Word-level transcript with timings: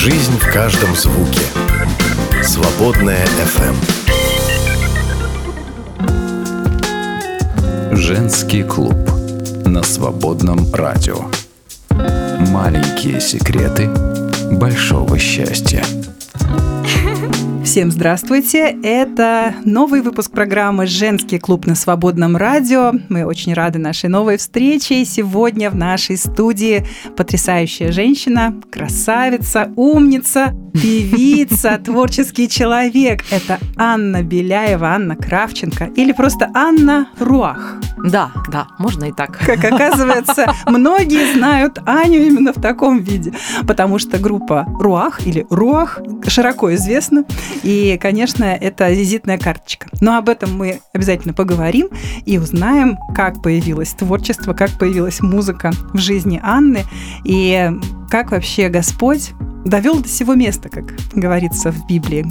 Жизнь 0.00 0.38
в 0.38 0.52
каждом 0.52 0.94
звуке. 0.94 1.40
Свободная 2.44 3.26
FM. 3.26 3.74
Женский 7.96 8.62
клуб 8.62 8.94
на 9.66 9.82
свободном 9.82 10.72
радио. 10.72 11.16
Маленькие 11.90 13.20
секреты 13.20 13.90
большого 14.52 15.18
счастья. 15.18 15.82
Всем 17.68 17.90
здравствуйте! 17.90 18.78
Это 18.82 19.54
новый 19.62 20.00
выпуск 20.00 20.30
программы 20.30 20.86
«Женский 20.86 21.38
клуб 21.38 21.66
на 21.66 21.74
свободном 21.74 22.34
радио». 22.34 22.94
Мы 23.10 23.26
очень 23.26 23.52
рады 23.52 23.78
нашей 23.78 24.08
новой 24.08 24.38
встрече. 24.38 25.04
Сегодня 25.04 25.70
в 25.70 25.76
нашей 25.76 26.16
студии 26.16 26.86
потрясающая 27.14 27.92
женщина, 27.92 28.58
красавица, 28.72 29.70
умница, 29.76 30.54
певица, 30.82 31.78
творческий 31.78 32.48
человек. 32.48 33.24
Это 33.30 33.58
Анна 33.76 34.22
Беляева, 34.22 34.88
Анна 34.88 35.16
Кравченко 35.16 35.84
или 35.96 36.12
просто 36.12 36.50
Анна 36.54 37.08
Руах. 37.18 37.76
Да, 38.04 38.30
да, 38.50 38.68
можно 38.78 39.06
и 39.06 39.12
так. 39.12 39.38
Как 39.38 39.64
оказывается, 39.64 40.52
многие 40.66 41.34
знают 41.34 41.80
Аню 41.84 42.20
именно 42.20 42.52
в 42.52 42.60
таком 42.60 43.00
виде, 43.00 43.32
потому 43.66 43.98
что 43.98 44.18
группа 44.18 44.66
Руах 44.78 45.26
или 45.26 45.46
Руах 45.50 46.00
широко 46.26 46.74
известна. 46.74 47.24
И, 47.62 47.98
конечно, 48.00 48.44
это 48.44 48.90
визитная 48.90 49.38
карточка. 49.38 49.88
Но 50.00 50.16
об 50.16 50.28
этом 50.28 50.56
мы 50.56 50.80
обязательно 50.92 51.34
поговорим 51.34 51.88
и 52.24 52.38
узнаем, 52.38 52.98
как 53.14 53.42
появилось 53.42 53.92
творчество, 53.94 54.52
как 54.52 54.70
появилась 54.78 55.20
музыка 55.20 55.72
в 55.92 55.98
жизни 55.98 56.40
Анны 56.42 56.84
и 57.24 57.70
как 58.10 58.30
вообще 58.30 58.68
Господь 58.68 59.32
довел 59.68 60.00
до 60.00 60.08
сего 60.08 60.34
места, 60.34 60.68
как 60.68 60.94
говорится 61.12 61.70
в 61.70 61.86
Библии. 61.86 62.26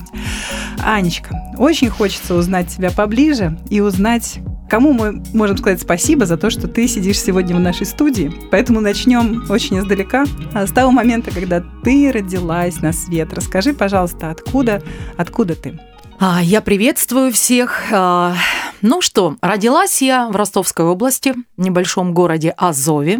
Анечка, 0.83 1.35
очень 1.57 1.89
хочется 1.89 2.35
узнать 2.35 2.67
тебя 2.69 2.91
поближе 2.91 3.57
и 3.69 3.79
узнать, 3.79 4.39
кому 4.69 4.93
мы 4.93 5.23
можем 5.33 5.57
сказать 5.57 5.81
спасибо 5.81 6.25
за 6.25 6.37
то, 6.37 6.49
что 6.49 6.67
ты 6.67 6.87
сидишь 6.87 7.19
сегодня 7.21 7.55
в 7.55 7.59
нашей 7.59 7.85
студии. 7.85 8.33
Поэтому 8.51 8.79
начнем 8.79 9.45
очень 9.49 9.79
издалека, 9.79 10.25
с 10.53 10.71
того 10.71 10.91
момента, 10.91 11.31
когда 11.31 11.63
ты 11.83 12.11
родилась 12.11 12.81
на 12.81 12.93
свет. 12.93 13.33
Расскажи, 13.33 13.73
пожалуйста, 13.73 14.31
откуда, 14.31 14.81
откуда 15.17 15.55
ты? 15.55 15.79
А, 16.19 16.41
я 16.41 16.61
приветствую 16.61 17.31
всех. 17.31 17.83
А, 17.91 18.35
ну 18.81 19.01
что, 19.01 19.37
родилась 19.41 20.01
я 20.01 20.27
в 20.29 20.35
Ростовской 20.35 20.85
области, 20.85 21.33
в 21.57 21.61
небольшом 21.61 22.13
городе 22.13 22.53
Азове. 22.57 23.19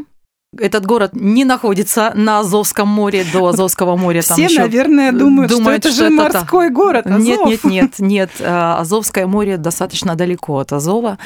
Этот 0.59 0.86
город 0.86 1.11
не 1.13 1.45
находится 1.45 2.11
на 2.16 2.39
Азовском 2.39 2.88
море, 2.88 3.25
до 3.31 3.47
Азовского 3.47 3.95
моря. 3.95 4.22
Там 4.22 4.38
Все, 4.38 4.59
наверное, 4.59 5.11
думают, 5.11 5.52
думают 5.52 5.83
что 5.83 5.89
это 5.89 5.95
что 5.95 5.97
же 5.97 6.13
это 6.13 6.16
морской 6.16 6.69
город 6.69 7.08
Азов. 7.08 7.19
Нет, 7.19 7.45
нет, 7.45 7.63
нет, 7.63 8.00
нет. 8.00 8.31
А, 8.39 8.80
Азовское 8.80 9.28
море 9.28 9.58
достаточно 9.58 10.16
далеко 10.16 10.59
от 10.59 10.73
Азова. 10.73 11.17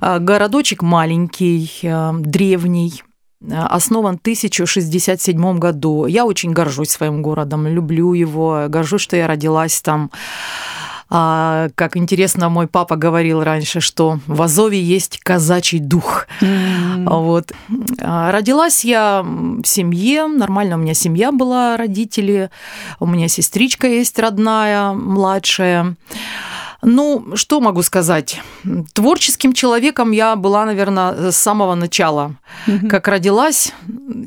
А, 0.00 0.18
городочек 0.18 0.82
маленький, 0.82 1.70
а, 1.84 2.12
древний, 2.18 3.02
основан 3.50 4.16
в 4.18 4.20
1067 4.20 5.58
году. 5.58 6.06
Я 6.06 6.24
очень 6.24 6.52
горжусь 6.52 6.90
своим 6.90 7.22
городом, 7.22 7.66
люблю 7.66 8.12
его, 8.12 8.66
горжусь, 8.68 9.02
что 9.02 9.16
я 9.16 9.26
родилась 9.26 9.80
там. 9.80 10.10
А, 11.10 11.68
как 11.74 11.96
интересно, 11.96 12.48
мой 12.48 12.66
папа 12.66 12.96
говорил 12.96 13.42
раньше, 13.42 13.80
что 13.80 14.20
в 14.26 14.42
Азове 14.42 14.80
есть 14.80 15.18
казачий 15.18 15.78
дух. 15.78 16.26
Mm. 16.40 17.08
Вот. 17.08 17.52
А, 18.00 18.30
родилась 18.30 18.84
я 18.84 19.22
в 19.22 19.64
семье, 19.64 20.26
нормально 20.26 20.76
у 20.76 20.78
меня 20.78 20.94
семья 20.94 21.32
была, 21.32 21.76
родители, 21.76 22.50
у 23.00 23.06
меня 23.06 23.28
сестричка 23.28 23.86
есть 23.86 24.18
родная, 24.18 24.92
младшая. 24.92 25.96
Ну, 26.82 27.34
что 27.34 27.60
могу 27.60 27.82
сказать? 27.82 28.40
Творческим 28.92 29.52
человеком 29.52 30.12
я 30.12 30.36
была, 30.36 30.64
наверное, 30.64 31.32
с 31.32 31.36
самого 31.36 31.74
начала. 31.74 32.36
Как 32.88 33.08
родилась, 33.08 33.72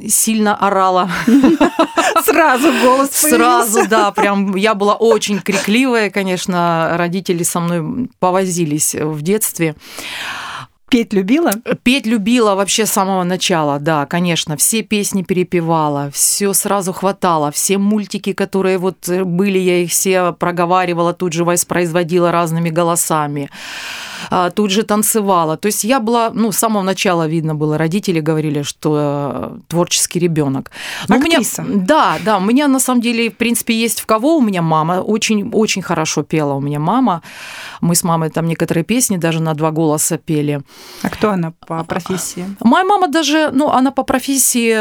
сильно 0.08 0.56
орала. 0.56 1.10
Сразу 2.26 2.72
голос. 2.84 3.12
Сразу, 3.14 3.88
да, 3.88 4.12
прям 4.12 4.56
я 4.56 4.76
была 4.76 4.96
очень 4.96 5.40
крикливая, 5.40 6.10
конечно, 6.10 6.92
родители 6.98 7.44
со 7.44 7.60
мной 7.62 8.10
повозились 8.20 8.96
в 8.96 9.22
детстве. 9.22 9.76
Петь 10.92 11.14
любила? 11.14 11.54
Петь 11.84 12.06
любила 12.06 12.56
вообще 12.56 12.86
с 12.86 12.92
самого 12.92 13.24
начала, 13.24 13.80
да, 13.80 14.06
конечно. 14.06 14.58
Все 14.58 14.82
песни 14.82 15.24
перепевала, 15.24 16.10
все 16.12 16.52
сразу 16.52 16.92
хватало. 16.92 17.50
Все 17.52 17.78
мультики, 17.78 18.34
которые 18.34 18.78
вот 18.78 19.08
были, 19.08 19.58
я 19.58 19.78
их 19.78 19.92
все 19.92 20.34
проговаривала, 20.34 21.14
тут 21.14 21.32
же 21.32 21.46
воспроизводила 21.46 22.32
разными 22.32 22.70
голосами. 22.70 23.50
А, 24.30 24.50
тут 24.50 24.72
же 24.72 24.84
танцевала. 24.84 25.58
То 25.58 25.68
есть 25.68 25.84
я 25.84 26.00
была, 26.00 26.32
ну, 26.34 26.52
с 26.52 26.58
самого 26.58 26.84
начала 26.84 27.28
видно 27.28 27.56
было, 27.56 27.78
родители 27.78 28.20
говорили, 28.20 28.62
что 28.62 28.98
э, 29.34 29.58
творческий 29.68 30.20
ребенок. 30.20 30.72
Но 31.08 31.16
Актриса. 31.16 31.62
У 31.62 31.66
меня, 31.66 31.86
да, 31.86 32.18
да, 32.24 32.38
у 32.38 32.42
меня 32.42 32.68
на 32.68 32.80
самом 32.80 33.02
деле, 33.02 33.30
в 33.30 33.38
принципе, 33.38 33.74
есть 33.74 34.02
в 34.02 34.06
кого. 34.06 34.38
У 34.38 34.42
меня 34.42 34.62
мама 34.62 35.02
очень, 35.02 35.50
очень 35.54 35.82
хорошо 35.82 36.24
пела. 36.24 36.54
У 36.54 36.62
меня 36.62 36.80
мама. 36.80 37.22
Мы 37.82 37.96
с 37.96 38.04
мамой 38.04 38.30
там 38.30 38.46
некоторые 38.46 38.84
песни 38.84 39.18
даже 39.18 39.42
на 39.42 39.54
два 39.54 39.72
голоса 39.72 40.18
пели. 40.18 40.62
А 41.04 41.10
кто 41.10 41.32
она 41.32 41.54
по 41.68 41.84
профессии? 41.84 42.46
Моя 42.60 42.86
мама 42.86 43.08
даже, 43.08 43.50
ну, 43.52 43.70
она 43.70 43.92
по 43.92 44.04
профессии, 44.04 44.76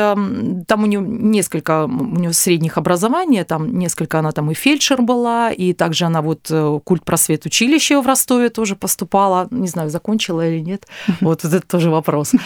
там 0.64 0.82
у 0.82 0.86
нее 0.86 1.00
несколько, 1.00 1.84
у 1.84 1.88
нее 1.88 2.32
средних 2.34 2.76
образований, 2.76 3.42
там 3.44 3.78
несколько, 3.78 4.18
она 4.18 4.32
там 4.32 4.50
и 4.50 4.54
фельдшер 4.54 5.00
была, 5.00 5.50
и 5.50 5.72
также 5.72 6.04
она 6.04 6.20
вот 6.20 6.48
э, 6.50 6.80
культ 6.84 7.04
просвет 7.04 7.46
училище 7.46 8.00
в 8.00 8.06
Ростове 8.06 8.50
тоже 8.50 8.76
поступала 8.76 9.48
не 9.50 9.68
знаю, 9.68 9.90
закончила 9.90 10.46
или 10.46 10.60
нет. 10.60 10.86
Вот, 11.20 11.44
вот 11.44 11.54
это 11.54 11.66
тоже 11.66 11.90
вопрос. 11.90 12.32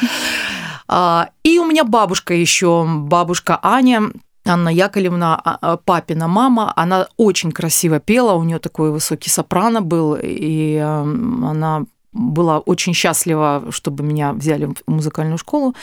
А, 0.86 1.30
и 1.42 1.58
у 1.58 1.64
меня 1.64 1.82
бабушка 1.82 2.34
еще, 2.34 2.84
бабушка 2.86 3.58
Аня, 3.62 4.02
Анна 4.44 4.68
Яковлевна, 4.68 5.40
а, 5.42 5.58
а, 5.62 5.76
папина 5.78 6.28
мама, 6.28 6.74
она 6.76 7.08
очень 7.16 7.52
красиво 7.52 8.00
пела, 8.00 8.34
у 8.34 8.44
нее 8.44 8.58
такой 8.58 8.90
высокий 8.90 9.30
сопрано 9.30 9.80
был, 9.80 10.14
и 10.22 10.76
она 10.76 11.86
была 12.14 12.60
очень 12.60 12.94
счастлива, 12.94 13.64
чтобы 13.70 14.04
меня 14.04 14.32
взяли 14.32 14.66
в 14.66 14.76
музыкальную 14.86 15.36
школу. 15.36 15.74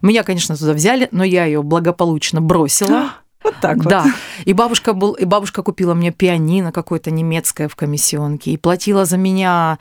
Меня, 0.00 0.22
конечно, 0.22 0.56
туда 0.56 0.72
взяли, 0.72 1.08
но 1.10 1.24
я 1.24 1.44
ее 1.44 1.62
благополучно 1.62 2.40
бросила. 2.40 3.10
Вот 3.42 3.54
так 3.62 3.78
вот. 3.78 3.88
Да. 3.88 4.04
И 4.44 4.52
бабушка, 4.52 4.92
был, 4.92 5.14
и 5.14 5.24
бабушка 5.24 5.62
купила 5.62 5.94
мне 5.94 6.10
пианино 6.10 6.72
какое-то 6.72 7.10
немецкое 7.10 7.68
в 7.68 7.74
комиссионке 7.74 8.50
и 8.50 8.58
платила 8.58 9.06
за 9.06 9.16
меня 9.16 9.78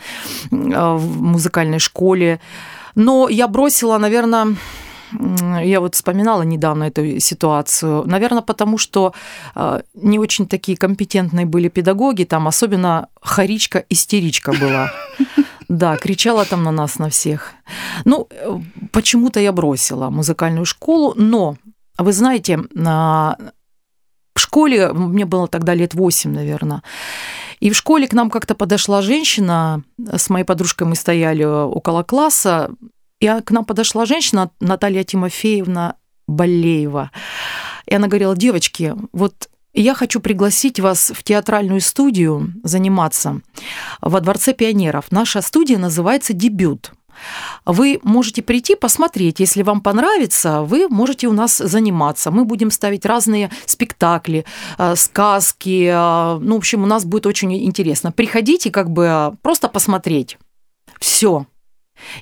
э, 0.49 0.55
в 0.55 1.21
музыкальной 1.21 1.79
школе. 1.79 2.39
Но 2.95 3.27
я 3.27 3.49
бросила, 3.49 3.97
наверное, 3.97 4.55
я 5.61 5.79
вот 5.79 5.95
вспоминала 5.95 6.43
недавно 6.43 6.85
эту 6.85 7.19
ситуацию. 7.19 8.03
Наверное, 8.05 8.41
потому 8.41 8.77
что 8.77 9.13
э, 9.55 9.81
не 9.93 10.19
очень 10.19 10.47
такие 10.47 10.77
компетентные 10.77 11.45
были 11.45 11.67
педагоги, 11.67 12.23
там 12.23 12.47
особенно 12.47 13.09
харичка-истеричка 13.21 14.53
была. 14.53 14.91
Да, 15.69 15.97
кричала 15.97 16.45
там 16.45 16.63
на 16.63 16.71
нас, 16.71 16.99
на 16.99 17.09
всех. 17.09 17.53
Ну, 18.03 18.27
почему-то 18.91 19.39
я 19.39 19.51
бросила 19.51 20.09
музыкальную 20.09 20.65
школу, 20.65 21.13
но 21.15 21.55
вы 21.97 22.11
знаете, 22.11 22.59
в 22.73 23.37
школе, 24.35 24.91
мне 24.93 25.25
было 25.25 25.47
тогда 25.47 25.75
лет 25.75 25.93
8, 25.93 26.31
наверное, 26.31 26.81
и 27.59 27.69
в 27.69 27.75
школе 27.75 28.07
к 28.07 28.13
нам 28.13 28.29
как-то 28.29 28.55
подошла 28.55 29.01
женщина, 29.01 29.83
с 29.97 30.29
моей 30.29 30.45
подружкой 30.45 30.87
мы 30.87 30.95
стояли 30.95 31.43
около 31.43 32.03
класса, 32.03 32.71
и 33.19 33.27
к 33.27 33.51
нам 33.51 33.63
подошла 33.65 34.05
женщина, 34.05 34.49
Наталья 34.59 35.03
Тимофеевна 35.03 35.95
Болеева. 36.27 37.11
И 37.85 37.93
она 37.93 38.07
говорила, 38.07 38.35
девочки, 38.35 38.95
вот 39.11 39.49
я 39.81 39.93
хочу 39.93 40.19
пригласить 40.19 40.79
вас 40.79 41.11
в 41.15 41.23
театральную 41.23 41.81
студию 41.81 42.53
заниматься 42.63 43.41
во 44.01 44.19
Дворце 44.21 44.53
пионеров. 44.53 45.05
Наша 45.11 45.41
студия 45.41 45.77
называется 45.77 46.33
«Дебют». 46.33 46.91
Вы 47.65 47.99
можете 48.03 48.41
прийти, 48.41 48.75
посмотреть. 48.75 49.39
Если 49.39 49.63
вам 49.63 49.81
понравится, 49.81 50.61
вы 50.61 50.87
можете 50.87 51.27
у 51.27 51.33
нас 51.33 51.57
заниматься. 51.57 52.31
Мы 52.31 52.45
будем 52.45 52.71
ставить 52.71 53.05
разные 53.05 53.49
спектакли, 53.65 54.45
э, 54.77 54.95
сказки. 54.95 55.89
Э, 55.91 56.39
ну, 56.39 56.55
в 56.55 56.57
общем, 56.57 56.83
у 56.83 56.85
нас 56.85 57.05
будет 57.05 57.25
очень 57.25 57.53
интересно. 57.65 58.11
Приходите 58.11 58.71
как 58.71 58.89
бы 58.89 59.35
просто 59.41 59.67
посмотреть. 59.67 60.37
Все. 60.99 61.45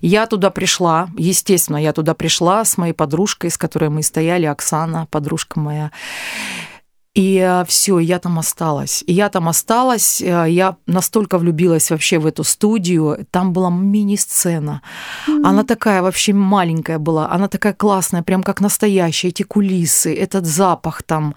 Я 0.01 0.25
туда 0.25 0.49
пришла, 0.49 1.09
естественно, 1.17 1.77
я 1.77 1.93
туда 1.93 2.15
пришла 2.15 2.65
с 2.65 2.77
моей 2.77 2.93
подружкой, 2.93 3.51
с 3.51 3.57
которой 3.57 3.89
мы 3.89 4.01
стояли, 4.01 4.45
Оксана, 4.47 5.07
подружка 5.11 5.59
моя. 5.59 5.91
И 7.17 7.37
э, 7.37 7.65
все, 7.65 7.97
я 7.97 8.19
там 8.19 8.37
осталась. 8.37 9.03
И 9.07 9.13
я 9.13 9.29
там 9.29 9.49
осталась, 9.49 10.21
э, 10.21 10.45
я 10.49 10.75
настолько 10.85 11.39
влюбилась 11.39 11.89
вообще 11.89 12.19
в 12.19 12.27
эту 12.27 12.43
студию. 12.43 13.25
Там 13.31 13.53
была 13.53 13.71
мини-сцена. 13.71 14.81
Mm-hmm. 15.27 15.41
Она 15.43 15.63
такая 15.63 16.03
вообще 16.03 16.33
маленькая 16.33 16.99
была, 16.99 17.31
она 17.31 17.47
такая 17.47 17.73
классная, 17.73 18.21
прям 18.21 18.43
как 18.43 18.61
настоящая. 18.61 19.29
Эти 19.29 19.41
кулисы, 19.41 20.13
этот 20.15 20.45
запах 20.45 21.01
там, 21.01 21.33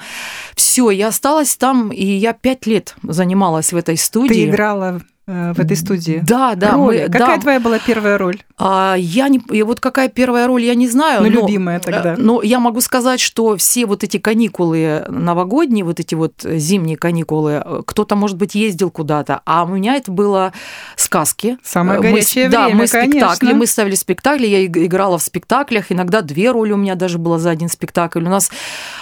Все, 0.54 0.90
я 0.90 1.08
осталась 1.08 1.56
там, 1.56 1.88
и 1.88 2.04
я 2.04 2.34
пять 2.34 2.66
лет 2.66 2.94
занималась 3.02 3.72
в 3.72 3.76
этой 3.76 3.96
студии. 3.96 4.34
Ты 4.34 4.44
играла 4.50 5.00
э, 5.26 5.54
в 5.54 5.60
этой 5.60 5.78
студии? 5.78 6.20
Да, 6.22 6.56
да. 6.56 6.72
Роли. 6.72 7.04
мы- 7.04 7.10
Какая 7.10 7.36
да. 7.36 7.40
твоя 7.40 7.58
была 7.60 7.78
первая 7.78 8.18
роль? 8.18 8.42
А, 8.62 8.94
я 8.98 9.28
не, 9.28 9.40
и 9.50 9.62
вот 9.62 9.80
какая 9.80 10.10
первая 10.10 10.46
роль, 10.46 10.62
я 10.64 10.74
не 10.74 10.86
знаю. 10.86 11.22
Ну, 11.22 11.30
но- 11.30 11.40
любимая 11.40 11.80
тогда. 11.80 12.12
Э, 12.12 12.16
Но 12.18 12.42
я 12.42 12.60
могу 12.60 12.82
сказать, 12.82 13.18
что 13.18 13.56
все 13.56 13.86
вот 13.86 14.04
эти 14.04 14.18
каникулы 14.18 15.06
новогодние, 15.08 15.82
вот 15.82 15.98
эти 15.98 16.14
вот 16.14 16.34
зимние 16.44 16.98
каникулы, 16.98 17.62
э, 17.64 17.82
кто-то, 17.86 18.16
может 18.16 18.36
быть, 18.36 18.54
ездил 18.54 18.90
куда-то, 18.90 19.40
а 19.46 19.64
у 19.64 19.68
меня 19.68 19.96
это 19.96 20.12
было 20.12 20.52
сказки. 20.96 21.56
Самое 21.64 21.98
Э, 22.00 22.02
мы 22.02 22.10
горячее 22.10 22.48
Да, 22.50 22.64
время, 22.66 22.80
мы 22.80 22.86
спектакли, 22.86 23.18
конечно. 23.38 23.54
мы 23.58 23.66
ставили 23.66 23.94
спектакли, 23.94 24.46
я 24.46 24.58
иг- 24.66 24.76
играла 24.76 25.16
в 25.16 25.22
спектаклях, 25.22 25.90
иногда 25.90 26.20
две 26.20 26.50
роли 26.50 26.72
у 26.72 26.76
меня 26.76 26.96
даже 26.96 27.16
было 27.16 27.38
за 27.38 27.48
один 27.50 27.70
спектакль. 27.70 28.22
У 28.24 28.28
нас 28.28 28.50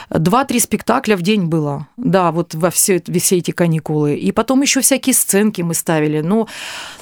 два-три 0.08 0.60
спектакля 0.60 1.16
в 1.16 1.22
день 1.22 1.46
было, 1.46 1.88
да, 1.96 2.30
вот 2.30 2.54
во 2.54 2.70
все, 2.70 3.02
все 3.18 3.38
эти 3.38 3.50
каникулы. 3.50 4.14
И 4.14 4.30
потом 4.30 4.62
еще 4.62 4.80
всякие 4.82 5.14
сценки 5.14 5.62
мы 5.62 5.74
ставили. 5.74 6.20
Но 6.20 6.46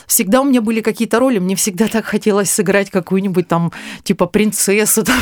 всегда 0.06 0.40
у 0.40 0.44
меня 0.44 0.60
были 0.60 0.80
какие-то 0.80 1.18
роли, 1.18 1.38
мне 1.38 1.56
всегда 1.56 1.88
так 1.88 2.04
хотелось 2.04 2.50
сыграть 2.50 2.90
какую-нибудь 2.90 3.48
там, 3.48 3.72
типа, 4.02 4.26
принцессу 4.26 5.04
там, 5.04 5.16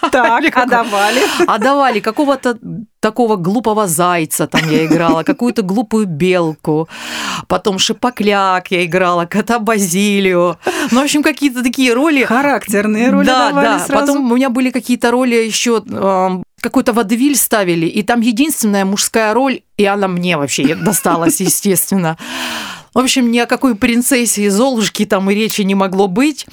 Так, 0.10 0.42
Или 0.42 0.52
а 0.54 0.66
давали? 0.66 1.20
а 1.46 1.58
давали 1.58 2.00
какого-то 2.00 2.58
такого 3.00 3.36
глупого 3.36 3.86
зайца 3.86 4.46
там 4.46 4.62
я 4.70 4.86
играла, 4.86 5.24
какую-то 5.24 5.62
глупую 5.62 6.06
белку, 6.06 6.88
потом 7.48 7.78
шипокляк 7.78 8.70
я 8.70 8.84
играла, 8.84 9.26
кота 9.26 9.58
Базилио. 9.58 10.56
Ну, 10.90 11.00
в 11.00 11.04
общем, 11.04 11.22
какие-то 11.22 11.62
такие 11.62 11.92
роли. 11.92 12.24
Характерные 12.24 13.10
роли 13.10 13.26
да, 13.26 13.48
давали 13.50 13.66
да. 13.66 13.78
сразу. 13.78 14.06
Потом 14.06 14.32
у 14.32 14.36
меня 14.36 14.48
были 14.48 14.70
какие-то 14.70 15.10
роли 15.10 15.34
еще 15.34 15.82
какой-то 16.64 16.94
водевиль 16.94 17.36
ставили, 17.36 17.84
и 17.84 18.02
там 18.02 18.22
единственная 18.22 18.86
мужская 18.86 19.34
роль, 19.34 19.60
и 19.76 19.84
она 19.84 20.08
мне 20.08 20.38
вообще 20.38 20.74
досталась, 20.74 21.40
естественно. 21.40 22.16
В 22.94 22.98
общем, 22.98 23.32
ни 23.32 23.38
о 23.38 23.46
какой 23.46 23.74
принцессе 23.74 24.44
и 24.44 24.48
Золушке 24.48 25.04
там 25.04 25.28
и 25.28 25.34
речи 25.34 25.62
не 25.62 25.74
могло 25.74 26.06
быть. 26.06 26.46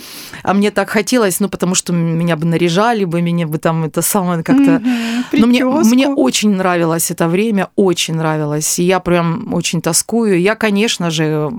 А 0.44 0.54
мне 0.54 0.72
так 0.72 0.90
хотелось, 0.90 1.40
ну, 1.40 1.50
потому 1.50 1.76
что 1.76 1.94
меня 1.94 2.36
бы 2.36 2.46
наряжали 2.46 3.06
бы, 3.06 3.22
меня 3.22 3.46
бы 3.46 3.60
там 3.60 3.84
это 3.84 4.02
самое 4.02 4.44
как-то... 4.44 4.80
Мгм, 4.80 5.26
Но 5.34 5.48
мне, 5.48 5.64
мне 5.64 6.10
очень 6.10 6.50
нравилось 6.50 7.12
это 7.12 7.28
время, 7.28 7.70
очень 7.76 8.16
нравилось. 8.16 8.80
И 8.80 8.84
я 8.84 9.00
прям 9.00 9.54
очень 9.54 9.82
тоскую. 9.82 10.42
Я, 10.42 10.56
конечно 10.56 11.12
же, 11.12 11.50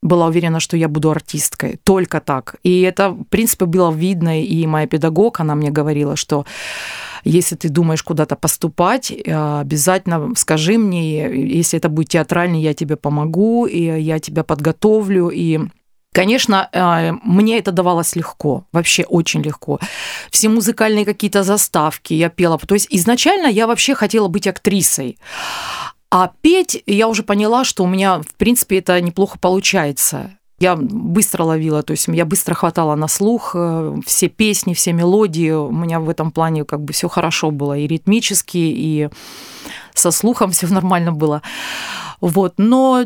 была 0.00 0.26
уверена, 0.26 0.60
что 0.60 0.76
я 0.76 0.88
буду 0.88 1.10
артисткой. 1.10 1.80
Только 1.82 2.20
так. 2.20 2.56
И 2.62 2.82
это, 2.82 3.10
в 3.10 3.24
принципе, 3.24 3.64
было 3.64 3.90
видно. 3.90 4.42
И 4.42 4.66
моя 4.66 4.86
педагог, 4.86 5.40
она 5.40 5.54
мне 5.54 5.70
говорила, 5.70 6.14
что 6.16 6.44
если 7.24 7.56
ты 7.56 7.68
думаешь 7.68 8.02
куда-то 8.02 8.36
поступать, 8.36 9.10
э, 9.10 9.60
обязательно 9.60 10.34
скажи 10.36 10.78
мне, 10.78 11.28
если 11.58 11.78
это 11.78 11.88
будет 11.88 12.10
театральный, 12.10 12.60
я 12.60 12.74
тебе 12.74 12.96
помогу, 12.96 13.66
и 13.66 13.82
я 14.00 14.18
тебя 14.18 14.44
подготовлю, 14.44 15.28
и 15.28 15.60
Конечно, 16.14 16.68
э, 16.72 17.12
мне 17.24 17.58
это 17.58 17.72
давалось 17.72 18.14
легко, 18.16 18.66
вообще 18.70 19.04
очень 19.04 19.40
легко. 19.40 19.80
Все 20.30 20.50
музыкальные 20.50 21.06
какие-то 21.06 21.42
заставки 21.42 22.12
я 22.12 22.28
пела. 22.28 22.58
То 22.58 22.74
есть 22.74 22.86
изначально 22.90 23.46
я 23.46 23.66
вообще 23.66 23.94
хотела 23.94 24.28
быть 24.28 24.46
актрисой. 24.46 25.18
А 26.10 26.30
петь 26.42 26.82
я 26.84 27.08
уже 27.08 27.22
поняла, 27.22 27.64
что 27.64 27.84
у 27.84 27.86
меня, 27.86 28.18
в 28.18 28.34
принципе, 28.36 28.80
это 28.80 29.00
неплохо 29.00 29.38
получается. 29.38 30.36
Я 30.62 30.76
быстро 30.76 31.42
ловила, 31.42 31.82
то 31.82 31.90
есть 31.90 32.06
я 32.06 32.24
быстро 32.24 32.54
хватала 32.54 32.94
на 32.94 33.08
слух 33.08 33.56
э, 33.56 33.96
все 34.06 34.28
песни, 34.28 34.74
все 34.74 34.92
мелодии. 34.92 35.50
У 35.50 35.72
меня 35.72 35.98
в 35.98 36.08
этом 36.08 36.30
плане 36.30 36.64
как 36.64 36.82
бы 36.82 36.92
все 36.92 37.08
хорошо 37.08 37.50
было 37.50 37.76
и 37.76 37.88
ритмически, 37.88 38.58
и 38.58 39.08
со 39.92 40.12
слухом 40.12 40.52
все 40.52 40.68
нормально 40.68 41.10
было. 41.10 41.42
Вот, 42.20 42.54
но 42.58 43.04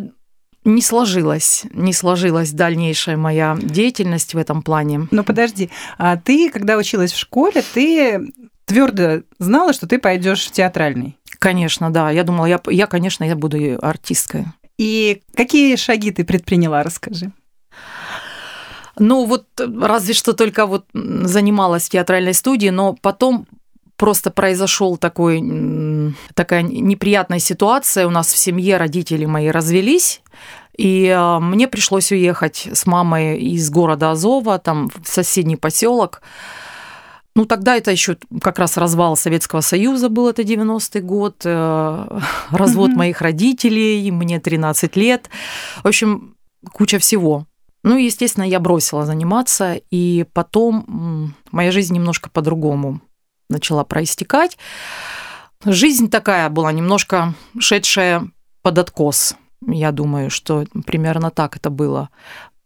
не 0.66 0.82
сложилась, 0.82 1.64
не 1.72 1.94
сложилась 1.94 2.50
дальнейшая 2.50 3.16
моя 3.16 3.56
деятельность 3.58 4.34
в 4.34 4.36
этом 4.36 4.60
плане. 4.60 5.08
Ну 5.10 5.24
подожди, 5.24 5.70
а 5.96 6.18
ты, 6.18 6.50
когда 6.50 6.76
училась 6.76 7.12
в 7.12 7.18
школе, 7.18 7.64
ты 7.72 8.34
твердо 8.66 9.22
знала, 9.38 9.72
что 9.72 9.88
ты 9.88 9.98
пойдешь 9.98 10.44
в 10.44 10.52
театральный? 10.52 11.16
Конечно, 11.38 11.90
да. 11.90 12.10
Я 12.10 12.22
думала, 12.22 12.44
я, 12.44 12.60
я 12.68 12.86
конечно, 12.86 13.24
я 13.24 13.34
буду 13.34 13.78
артисткой. 13.80 14.44
И 14.76 15.22
какие 15.34 15.76
шаги 15.76 16.10
ты 16.10 16.22
предприняла, 16.22 16.82
расскажи. 16.82 17.32
Ну, 18.98 19.26
вот 19.26 19.46
разве 19.58 20.14
что 20.14 20.32
только 20.32 20.66
вот 20.66 20.87
занималась 20.94 21.84
в 21.84 21.90
театральной 21.90 22.34
студии, 22.34 22.69
но 22.69 22.94
потом 22.94 23.46
просто 23.96 24.31
произошел 24.31 24.96
такой, 24.96 25.43
такая 26.34 26.62
неприятная 26.62 27.38
ситуация. 27.38 28.06
У 28.06 28.10
нас 28.10 28.32
в 28.32 28.37
семье 28.37 28.76
родители 28.76 29.25
мои 29.25 29.48
развелись, 29.48 30.22
и 30.76 31.08
а, 31.08 31.40
мне 31.40 31.69
пришлось 31.69 32.12
уехать 32.12 32.69
с 32.72 32.87
мамой 32.87 33.38
из 33.38 33.70
города 33.70 34.10
Азова, 34.10 34.58
там 34.58 34.90
в 35.02 35.08
соседний 35.08 35.56
поселок. 35.56 36.22
Ну, 37.34 37.44
тогда 37.44 37.76
это 37.76 37.90
еще 37.90 38.16
как 38.40 38.58
раз 38.58 38.78
развал 38.78 39.14
Советского 39.14 39.60
Союза 39.60 40.08
был, 40.08 40.28
это 40.28 40.40
90-й 40.40 41.00
год, 41.02 41.42
э, 41.44 42.20
развод 42.50 42.92
моих 42.92 43.20
родителей, 43.20 44.10
мне 44.10 44.40
13 44.40 44.96
лет. 44.96 45.28
В 45.82 45.87
общем, 45.88 46.34
куча 46.72 46.99
всего. 46.99 47.46
Ну, 47.86 47.96
и, 47.96 48.06
естественно, 48.06 48.42
я 48.42 48.58
бросила 48.58 49.06
заниматься, 49.06 49.80
и 49.92 50.26
потом 50.32 51.32
моя 51.52 51.70
жизнь 51.70 51.94
немножко 51.94 52.28
по-другому 52.28 53.00
начала 53.48 53.84
проистекать. 53.84 54.58
Жизнь 55.64 56.10
такая 56.10 56.48
была, 56.48 56.72
немножко 56.72 57.34
шедшая 57.60 58.28
под 58.62 58.78
откос. 58.78 59.36
Я 59.64 59.92
думаю, 59.92 60.30
что 60.30 60.64
примерно 60.84 61.30
так 61.30 61.56
это 61.56 61.70
было, 61.70 62.10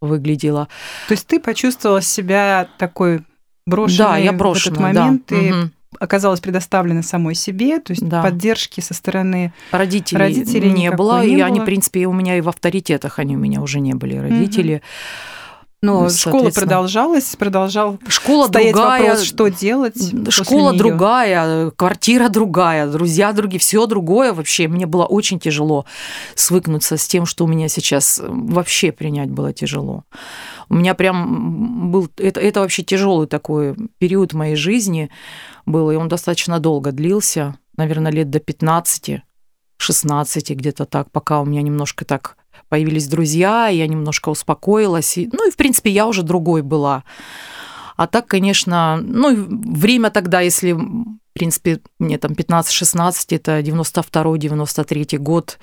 выглядело. 0.01 0.67
То 1.07 1.11
есть 1.11 1.27
ты 1.27 1.39
почувствовала 1.39 2.01
себя 2.01 2.67
такой 2.79 3.23
брошенной 3.67 3.97
да, 3.97 4.17
я 4.17 4.31
в 4.31 4.37
брошена, 4.37 4.73
этот 4.73 4.81
момент, 4.81 5.23
да. 5.27 5.35
ты 5.35 5.53
Мгм. 5.53 5.73
Оказалась 5.99 6.39
предоставлена 6.39 7.03
самой 7.03 7.35
себе, 7.35 7.79
то 7.79 7.91
есть 7.91 8.07
Да. 8.07 8.21
поддержки 8.23 8.79
со 8.81 8.93
стороны 8.93 9.53
Родителей, 9.71 10.19
Родителей 10.19 10.71
не 10.71 10.91
было, 10.91 11.23
не 11.25 11.37
и 11.37 11.41
они, 11.41 11.59
было. 11.59 11.63
в 11.63 11.65
принципе, 11.65 12.01
и 12.01 12.05
у 12.05 12.13
меня 12.13 12.37
и 12.37 12.41
в 12.41 12.49
авторитетах 12.49 13.19
они 13.19 13.35
у 13.35 13.39
меня 13.39 13.61
уже 13.61 13.79
не 13.79 13.93
были, 13.93 14.15
родители. 14.15 14.81
Но 15.83 16.03
Ну, 16.03 16.09
школа 16.11 16.33
соответственно. 16.33 16.65
продолжалась, 16.67 17.35
продолжал 17.35 17.99
Школа 18.07 18.47
стоять 18.47 18.73
другая, 18.73 19.01
вопрос, 19.01 19.23
что 19.23 19.47
делать. 19.47 20.31
школа 20.31 20.73
другая, 20.73 21.71
квартира 21.71 22.29
другая, 22.29 22.87
друзья 22.87 23.33
другие, 23.33 23.59
все 23.59 23.87
другое 23.87 24.31
вообще. 24.31 24.67
Мне 24.67 24.85
было 24.85 25.05
очень 25.05 25.39
тяжело 25.39 25.85
свыкнуться 26.35 26.97
с 26.97 27.07
тем, 27.07 27.25
что 27.25 27.45
у 27.45 27.47
меня 27.47 27.67
сейчас 27.67 28.21
вообще 28.23 28.91
принять 28.91 29.31
было 29.31 29.53
тяжело. 29.53 30.03
У 30.69 30.75
меня 30.75 30.93
прям 30.93 31.91
был 31.91 32.09
это, 32.17 32.39
это 32.39 32.59
вообще 32.59 32.83
тяжелый 32.83 33.25
такой 33.25 33.75
период 33.97 34.33
моей 34.33 34.55
жизни 34.55 35.09
был, 35.65 35.89
и 35.89 35.95
он 35.95 36.07
достаточно 36.07 36.59
долго 36.59 36.91
длился, 36.91 37.57
наверное, 37.75 38.11
лет 38.11 38.29
до 38.29 38.39
15, 38.39 39.21
16 39.77 40.51
где-то 40.51 40.85
так, 40.85 41.09
пока 41.09 41.41
у 41.41 41.45
меня 41.45 41.63
немножко 41.63 42.05
так 42.05 42.37
появились 42.71 43.07
друзья, 43.07 43.67
я 43.67 43.85
немножко 43.85 44.29
успокоилась. 44.29 45.17
И, 45.17 45.29
ну 45.33 45.45
и, 45.45 45.51
в 45.51 45.57
принципе, 45.57 45.89
я 45.91 46.07
уже 46.07 46.23
другой 46.23 46.61
была. 46.61 47.03
А 47.97 48.07
так, 48.07 48.27
конечно, 48.27 48.97
ну, 49.03 49.35
время 49.35 50.09
тогда, 50.09 50.39
если, 50.39 50.71
в 50.71 51.17
принципе, 51.33 51.81
мне 51.99 52.17
там 52.17 52.31
15-16, 52.31 53.35
это 53.35 53.59
92-93 53.59 55.17
год, 55.17 55.59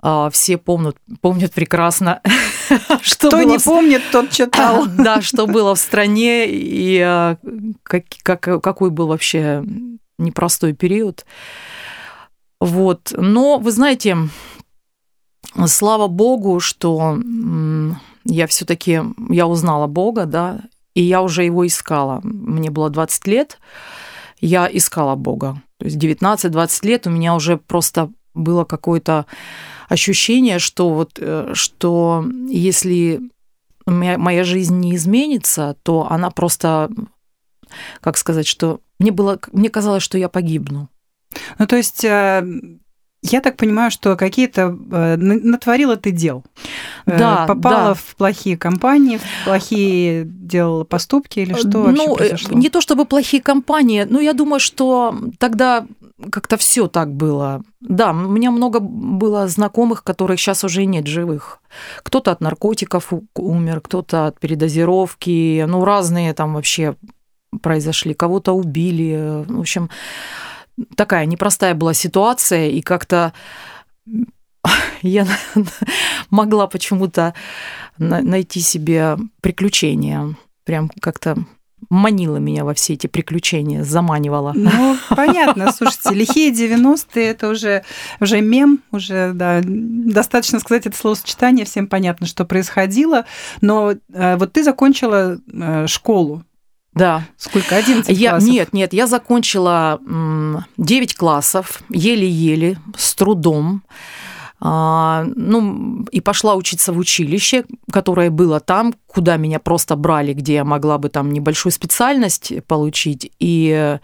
а, 0.00 0.30
все 0.30 0.56
помнят, 0.56 0.96
помнят 1.20 1.52
прекрасно, 1.52 2.20
что 3.02 3.28
Кто 3.28 3.38
было 3.38 3.50
не 3.50 3.58
в- 3.58 3.64
помнит, 3.64 4.02
тот 4.12 4.30
читал. 4.30 4.86
да, 4.98 5.20
что 5.20 5.48
было 5.48 5.74
в 5.74 5.80
стране 5.80 6.46
и 6.48 7.00
а, 7.00 7.38
как, 7.82 8.04
как- 8.22 8.62
какой 8.62 8.90
был 8.90 9.08
вообще 9.08 9.64
непростой 10.18 10.74
период. 10.74 11.26
Вот. 12.60 13.12
Но, 13.16 13.58
вы 13.58 13.72
знаете, 13.72 14.16
слава 15.66 16.08
богу, 16.08 16.60
что 16.60 17.18
я 18.24 18.46
все 18.46 18.64
таки 18.64 19.00
я 19.28 19.46
узнала 19.46 19.86
Бога, 19.86 20.26
да, 20.26 20.62
и 20.94 21.02
я 21.02 21.22
уже 21.22 21.44
его 21.44 21.66
искала. 21.66 22.20
Мне 22.22 22.70
было 22.70 22.90
20 22.90 23.26
лет, 23.26 23.58
я 24.40 24.68
искала 24.70 25.14
Бога. 25.14 25.62
То 25.78 25.86
есть 25.86 25.96
19-20 25.96 26.86
лет 26.86 27.06
у 27.06 27.10
меня 27.10 27.34
уже 27.34 27.58
просто 27.58 28.10
было 28.32 28.64
какое-то 28.64 29.26
ощущение, 29.88 30.58
что 30.58 30.90
вот, 30.90 31.18
э, 31.18 31.50
что 31.54 32.24
если 32.48 33.20
моя, 33.86 34.18
моя 34.18 34.44
жизнь 34.44 34.76
не 34.78 34.96
изменится, 34.96 35.76
то 35.82 36.10
она 36.10 36.30
просто, 36.30 36.90
как 38.00 38.16
сказать, 38.16 38.46
что 38.46 38.80
мне 38.98 39.12
было, 39.12 39.38
мне 39.52 39.68
казалось, 39.68 40.02
что 40.02 40.18
я 40.18 40.28
погибну. 40.28 40.88
Ну, 41.58 41.66
то 41.66 41.76
есть 41.76 42.04
э, 42.04 42.46
Я 43.26 43.40
так 43.40 43.56
понимаю, 43.56 43.90
что 43.90 44.16
какие-то 44.16 44.76
э, 44.92 45.16
натворила 45.16 45.96
ты 45.96 46.10
дел. 46.10 46.44
Э, 47.06 47.18
Да, 47.18 47.46
Попала 47.46 47.88
да. 47.88 47.94
в 47.94 48.16
плохие 48.16 48.58
компании, 48.58 49.16
в 49.16 49.44
плохие 49.46 50.24
делала 50.26 50.84
поступки 50.84 51.40
или 51.40 51.54
что 51.54 51.84
вообще 51.84 52.06
ну, 52.06 52.14
э, 52.14 52.18
произошло? 52.18 52.58
не 52.58 52.68
то 52.68 52.82
чтобы 52.82 53.06
плохие 53.06 53.42
компании, 53.42 54.06
но 54.08 54.20
я 54.20 54.34
думаю, 54.34 54.60
что 54.60 55.16
тогда 55.38 55.86
как-то 56.30 56.58
все 56.58 56.86
так 56.86 57.14
было. 57.14 57.62
Да, 57.80 58.10
у 58.10 58.14
меня 58.14 58.50
много 58.50 58.78
было 58.80 59.48
знакомых, 59.48 60.04
которых 60.04 60.38
сейчас 60.38 60.62
уже 60.62 60.84
нет 60.84 61.06
живых. 61.06 61.60
Кто-то 62.02 62.30
от 62.30 62.42
наркотиков 62.42 63.10
умер, 63.34 63.80
кто-то 63.80 64.26
от 64.26 64.38
передозировки, 64.38 65.64
ну, 65.66 65.82
разные 65.84 66.34
там 66.34 66.54
вообще 66.54 66.94
произошли, 67.62 68.12
кого-то 68.12 68.52
убили. 68.52 69.44
В 69.48 69.60
общем, 69.60 69.88
такая 70.96 71.26
непростая 71.26 71.74
была 71.74 71.94
ситуация, 71.94 72.68
и 72.68 72.80
как-то 72.82 73.32
я 75.02 75.26
могла 76.30 76.66
почему-то 76.66 77.34
на- 77.98 78.22
найти 78.22 78.60
себе 78.60 79.16
приключения. 79.40 80.36
Прям 80.64 80.90
как-то 81.00 81.36
манила 81.90 82.38
меня 82.38 82.64
во 82.64 82.74
все 82.74 82.94
эти 82.94 83.06
приключения, 83.06 83.84
заманивала. 83.84 84.52
Ну, 84.54 84.96
понятно, 85.10 85.72
слушайте, 85.72 86.14
лихие 86.14 86.52
90-е 86.52 87.26
это 87.26 87.48
уже, 87.48 87.84
уже 88.20 88.40
мем, 88.40 88.82
уже, 88.90 89.32
да, 89.34 89.60
достаточно 89.62 90.60
сказать 90.60 90.86
это 90.86 90.96
словосочетание, 90.96 91.66
всем 91.66 91.86
понятно, 91.86 92.26
что 92.26 92.44
происходило, 92.44 93.26
но 93.60 93.92
э, 94.12 94.36
вот 94.36 94.52
ты 94.52 94.64
закончила 94.64 95.38
э, 95.52 95.86
школу, 95.86 96.42
Да. 96.94 97.24
сколько, 97.36 97.76
11 97.76 98.16
Я, 98.16 98.30
классов? 98.30 98.48
нет, 98.48 98.72
нет, 98.72 98.92
я 98.92 99.06
закончила 99.06 100.00
м, 100.06 100.64
9 100.76 101.14
классов, 101.16 101.82
еле-еле, 101.88 102.78
с 102.96 103.14
трудом. 103.14 103.82
А, 104.66 105.26
ну, 105.36 106.06
и 106.10 106.22
пошла 106.22 106.54
учиться 106.54 106.94
в 106.94 106.98
училище, 106.98 107.64
которое 107.92 108.30
было 108.30 108.60
там, 108.60 108.94
куда 109.06 109.36
меня 109.36 109.58
просто 109.58 109.94
брали, 109.94 110.32
где 110.32 110.54
я 110.54 110.64
могла 110.64 110.96
бы 110.96 111.10
там 111.10 111.30
небольшую 111.30 111.70
специальность 111.70 112.50
получить 112.66 113.30
и 113.38 113.98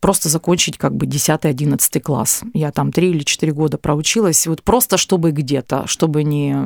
просто 0.00 0.30
закончить 0.30 0.78
как 0.78 0.96
бы 0.96 1.04
10-11 1.04 2.00
класс. 2.00 2.40
Я 2.54 2.72
там 2.72 2.90
3 2.90 3.10
или 3.10 3.22
4 3.22 3.52
года 3.52 3.76
проучилась, 3.76 4.46
вот 4.46 4.62
просто 4.62 4.96
чтобы 4.96 5.30
где-то, 5.30 5.86
чтобы 5.86 6.22
не, 6.22 6.56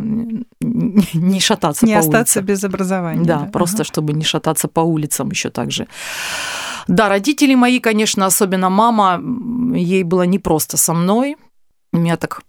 не, 0.60 1.40
шататься 1.40 1.84
Не 1.84 1.94
по 1.94 1.98
остаться 1.98 2.42
без 2.42 2.62
образования. 2.62 3.24
Да, 3.24 3.50
просто 3.52 3.82
чтобы 3.82 4.12
не 4.12 4.22
шататься 4.22 4.68
по 4.68 4.80
улицам 4.82 5.30
еще 5.30 5.50
так 5.50 5.72
же. 5.72 5.88
Да, 6.86 7.08
родители 7.08 7.56
мои, 7.56 7.80
конечно, 7.80 8.24
особенно 8.24 8.70
мама, 8.70 9.20
ей 9.76 10.04
было 10.04 10.22
непросто 10.22 10.76
со 10.76 10.94
мной. 10.94 11.36
У 11.92 11.98
меня 11.98 12.16
так 12.16 12.42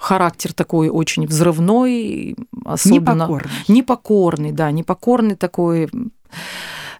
характер 0.00 0.54
такой 0.54 0.88
очень 0.88 1.26
взрывной, 1.26 2.34
особенно... 2.64 3.14
Непокорный. 3.14 3.52
Непокорный, 3.68 4.52
да, 4.52 4.70
непокорный 4.70 5.36
такой. 5.36 5.90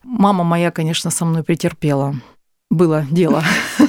Мама 0.04 0.45
моя, 0.45 0.71
конечно, 0.71 1.11
со 1.11 1.25
мной 1.25 1.42
претерпела. 1.42 2.14
Было 2.71 3.04
дело. 3.11 3.42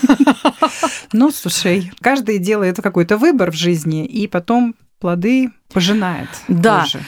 Ну, 1.14 1.30
слушай, 1.30 1.92
каждый 2.00 2.40
делает 2.40 2.78
какой-то 2.78 3.18
выбор 3.18 3.52
в 3.52 3.56
жизни, 3.56 4.06
и 4.06 4.28
потом 4.28 4.76
плоды 4.98 5.50
пожинает. 5.74 6.30
Да. 6.48 6.84
тоже. 6.84 7.04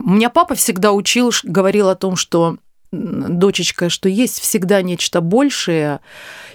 У 0.00 0.08
меня 0.08 0.30
папа 0.30 0.54
всегда 0.54 0.92
учил, 0.92 1.30
говорил 1.42 1.90
о 1.90 1.94
том, 1.94 2.16
что 2.16 2.56
дочечка, 2.92 3.90
что 3.90 4.08
есть 4.08 4.40
всегда 4.40 4.80
нечто 4.80 5.20
большее, 5.20 6.00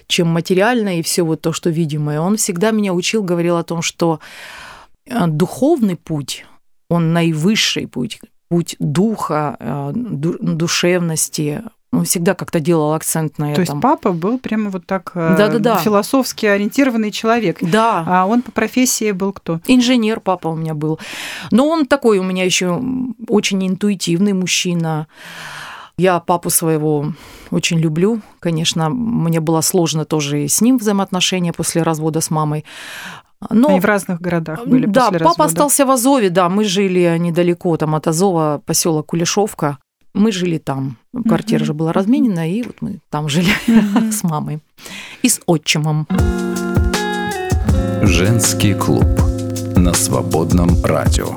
чем 0.07 0.27
материальное 0.29 0.95
и 0.95 1.01
все 1.03 1.21
вот 1.21 1.41
то, 1.41 1.53
что 1.53 1.69
видимое. 1.69 2.19
Он 2.19 2.35
всегда 2.35 2.71
меня 2.71 2.93
учил, 2.93 3.21
говорил 3.21 3.57
о 3.57 3.63
том, 3.63 3.83
что 3.83 4.19
духовный 5.09 5.95
путь, 5.95 6.45
он 6.89 7.13
наивысший 7.13 7.87
путь, 7.87 8.19
путь 8.49 8.75
духа, 8.79 9.91
ду- 9.93 10.37
душевности. 10.39 11.63
Он 11.93 12.03
всегда 12.03 12.33
как-то 12.35 12.59
делал 12.59 12.93
акцент 12.93 13.37
на 13.39 13.53
То 13.55 13.61
этом. 13.61 13.77
есть 13.77 13.81
папа 13.81 14.11
был 14.11 14.39
прямо 14.39 14.69
вот 14.69 14.85
так 14.85 15.11
э, 15.15 15.35
Да-да-да. 15.37 15.77
философски 15.77 16.45
ориентированный 16.45 17.11
человек. 17.11 17.59
Да. 17.61 18.03
А 18.05 18.25
он 18.25 18.41
по 18.41 18.51
профессии 18.51 19.11
был 19.13 19.31
кто? 19.31 19.61
Инженер 19.67 20.19
папа 20.19 20.49
у 20.49 20.55
меня 20.55 20.73
был. 20.73 20.99
Но 21.49 21.65
он 21.67 21.85
такой 21.85 22.19
у 22.19 22.23
меня 22.23 22.43
еще 22.43 22.81
очень 23.29 23.65
интуитивный 23.65 24.33
мужчина. 24.33 25.07
Я 25.97 26.19
папу 26.19 26.49
своего 26.49 27.13
очень 27.51 27.79
люблю. 27.79 28.21
Конечно, 28.41 28.89
мне 28.89 29.39
было 29.39 29.61
сложно 29.61 30.03
тоже 30.05 30.47
с 30.49 30.59
ним 30.61 30.77
взаимоотношения 30.77 31.53
после 31.53 31.83
развода 31.83 32.19
с 32.19 32.29
мамой. 32.29 32.65
Но 33.51 33.69
Они 33.69 33.79
в 33.79 33.85
разных 33.85 34.19
городах 34.19 34.65
были 34.65 34.85
да, 34.87 35.05
после 35.07 35.19
папа 35.19 35.29
развода. 35.29 35.43
остался 35.49 35.85
в 35.85 35.91
Азове, 35.91 36.29
да, 36.29 36.49
мы 36.49 36.63
жили 36.63 37.15
недалеко 37.19 37.77
там 37.77 37.93
от 37.95 38.07
Азова, 38.07 38.61
поселок 38.65 39.07
Кулешовка. 39.07 39.77
Мы 40.15 40.31
жили 40.31 40.57
там. 40.57 40.97
Квартира 41.27 41.59
Мгм. 41.59 41.65
же 41.67 41.73
была 41.75 41.93
разменена, 41.93 42.47
и 42.49 42.63
вот 42.63 42.77
мы 42.81 42.99
там 43.11 43.29
жили 43.29 43.49
Мгм. 43.67 44.11
с 44.11 44.23
мамой 44.23 44.59
и 45.21 45.29
с 45.29 45.39
отчимом. 45.45 46.07
Женский 48.01 48.73
клуб 48.73 49.05
на 49.75 49.93
свободном 49.93 50.69
радио. 50.83 51.27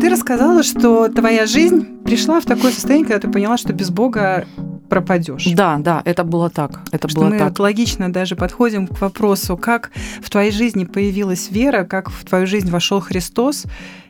Ты 0.00 0.10
рассказала, 0.10 0.62
что 0.62 1.08
твоя 1.08 1.46
жизнь 1.46 1.86
пришла 2.04 2.40
в 2.40 2.44
такое 2.44 2.72
состояние, 2.72 3.06
когда 3.06 3.20
ты 3.26 3.32
поняла, 3.32 3.56
что 3.56 3.72
без 3.72 3.90
Бога 3.90 4.44
пропадешь. 4.88 5.46
Да, 5.52 5.76
да, 5.78 6.02
это 6.04 6.24
было 6.24 6.50
так. 6.50 6.82
Это 6.92 7.08
Что 7.08 7.20
было 7.20 7.28
мы 7.30 7.38
так. 7.38 7.58
логично 7.58 8.12
даже 8.12 8.36
подходим 8.36 8.86
к 8.86 9.00
вопросу, 9.00 9.56
как 9.56 9.90
в 10.22 10.30
твоей 10.30 10.52
жизни 10.52 10.84
появилась 10.84 11.50
вера, 11.50 11.84
как 11.84 12.10
в 12.10 12.24
твою 12.24 12.46
жизнь 12.46 12.70
вошел 12.70 13.00
Христос, 13.00 13.64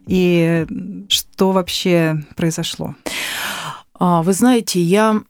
и 0.07 0.67
что 1.09 1.53
вообще 1.53 2.25
произошло. 2.37 2.95
А, 3.99 4.23
Вы 4.23 4.33
знаете, 4.33 4.81
я 4.81 5.21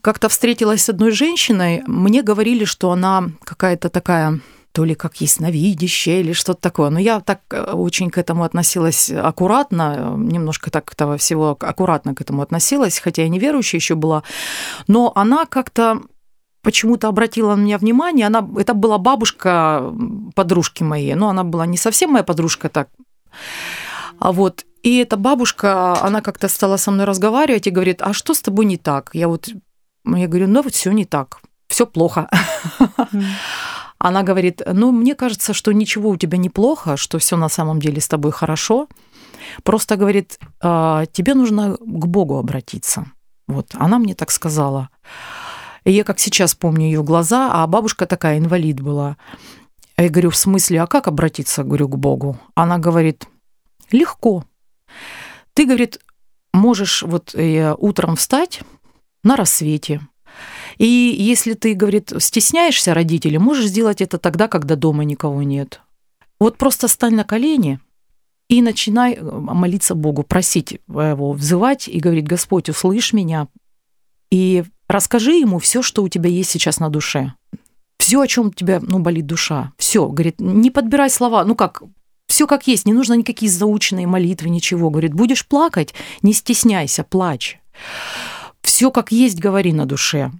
как-то 0.00 0.28
встретилась 0.28 0.82
с 0.84 0.88
одной 0.88 1.10
женщиной, 1.12 1.82
мне 1.86 2.22
говорили, 2.22 2.64
что 2.64 2.90
она 2.90 3.30
какая-то 3.44 3.88
такая 3.90 4.40
то 4.72 4.84
ли 4.84 4.94
как 4.94 5.20
ясновидящая 5.20 6.20
или 6.20 6.32
что-то 6.32 6.60
такое. 6.60 6.90
Но 6.90 6.98
я 6.98 7.20
так 7.20 7.40
э, 7.50 7.72
очень 7.72 8.10
к 8.10 8.18
этому 8.18 8.44
относилась 8.44 9.10
аккуратно, 9.10 9.94
э, 9.96 10.14
немножко 10.18 10.70
так 10.70 10.94
того 10.94 11.16
всего 11.16 11.56
аккуратно 11.58 12.14
к 12.14 12.20
этому 12.20 12.42
относилась, 12.42 12.98
хотя 12.98 13.22
я 13.22 13.28
неверующая 13.28 13.78
еще 13.78 13.94
была. 13.94 14.22
Но 14.86 15.12
она 15.14 15.46
как-то 15.46 16.00
почему-то 16.62 17.08
обратила 17.08 17.54
на 17.54 17.62
меня 17.62 17.78
внимание. 17.78 18.26
Она, 18.26 18.46
это 18.58 18.74
была 18.74 18.98
бабушка 18.98 19.92
подружки 20.34 20.82
моей. 20.82 21.14
Но 21.14 21.28
она 21.28 21.44
была 21.44 21.66
не 21.66 21.76
совсем 21.76 22.12
моя 22.12 22.24
подружка 22.24 22.68
так. 22.68 22.88
А 24.18 24.32
вот 24.32 24.64
и 24.82 24.98
эта 24.98 25.16
бабушка, 25.16 26.00
она 26.02 26.20
как-то 26.20 26.48
стала 26.48 26.76
со 26.76 26.90
мной 26.90 27.06
разговаривать 27.06 27.66
и 27.66 27.70
говорит, 27.70 28.02
а 28.02 28.12
что 28.12 28.34
с 28.34 28.40
тобой 28.40 28.64
не 28.64 28.76
так? 28.76 29.10
Я 29.12 29.28
вот, 29.28 29.48
я 30.04 30.26
говорю, 30.26 30.48
ну 30.48 30.62
вот 30.62 30.74
все 30.74 30.92
не 30.92 31.04
так, 31.04 31.40
все 31.68 31.86
плохо. 31.86 32.28
Она 33.98 34.22
говорит, 34.22 34.62
ну 34.66 34.92
мне 34.92 35.14
кажется, 35.14 35.52
что 35.52 35.72
ничего 35.72 36.10
у 36.10 36.16
тебя 36.16 36.38
неплохо, 36.38 36.96
что 36.96 37.18
все 37.18 37.36
на 37.36 37.48
самом 37.48 37.80
деле 37.80 38.00
с 38.00 38.08
тобой 38.08 38.32
хорошо. 38.32 38.88
Просто 39.62 39.96
говорит, 39.96 40.38
«А, 40.60 41.06
тебе 41.06 41.34
нужно 41.34 41.76
к 41.76 42.06
Богу 42.06 42.38
обратиться. 42.38 43.06
Вот, 43.46 43.68
она 43.74 43.98
мне 43.98 44.14
так 44.14 44.30
сказала. 44.30 44.90
И 45.84 45.92
я 45.92 46.04
как 46.04 46.18
сейчас 46.18 46.54
помню 46.54 46.86
ее 46.86 47.02
глаза, 47.02 47.50
а 47.52 47.66
бабушка 47.66 48.06
такая 48.06 48.38
инвалид 48.38 48.80
была. 48.80 49.16
Я 49.96 50.10
говорю, 50.10 50.30
в 50.30 50.36
смысле, 50.36 50.82
а 50.82 50.86
как 50.86 51.08
обратиться, 51.08 51.64
говорю, 51.64 51.88
к 51.88 51.96
Богу? 51.96 52.38
Она 52.54 52.78
говорит, 52.78 53.26
легко. 53.90 54.44
Ты, 55.54 55.64
говорит, 55.64 55.98
можешь 56.52 57.02
вот 57.02 57.34
э, 57.34 57.74
утром 57.78 58.16
встать 58.16 58.60
на 59.24 59.34
рассвете. 59.34 60.00
И 60.78 60.86
если 60.86 61.54
ты, 61.54 61.74
говорит, 61.74 62.12
стесняешься 62.18 62.94
родителей, 62.94 63.38
можешь 63.38 63.66
сделать 63.66 64.00
это 64.00 64.18
тогда, 64.18 64.48
когда 64.48 64.76
дома 64.76 65.04
никого 65.04 65.42
нет. 65.42 65.80
Вот 66.40 66.56
просто 66.56 66.86
стань 66.88 67.14
на 67.14 67.24
колени 67.24 67.80
и 68.48 68.62
начинай 68.62 69.14
э, 69.14 69.22
молиться 69.22 69.94
Богу, 69.94 70.22
просить 70.22 70.80
его, 70.88 71.32
взывать 71.32 71.88
и 71.88 71.98
говорить, 71.98 72.26
Господь, 72.26 72.68
услышь 72.68 73.12
меня. 73.12 73.48
И 74.30 74.64
расскажи 74.86 75.32
ему 75.32 75.58
все, 75.58 75.82
что 75.82 76.02
у 76.02 76.08
тебя 76.08 76.30
есть 76.30 76.50
сейчас 76.50 76.78
на 76.78 76.88
душе. 76.90 77.34
Все, 77.98 78.20
о 78.20 78.26
чем 78.26 78.46
у 78.46 78.50
тебя 78.52 78.80
ну, 78.80 79.00
болит 79.00 79.26
душа. 79.26 79.72
Все, 79.76 80.08
говорит, 80.08 80.36
не 80.38 80.70
подбирай 80.70 81.10
слова. 81.10 81.44
Ну 81.44 81.56
как, 81.56 81.82
все 82.26 82.46
как 82.46 82.66
есть, 82.68 82.86
не 82.86 82.92
нужно 82.92 83.14
никакие 83.14 83.50
заученные 83.50 84.06
молитвы, 84.06 84.48
ничего. 84.48 84.90
Говорит, 84.90 85.12
будешь 85.12 85.46
плакать, 85.46 85.92
не 86.22 86.32
стесняйся, 86.32 87.02
плачь. 87.02 87.60
Все 88.62 88.90
как 88.90 89.12
есть, 89.12 89.40
говори 89.40 89.72
на 89.72 89.86
душе. 89.86 90.30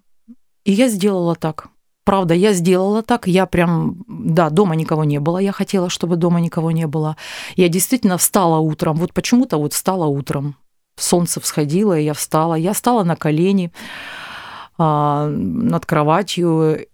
И 0.69 0.73
я 0.73 0.89
сделала 0.89 1.35
так. 1.35 1.69
Правда, 2.05 2.35
я 2.35 2.53
сделала 2.53 3.03
так. 3.03 3.27
Я 3.27 3.47
прям, 3.47 4.05
да, 4.07 4.51
дома 4.51 4.77
никого 4.77 5.05
не 5.05 5.19
было. 5.19 5.39
Я 5.39 5.53
хотела, 5.53 5.89
чтобы 5.89 6.17
дома 6.17 6.41
никого 6.41 6.71
не 6.73 6.87
было. 6.87 7.17
Я 7.57 7.71
действительно 7.71 8.19
встала 8.19 8.59
утром. 8.59 8.97
Вот 8.97 9.15
почему-то 9.15 9.57
вот 9.57 9.73
встала 9.73 10.05
утром. 10.05 10.57
Солнце 10.97 11.41
всходило, 11.41 11.99
и 11.99 12.05
я 12.05 12.13
встала. 12.13 12.55
Я 12.55 12.75
встала 12.75 13.03
на 13.03 13.17
колени 13.17 13.73
а, 14.77 15.29
над 15.29 15.87
кроватью 15.87 16.87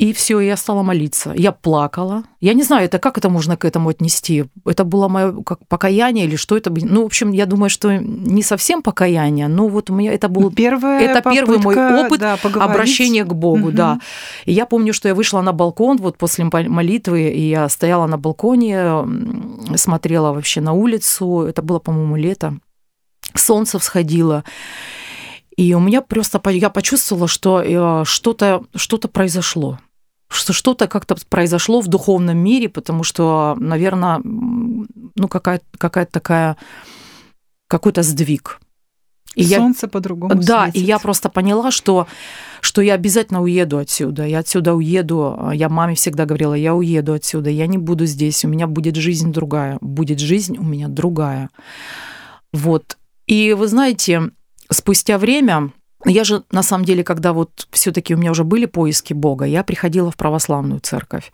И 0.00 0.14
все, 0.14 0.40
я 0.40 0.56
стала 0.56 0.82
молиться. 0.82 1.34
Я 1.36 1.52
плакала. 1.52 2.24
Я 2.40 2.54
не 2.54 2.62
знаю, 2.62 2.86
это 2.86 2.98
как 2.98 3.18
это 3.18 3.28
можно 3.28 3.58
к 3.58 3.66
этому 3.66 3.90
отнести. 3.90 4.46
Это 4.64 4.84
было 4.84 5.08
мое 5.08 5.42
как 5.42 5.58
покаяние 5.68 6.24
или 6.24 6.36
что 6.36 6.56
это? 6.56 6.70
Ну, 6.70 7.02
в 7.02 7.06
общем, 7.06 7.32
я 7.32 7.44
думаю, 7.44 7.68
что 7.68 7.98
не 7.98 8.42
совсем 8.42 8.80
покаяние, 8.80 9.46
но 9.48 9.68
вот 9.68 9.90
у 9.90 9.94
меня 9.94 10.14
это 10.14 10.30
был 10.30 10.50
Первая 10.50 11.02
это 11.02 11.30
первый 11.30 11.58
мой 11.58 11.74
попытка, 11.74 12.06
опыт 12.06 12.20
да, 12.20 12.36
поговорить. 12.38 12.70
обращения 12.74 13.24
к 13.24 13.34
Богу, 13.34 13.66
Мгм. 13.66 13.74
да. 13.74 14.00
И 14.46 14.52
я 14.54 14.64
помню, 14.64 14.94
что 14.94 15.06
я 15.06 15.14
вышла 15.14 15.42
на 15.42 15.52
балкон 15.52 15.98
вот 15.98 16.16
после 16.16 16.46
молитвы, 16.46 17.28
и 17.28 17.50
я 17.50 17.68
стояла 17.68 18.06
на 18.06 18.16
балконе, 18.16 19.04
смотрела 19.76 20.32
вообще 20.32 20.62
на 20.62 20.72
улицу. 20.72 21.42
Это 21.42 21.60
было, 21.60 21.78
по-моему, 21.78 22.16
лето. 22.16 22.54
Солнце 23.34 23.78
всходило. 23.78 24.44
И 25.58 25.74
у 25.74 25.80
меня 25.80 26.00
просто 26.00 26.40
я 26.52 26.70
почувствовала, 26.70 27.28
что 27.28 27.60
э, 27.60 28.04
что-то 28.06 28.62
что 28.74 28.96
произошло. 28.96 29.78
Что 30.30 30.52
что-то 30.52 30.86
как-то 30.86 31.16
произошло 31.28 31.80
в 31.80 31.88
духовном 31.88 32.38
мире, 32.38 32.68
потому 32.68 33.02
что, 33.02 33.56
наверное, 33.58 34.20
ну 34.24 35.28
какая-то 35.28 35.64
какая 35.76 36.06
такая 36.06 36.56
какой-то 37.66 38.02
сдвиг. 38.02 38.60
И 39.36 39.44
я, 39.44 39.58
Солнце 39.58 39.86
по-другому 39.86 40.34
да, 40.42 40.66
и 40.66 40.70
светит. 40.72 40.88
я 40.88 40.98
просто 40.98 41.28
поняла, 41.28 41.70
что, 41.70 42.08
что 42.60 42.82
я 42.82 42.94
обязательно 42.94 43.42
уеду 43.42 43.78
отсюда. 43.78 44.26
Я 44.26 44.40
отсюда 44.40 44.74
уеду. 44.74 45.50
Я 45.52 45.68
маме 45.68 45.94
всегда 45.94 46.26
говорила, 46.26 46.54
я 46.54 46.74
уеду 46.74 47.12
отсюда, 47.12 47.48
я 47.48 47.68
не 47.68 47.78
буду 47.78 48.06
здесь, 48.06 48.44
у 48.44 48.48
меня 48.48 48.66
будет 48.66 48.96
жизнь 48.96 49.32
другая. 49.32 49.78
Будет 49.80 50.18
жизнь 50.18 50.58
у 50.58 50.64
меня 50.64 50.88
другая. 50.88 51.50
Вот. 52.52 52.98
И 53.26 53.52
вы 53.52 53.68
знаете, 53.68 54.30
спустя 54.68 55.16
время, 55.16 55.72
я 56.04 56.24
же 56.24 56.42
на 56.50 56.62
самом 56.62 56.84
деле, 56.84 57.04
когда 57.04 57.32
вот 57.32 57.68
все-таки 57.70 58.14
у 58.14 58.18
меня 58.18 58.30
уже 58.30 58.44
были 58.44 58.66
поиски 58.66 59.12
Бога, 59.12 59.44
я 59.44 59.62
приходила 59.62 60.10
в 60.10 60.16
православную 60.16 60.80
церковь. 60.80 61.32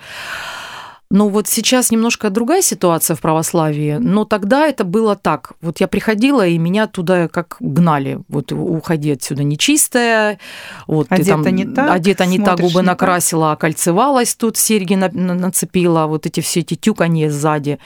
Ну 1.08 1.28
вот 1.28 1.46
сейчас 1.46 1.92
немножко 1.92 2.30
другая 2.30 2.62
ситуация 2.62 3.14
в 3.14 3.20
православии, 3.20 3.96
но 4.00 4.25
тогда 4.25 4.66
это 4.66 4.82
было 4.82 5.14
так. 5.14 5.52
Вот 5.61 5.78
я 5.78 5.87
приходила, 5.87 6.44
и 6.44 6.58
меня 6.58 6.88
туда 6.88 7.28
как 7.28 7.56
гнали. 7.61 8.18
Вот 8.28 8.50
уходи 8.50 9.12
отсюда 9.12 9.44
нечистая, 9.44 10.40
вот 10.88 11.08
ты 11.08 11.14
Одета 11.14 11.44
там 11.44 11.54
не 11.54 11.64
так, 11.64 11.90
одета 11.92 12.26
не 12.26 12.40
так, 12.40 12.56
губы 12.58 12.80
не 12.80 12.87
так. 12.87 13.00
накрасила, 13.00 13.52
окольцевалась 13.52 14.35
тут, 14.35 14.56
серьги 14.56 14.94
на- 14.94 15.11
на- 15.12 15.35
нацепила, 15.35 16.06
вот 16.06 16.26
эти 16.26 16.40
все 16.40 16.61
эти 16.61 16.75
тюканье 16.75 17.30
сзади. 17.30 17.78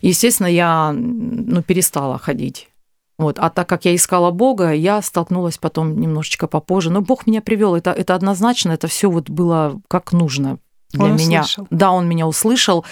Естественно, 0.00 0.48
я 0.48 0.92
ну, 0.92 1.62
перестала 1.62 2.18
ходить. 2.18 2.68
Вот. 3.22 3.38
А 3.38 3.50
так 3.50 3.68
как 3.68 3.84
я 3.84 3.94
искала 3.94 4.30
Бога, 4.30 4.72
я 4.72 5.02
столкнулась 5.02 5.58
потом 5.58 6.00
немножечко 6.00 6.46
попозже. 6.46 6.90
Но 6.90 7.00
Бог 7.00 7.26
меня 7.26 7.40
привел. 7.40 7.74
Это, 7.74 7.90
это 7.90 8.14
однозначно, 8.14 8.72
это 8.72 8.88
все 8.88 9.10
вот 9.10 9.30
было 9.30 9.80
как 9.88 10.12
нужно 10.12 10.58
для 10.92 11.04
Он 11.04 11.16
меня. 11.16 11.40
услышал. 11.40 11.66
Да, 11.70 11.92
он 11.92 12.08
меня 12.08 12.26
услышал. 12.26 12.84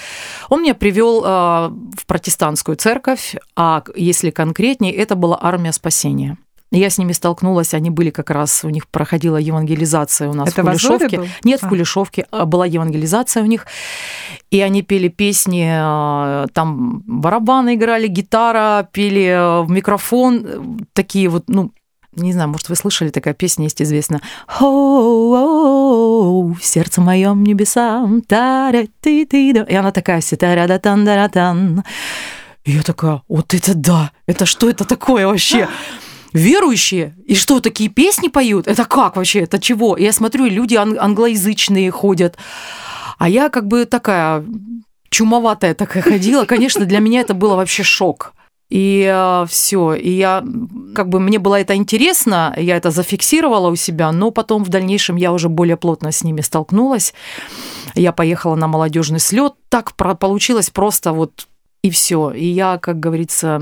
Он 0.48 0.62
меня 0.62 0.74
привел 0.74 1.22
э, 1.22 1.26
в 1.28 2.06
протестантскую 2.06 2.76
церковь, 2.76 3.36
а 3.56 3.82
если 3.94 4.30
конкретнее, 4.30 4.94
это 4.94 5.16
была 5.16 5.38
армия 5.40 5.72
спасения. 5.72 6.38
Я 6.72 6.88
с 6.88 6.98
ними 6.98 7.10
столкнулась, 7.12 7.74
они 7.74 7.90
были 7.90 8.10
как 8.10 8.30
раз, 8.30 8.64
у 8.64 8.68
них 8.68 8.86
проходила 8.86 9.36
евангелизация 9.36 10.28
у 10.28 10.34
нас 10.34 10.50
Это 10.50 10.62
в 10.62 10.66
в 10.66 10.68
Кулешовке. 10.68 11.18
был? 11.18 11.26
Нет, 11.42 11.60
в 11.62 11.66
А. 11.66 11.68
Кулешовке 11.68 12.26
а, 12.30 12.44
была 12.46 12.64
евангелизация 12.64 13.42
у 13.42 13.46
них, 13.46 13.66
и 14.52 14.60
они 14.60 14.82
пели 14.82 15.08
песни, 15.08 15.68
э, 15.68 16.46
там 16.52 17.02
барабаны 17.06 17.74
играли, 17.74 18.06
гитара, 18.06 18.88
пели 18.92 19.24
э, 19.24 19.62
в 19.62 19.70
микрофон, 19.70 20.46
э, 20.46 20.60
такие 20.92 21.28
вот, 21.28 21.48
ну, 21.48 21.72
не 22.14 22.32
знаю, 22.32 22.48
может, 22.48 22.68
вы 22.68 22.76
слышали, 22.76 23.10
такая 23.10 23.34
песня 23.34 23.64
есть 23.64 23.82
известная. 23.82 24.20
«Хоу, 24.46 25.34
в 26.54 26.64
сердце 26.64 27.00
моем 27.00 27.42
небесам, 27.42 28.20
тара 28.22 28.84
ты 29.00 29.26
ты 29.26 29.50
И 29.50 29.74
она 29.74 29.90
такая 29.90 30.20
вся 30.20 30.36
тара 30.36 30.78
тан 30.78 31.04
тан 31.04 31.82
И 32.64 32.72
я 32.72 32.82
такая, 32.82 33.22
вот 33.28 33.54
это 33.54 33.74
да, 33.74 34.12
это 34.26 34.46
что 34.46 34.70
это 34.70 34.84
такое 34.84 35.26
вообще? 35.26 35.68
Верующие? 36.32 37.14
И 37.26 37.34
что, 37.34 37.60
такие 37.60 37.88
песни 37.90 38.28
поют? 38.28 38.68
Это 38.68 38.84
как 38.84 39.16
вообще? 39.16 39.40
Это 39.40 39.58
чего? 39.58 39.96
И 39.96 40.04
я 40.04 40.12
смотрю, 40.12 40.46
люди 40.46 40.74
ан- 40.76 40.98
англоязычные 40.98 41.90
ходят. 41.90 42.36
А 43.18 43.28
я 43.28 43.48
как 43.48 43.66
бы 43.66 43.84
такая 43.84 44.44
чумоватая 45.10 45.74
такая 45.74 46.02
ходила. 46.02 46.44
Конечно, 46.44 46.84
для 46.86 47.00
меня 47.00 47.20
это 47.20 47.34
было 47.34 47.56
вообще 47.56 47.82
шок. 47.82 48.32
И 48.70 49.42
все. 49.48 49.94
И 49.94 50.10
я, 50.10 50.44
как 50.94 51.08
бы, 51.08 51.18
мне 51.18 51.40
было 51.40 51.60
это 51.60 51.74
интересно, 51.74 52.54
я 52.56 52.76
это 52.76 52.92
зафиксировала 52.92 53.68
у 53.68 53.74
себя, 53.74 54.12
но 54.12 54.30
потом 54.30 54.62
в 54.62 54.68
дальнейшем 54.68 55.16
я 55.16 55.32
уже 55.32 55.48
более 55.48 55.76
плотно 55.76 56.12
с 56.12 56.22
ними 56.22 56.40
столкнулась. 56.40 57.12
Я 57.96 58.12
поехала 58.12 58.54
на 58.54 58.68
молодежный 58.68 59.18
слет. 59.18 59.54
Так 59.68 59.96
про- 59.96 60.14
получилось 60.14 60.70
просто 60.70 61.12
вот 61.12 61.48
и 61.82 61.90
все. 61.90 62.30
И 62.30 62.46
я, 62.46 62.78
как 62.78 63.00
говорится, 63.00 63.60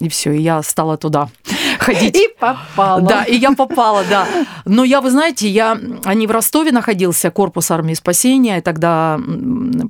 и 0.00 0.08
все, 0.08 0.32
и 0.32 0.40
я 0.40 0.62
стала 0.62 0.96
туда 0.96 1.28
ходить. 1.78 2.16
И 2.16 2.28
попала. 2.38 3.00
Да, 3.00 3.24
и 3.24 3.36
я 3.36 3.52
попала, 3.52 4.04
да. 4.08 4.26
Но 4.64 4.84
я, 4.84 5.00
вы 5.00 5.10
знаете, 5.10 5.48
я, 5.48 5.78
они 6.04 6.26
в 6.26 6.30
Ростове 6.30 6.72
находился, 6.72 7.30
корпус 7.30 7.70
армии 7.70 7.94
спасения, 7.94 8.58
и 8.58 8.62
тогда 8.62 9.18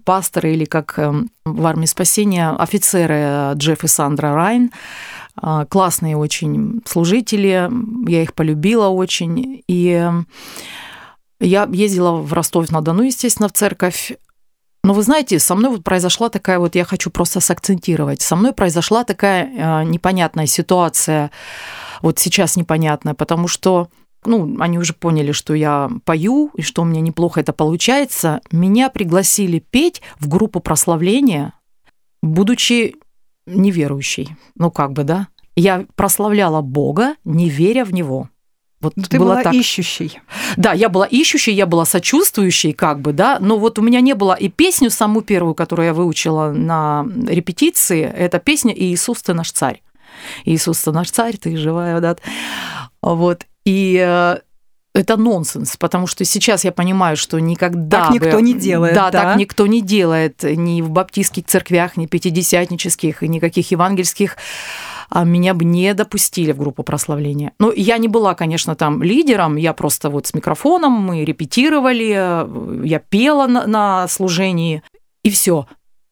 пасторы 0.04 0.52
или 0.52 0.64
как 0.64 0.98
эм, 0.98 1.30
в 1.44 1.66
армии 1.66 1.86
спасения 1.86 2.50
офицеры 2.50 3.18
э, 3.18 3.52
Джефф 3.54 3.84
и 3.84 3.88
Сандра 3.88 4.34
Райн, 4.34 4.70
а, 5.40 5.66
классные 5.66 6.16
очень 6.16 6.80
служители, 6.84 7.70
я 8.08 8.22
их 8.22 8.34
полюбила 8.34 8.88
очень, 8.88 9.62
и 9.68 9.90
э, 9.90 10.12
я 11.40 11.68
ездила 11.70 12.12
в 12.12 12.32
Ростов-на-Дону, 12.32 13.02
естественно, 13.02 13.48
в 13.48 13.52
церковь, 13.52 14.12
но 14.84 14.94
вы 14.94 15.02
знаете, 15.02 15.38
со 15.38 15.54
мной 15.54 15.70
вот 15.70 15.84
произошла 15.84 16.28
такая 16.28 16.58
вот, 16.58 16.74
я 16.74 16.84
хочу 16.84 17.10
просто 17.10 17.40
сакцентировать, 17.40 18.22
со 18.22 18.36
мной 18.36 18.52
произошла 18.52 19.04
такая 19.04 19.46
э, 19.46 19.84
непонятная 19.84 20.46
ситуация, 20.46 21.30
вот 22.02 22.18
сейчас 22.18 22.56
непонятная, 22.56 23.14
потому 23.14 23.48
что 23.48 23.88
ну, 24.24 24.56
они 24.60 24.78
уже 24.78 24.94
поняли, 24.94 25.32
что 25.32 25.54
я 25.54 25.90
пою, 26.04 26.50
и 26.54 26.62
что 26.62 26.82
у 26.82 26.84
меня 26.84 27.00
неплохо 27.00 27.40
это 27.40 27.52
получается. 27.52 28.40
Меня 28.50 28.90
пригласили 28.90 29.58
петь 29.58 30.02
в 30.18 30.28
группу 30.28 30.60
прославления, 30.60 31.54
будучи 32.22 32.96
неверующей. 33.46 34.36
Ну, 34.56 34.70
как 34.70 34.92
бы, 34.92 35.04
да? 35.04 35.28
Я 35.56 35.86
прославляла 35.96 36.62
Бога, 36.62 37.14
не 37.24 37.48
веря 37.48 37.84
в 37.84 37.92
Него. 37.92 38.28
Вот 38.80 38.92
Ну, 38.96 39.02
Ты 39.02 39.18
была 39.18 39.42
так. 39.42 39.54
ищущей. 39.54 40.20
Да, 40.56 40.72
я 40.72 40.88
была 40.88 41.06
ищущей, 41.06 41.52
я 41.52 41.66
была 41.66 41.84
сочувствующей, 41.84 42.72
как 42.72 43.00
бы, 43.00 43.12
да, 43.12 43.38
но 43.40 43.58
вот 43.58 43.78
у 43.78 43.82
меня 43.82 44.00
не 44.00 44.14
было 44.14 44.34
и 44.34 44.48
песню 44.48 44.90
самую 44.90 45.22
первую, 45.24 45.54
которую 45.54 45.86
я 45.86 45.94
выучила 45.94 46.52
на 46.52 47.04
репетиции, 47.26 48.02
это 48.02 48.38
песня 48.38 48.72
«Иисус, 48.76 49.22
ты 49.22 49.34
наш 49.34 49.50
царь». 49.50 49.82
«Иисус, 50.44 50.78
ты 50.80 50.92
наш 50.92 51.10
царь, 51.10 51.36
ты 51.36 51.56
живая, 51.56 52.00
да». 52.00 52.16
Вот, 53.02 53.46
и 53.64 54.00
э, 54.00 54.36
это 54.94 55.16
нонсенс, 55.16 55.76
потому 55.76 56.06
что 56.06 56.24
сейчас 56.24 56.64
я 56.64 56.72
понимаю, 56.72 57.16
что 57.16 57.38
никогда 57.40 58.04
Так 58.06 58.10
никто 58.14 58.36
бы- 58.36 58.42
не 58.42 58.54
делает, 58.54 58.94
Да, 58.94 59.10
да? 59.10 59.22
так 59.22 59.36
никто 59.38 59.66
не 59.66 59.82
делает 59.82 60.42
ни 60.44 60.82
в 60.82 60.90
баптистских 60.90 61.44
церквях, 61.46 61.96
ни 61.96 62.06
пятидесятнических, 62.06 63.22
никаких 63.22 63.70
евангельских 63.72 64.36
меня 65.24 65.54
бы 65.54 65.64
не 65.64 65.94
допустили 65.94 66.52
в 66.52 66.58
группу 66.58 66.82
прославления. 66.82 67.52
Ну, 67.58 67.72
я 67.74 67.98
не 67.98 68.08
была, 68.08 68.34
конечно, 68.34 68.74
там 68.74 69.02
лидером, 69.02 69.56
я 69.56 69.72
просто 69.72 70.10
вот 70.10 70.26
с 70.26 70.34
микрофоном, 70.34 70.92
мы 70.92 71.24
репетировали, 71.24 72.14
э, 72.16 72.82
я 72.84 72.98
пела 72.98 73.46
на, 73.46 73.66
на 73.66 74.08
служении, 74.08 74.82
и 75.22 75.30
все. 75.30 75.66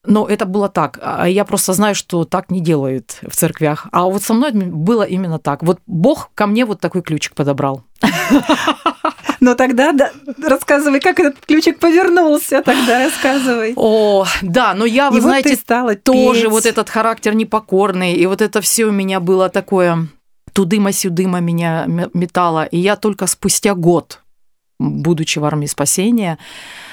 Но 0.06 0.26
это 0.26 0.46
было 0.46 0.68
так. 0.68 0.98
А 1.02 1.28
Я 1.28 1.44
просто 1.44 1.72
знаю, 1.72 1.94
что 1.94 2.24
так 2.24 2.50
не 2.50 2.60
делают 2.60 3.18
в 3.22 3.34
церквях. 3.34 3.86
А 3.92 4.04
вот 4.04 4.22
со 4.22 4.34
мной 4.34 4.52
было 4.52 5.02
именно 5.02 5.38
так. 5.38 5.62
Вот 5.62 5.80
Бог 5.86 6.30
ко 6.34 6.46
мне 6.46 6.64
вот 6.64 6.80
такой 6.80 7.02
ключик 7.02 7.34
подобрал. 7.34 7.82
Но 9.40 9.54
тогда 9.54 9.92
да, 9.92 10.10
рассказывай, 10.42 11.00
как 11.00 11.20
этот 11.20 11.44
ключик 11.46 11.78
повернулся, 11.78 12.62
тогда 12.62 13.04
рассказывай. 13.04 13.74
О, 13.76 14.24
да, 14.42 14.74
но 14.74 14.86
я, 14.86 15.10
вы 15.10 15.18
И 15.18 15.20
вот 15.20 15.26
знаете, 15.28 15.50
ты 15.50 15.56
стала 15.56 15.94
тоже 15.94 16.42
петь. 16.42 16.50
вот 16.50 16.66
этот 16.66 16.88
характер 16.88 17.34
непокорный, 17.34 18.14
и 18.14 18.26
вот 18.26 18.40
это 18.40 18.60
все 18.60 18.86
у 18.86 18.92
меня 18.92 19.20
было 19.20 19.48
такое 19.48 20.08
тудыма-сюдыма 20.52 21.40
меня 21.40 21.84
метало. 21.86 22.64
И 22.64 22.78
я 22.78 22.96
только 22.96 23.26
спустя 23.26 23.74
год, 23.74 24.22
будучи 24.78 25.38
в 25.38 25.44
армии 25.44 25.66
спасения, 25.66 26.38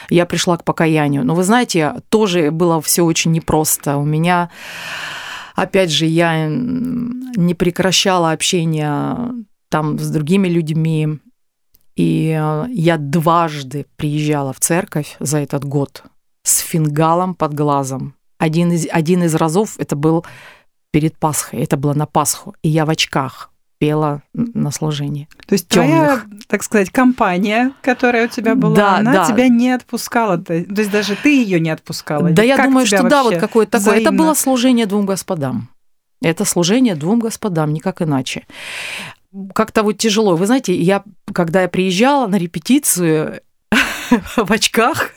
я 0.09 0.25
пришла 0.25 0.57
к 0.57 0.63
покаянию. 0.63 1.23
Но 1.25 1.35
вы 1.35 1.43
знаете, 1.43 1.95
тоже 2.09 2.51
было 2.51 2.81
все 2.81 3.03
очень 3.03 3.31
непросто. 3.31 3.97
У 3.97 4.05
меня, 4.05 4.49
опять 5.55 5.91
же, 5.91 6.05
я 6.05 6.47
не 6.47 7.53
прекращала 7.53 8.31
общение 8.31 9.17
там 9.69 9.97
с 9.99 10.09
другими 10.09 10.47
людьми. 10.47 11.19
И 11.95 12.35
э, 12.35 12.65
я 12.69 12.97
дважды 12.97 13.85
приезжала 13.97 14.51
в 14.51 14.59
церковь 14.59 15.15
за 15.19 15.37
этот 15.37 15.63
год 15.63 16.03
с 16.43 16.59
фингалом 16.59 17.35
под 17.35 17.53
глазом. 17.53 18.15
Один 18.39 18.71
из, 18.71 18.87
один 18.91 19.23
из 19.23 19.35
разов 19.35 19.79
это 19.79 19.95
был 19.95 20.25
перед 20.91 21.17
Пасхой, 21.17 21.61
это 21.61 21.77
было 21.77 21.93
на 21.93 22.05
Пасху, 22.05 22.55
и 22.61 22.69
я 22.69 22.85
в 22.85 22.89
очках 22.89 23.52
пела 23.83 24.21
на 24.33 24.71
служении. 24.71 25.27
То 25.45 25.55
есть 25.55 25.67
твоя, 25.67 26.21
так 26.47 26.63
сказать, 26.63 26.89
компания, 26.89 27.73
которая 27.81 28.27
у 28.27 28.29
тебя 28.29 28.55
была, 28.55 28.73
Да, 28.75 28.95
она 28.95 29.11
да. 29.11 29.25
тебя 29.25 29.49
не 29.49 29.71
отпускала. 29.71 30.37
То 30.37 30.53
есть 30.53 30.89
даже 30.89 31.17
ты 31.21 31.43
ее 31.43 31.59
не 31.59 31.69
отпускала. 31.69 32.29
Да, 32.29 32.43
я 32.43 32.55
Как 32.55 32.67
думаю, 32.67 32.87
тебя 32.87 32.99
что 32.99 33.09
да, 33.09 33.23
вот 33.23 33.35
какое-то 33.35 33.73
такое. 33.79 33.95
Это 33.95 34.03
взаимно? 34.03 34.23
было 34.23 34.33
служение 34.35 34.85
двум 34.85 35.05
господам. 35.05 35.67
Это 36.21 36.45
служение 36.45 36.95
двум 36.95 37.19
господам, 37.19 37.73
никак 37.73 38.01
иначе. 38.01 38.47
Как-то 39.53 39.83
вот 39.83 39.97
тяжело. 39.97 40.37
Вы 40.37 40.45
знаете, 40.45 40.73
я, 40.73 41.03
когда 41.33 41.63
я 41.63 41.67
приезжала 41.67 42.27
на 42.27 42.37
репетицию 42.37 43.41
в 44.37 44.49
очках, 44.49 45.11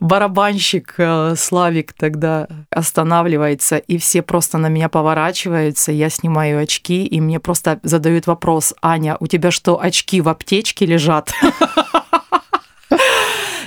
барабанщик 0.00 0.94
э, 0.98 1.34
Славик 1.36 1.92
тогда 1.92 2.46
останавливается, 2.70 3.76
и 3.76 3.98
все 3.98 4.22
просто 4.22 4.58
на 4.58 4.68
меня 4.68 4.88
поворачиваются, 4.88 5.92
я 5.92 6.10
снимаю 6.10 6.60
очки, 6.60 7.06
и 7.06 7.20
мне 7.20 7.40
просто 7.40 7.80
задают 7.82 8.26
вопрос, 8.26 8.74
Аня, 8.82 9.16
у 9.20 9.26
тебя 9.26 9.50
что, 9.50 9.80
очки 9.80 10.20
в 10.20 10.28
аптечке 10.28 10.86
лежат? 10.86 11.32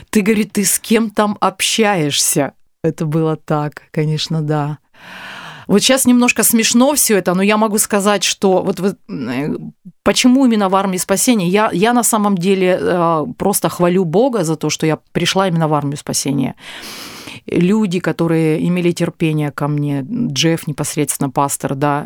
Ты, 0.10 0.22
говорит, 0.22 0.54
ты 0.54 0.64
с 0.64 0.80
кем 0.80 1.10
там 1.12 1.38
общаешься? 1.42 2.54
Это 2.84 3.06
было 3.06 3.36
так, 3.36 3.84
конечно, 3.92 4.42
да. 4.42 4.80
Вот 5.68 5.82
сейчас 5.82 6.06
немножко 6.06 6.44
смешно 6.44 6.94
все 6.94 7.18
это, 7.18 7.34
но 7.34 7.44
я 7.44 7.58
могу 7.58 7.78
сказать, 7.78 8.24
что 8.24 8.64
вот, 8.64 8.80
вот 8.80 8.96
э, 9.10 9.56
почему 10.04 10.46
именно 10.46 10.70
в 10.70 10.76
армии 10.76 10.98
спасения? 10.98 11.50
Я, 11.50 11.70
я 11.74 11.94
на 11.94 12.04
самом 12.04 12.38
деле 12.38 12.78
э, 12.80 13.26
просто 13.38 13.70
хвалю 13.70 14.06
Бога 14.06 14.44
за 14.44 14.56
то, 14.56 14.70
что 14.70 14.86
я 14.86 14.98
пришла 15.12 15.48
именно 15.48 15.68
в 15.68 15.74
армию 15.74 15.98
спасения. 15.98 16.56
Люди, 17.46 18.00
которые 18.00 18.66
имели 18.68 18.92
терпение 18.92 19.52
ко 19.52 19.68
мне, 19.68 20.06
Джефф 20.10 20.68
непосредственно 20.68 21.30
пастор, 21.30 21.76
да, 21.76 22.06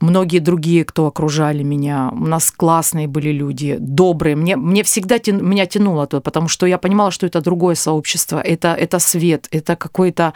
многие 0.00 0.40
другие, 0.40 0.84
кто 0.84 1.06
окружали 1.06 1.62
меня, 1.62 2.10
у 2.12 2.26
нас 2.26 2.50
классные 2.50 3.06
были 3.06 3.30
люди, 3.30 3.76
добрые. 3.78 4.34
Мне, 4.34 4.56
мне 4.56 4.82
всегда 4.82 5.18
тян, 5.18 5.44
меня 5.44 5.66
тянуло 5.66 6.06
туда, 6.06 6.20
потому 6.20 6.48
что 6.48 6.66
я 6.66 6.78
понимала, 6.78 7.10
что 7.12 7.26
это 7.26 7.40
другое 7.40 7.76
сообщество, 7.76 8.40
это, 8.40 8.74
это 8.74 8.98
свет, 8.98 9.46
это 9.52 9.76
какой-то 9.76 10.32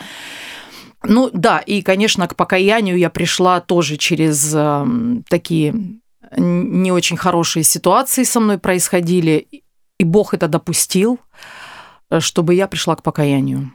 ну 1.07 1.31
да, 1.33 1.59
и, 1.59 1.83
конечно, 1.83 2.27
к 2.29 2.37
покаянию 2.37 2.97
я 2.97 3.11
пришла 3.11 3.61
тоже 3.61 3.97
через 3.97 4.53
э, 4.55 4.87
такие 5.29 6.01
не 6.37 6.93
очень 6.93 7.17
хорошие 7.17 7.63
ситуации 7.63 8.25
со 8.25 8.41
мной 8.41 8.59
происходили, 8.59 9.47
и 9.99 10.05
Бог 10.05 10.35
это 10.35 10.49
допустил, 10.49 11.21
э, 12.11 12.21
чтобы 12.21 12.55
я 12.55 12.67
пришла 12.67 12.97
к 12.97 13.03
покаянию. 13.03 13.73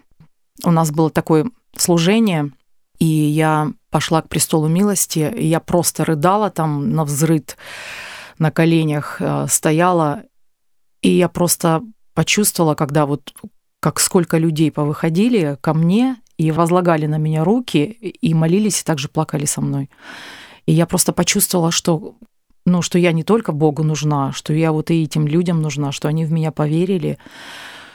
У 0.63 0.71
нас 0.71 0.91
было 0.91 1.09
такое 1.09 1.49
служение, 1.75 2.51
и 2.97 3.05
я 3.05 3.71
пошла 3.91 4.21
к 4.21 4.29
престолу 4.29 4.67
милости, 4.67 5.33
и 5.35 5.47
я 5.47 5.59
просто 5.59 6.05
рыдала 6.05 6.49
там 6.49 6.91
на 6.91 7.05
взрыд, 7.05 7.57
на 8.37 8.51
коленях 8.51 9.17
э, 9.19 9.45
стояла, 9.47 10.23
и 11.01 11.09
я 11.09 11.29
просто 11.29 11.81
почувствовала, 12.13 12.75
когда 12.75 13.05
вот 13.05 13.33
как 13.79 13.99
сколько 13.99 14.37
людей 14.37 14.71
повыходили 14.71 15.57
ко 15.61 15.73
мне 15.73 16.17
и 16.39 16.51
возлагали 16.51 17.05
на 17.05 17.17
меня 17.17 17.43
руки, 17.43 17.83
и 17.83 18.33
молились, 18.33 18.81
и 18.81 18.85
также 18.85 19.09
плакали 19.09 19.43
со 19.43 19.59
мной. 19.59 19.89
И 20.65 20.71
я 20.71 20.85
просто 20.85 21.11
почувствовала, 21.11 21.69
что, 21.69 22.15
ну, 22.65 22.81
что 22.81 22.97
я 22.97 23.11
не 23.11 23.23
только 23.23 23.51
Богу 23.51 23.83
нужна, 23.83 24.31
что 24.31 24.53
я 24.53 24.71
вот 24.71 24.89
и 24.89 25.03
этим 25.03 25.27
людям 25.27 25.61
нужна, 25.61 25.91
что 25.91 26.07
они 26.07 26.23
в 26.23 26.31
меня 26.31 26.53
поверили, 26.53 27.17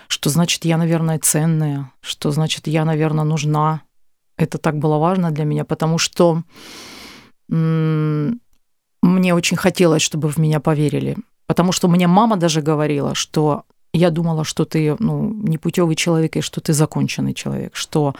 что 0.08 0.28
значит 0.28 0.66
я, 0.66 0.76
наверное, 0.76 1.18
ценная, 1.18 1.90
что 2.02 2.32
значит 2.32 2.66
я, 2.66 2.84
наверное, 2.84 3.24
нужна. 3.24 3.80
Это 4.36 4.58
так 4.58 4.76
было 4.76 4.98
важно 4.98 5.30
для 5.30 5.46
меня, 5.46 5.64
потому 5.64 5.96
что 5.96 6.42
мне 7.48 9.34
очень 9.34 9.56
хотелось, 9.56 10.02
чтобы 10.02 10.28
в 10.28 10.36
меня 10.36 10.60
поверили. 10.60 11.16
Потому 11.46 11.72
что 11.72 11.88
мне 11.88 12.06
мама 12.06 12.36
даже 12.36 12.60
говорила, 12.60 13.14
что 13.14 13.64
я 13.98 14.10
думала, 14.10 14.44
что 14.44 14.64
ты 14.64 14.96
ну, 14.98 15.30
непутевый 15.32 15.96
человек 15.96 16.36
и 16.36 16.40
что 16.40 16.60
ты 16.60 16.72
законченный 16.72 17.34
человек, 17.34 17.76
что 17.76 18.14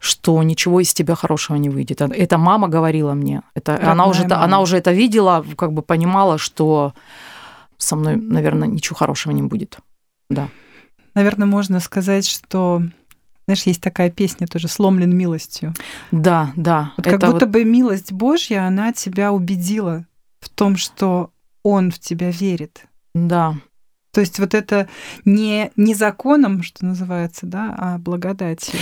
что 0.00 0.42
ничего 0.42 0.80
из 0.80 0.92
тебя 0.92 1.14
хорошего 1.14 1.56
не 1.56 1.70
выйдет. 1.70 2.02
Это 2.02 2.36
мама 2.36 2.68
говорила 2.68 3.14
мне. 3.14 3.40
Это, 3.54 3.90
она, 3.90 4.06
уже, 4.06 4.24
мама. 4.28 4.44
она 4.44 4.60
уже 4.60 4.76
это 4.76 4.92
видела, 4.92 5.42
как 5.56 5.72
бы 5.72 5.80
понимала, 5.80 6.36
что 6.36 6.92
со 7.78 7.96
мной, 7.96 8.16
наверное, 8.16 8.68
ничего 8.68 8.96
хорошего 8.96 9.32
не 9.32 9.42
будет. 9.42 9.78
Да. 10.28 10.50
Наверное, 11.14 11.46
можно 11.46 11.80
сказать, 11.80 12.26
что 12.26 12.82
знаешь, 13.46 13.62
есть 13.64 13.80
такая 13.80 14.10
песня 14.10 14.46
тоже 14.46 14.68
«Сломлен 14.68 15.16
милостью». 15.16 15.74
Да, 16.10 16.52
да. 16.56 16.92
Вот 16.96 17.04
как 17.04 17.20
будто 17.20 17.46
вот... 17.46 17.48
бы 17.48 17.64
милость 17.64 18.12
Божья, 18.12 18.66
она 18.66 18.92
тебя 18.92 19.32
убедила 19.32 20.06
в 20.40 20.48
том, 20.48 20.76
что 20.76 21.30
Он 21.62 21.90
в 21.90 21.98
тебя 21.98 22.30
верит. 22.30 22.86
Да. 23.14 23.54
То 24.14 24.20
есть 24.20 24.38
вот 24.38 24.54
это 24.54 24.88
не, 25.24 25.72
не 25.74 25.94
законом, 25.94 26.62
что 26.62 26.84
называется, 26.84 27.46
да, 27.46 27.74
а 27.76 27.98
благодатью. 27.98 28.78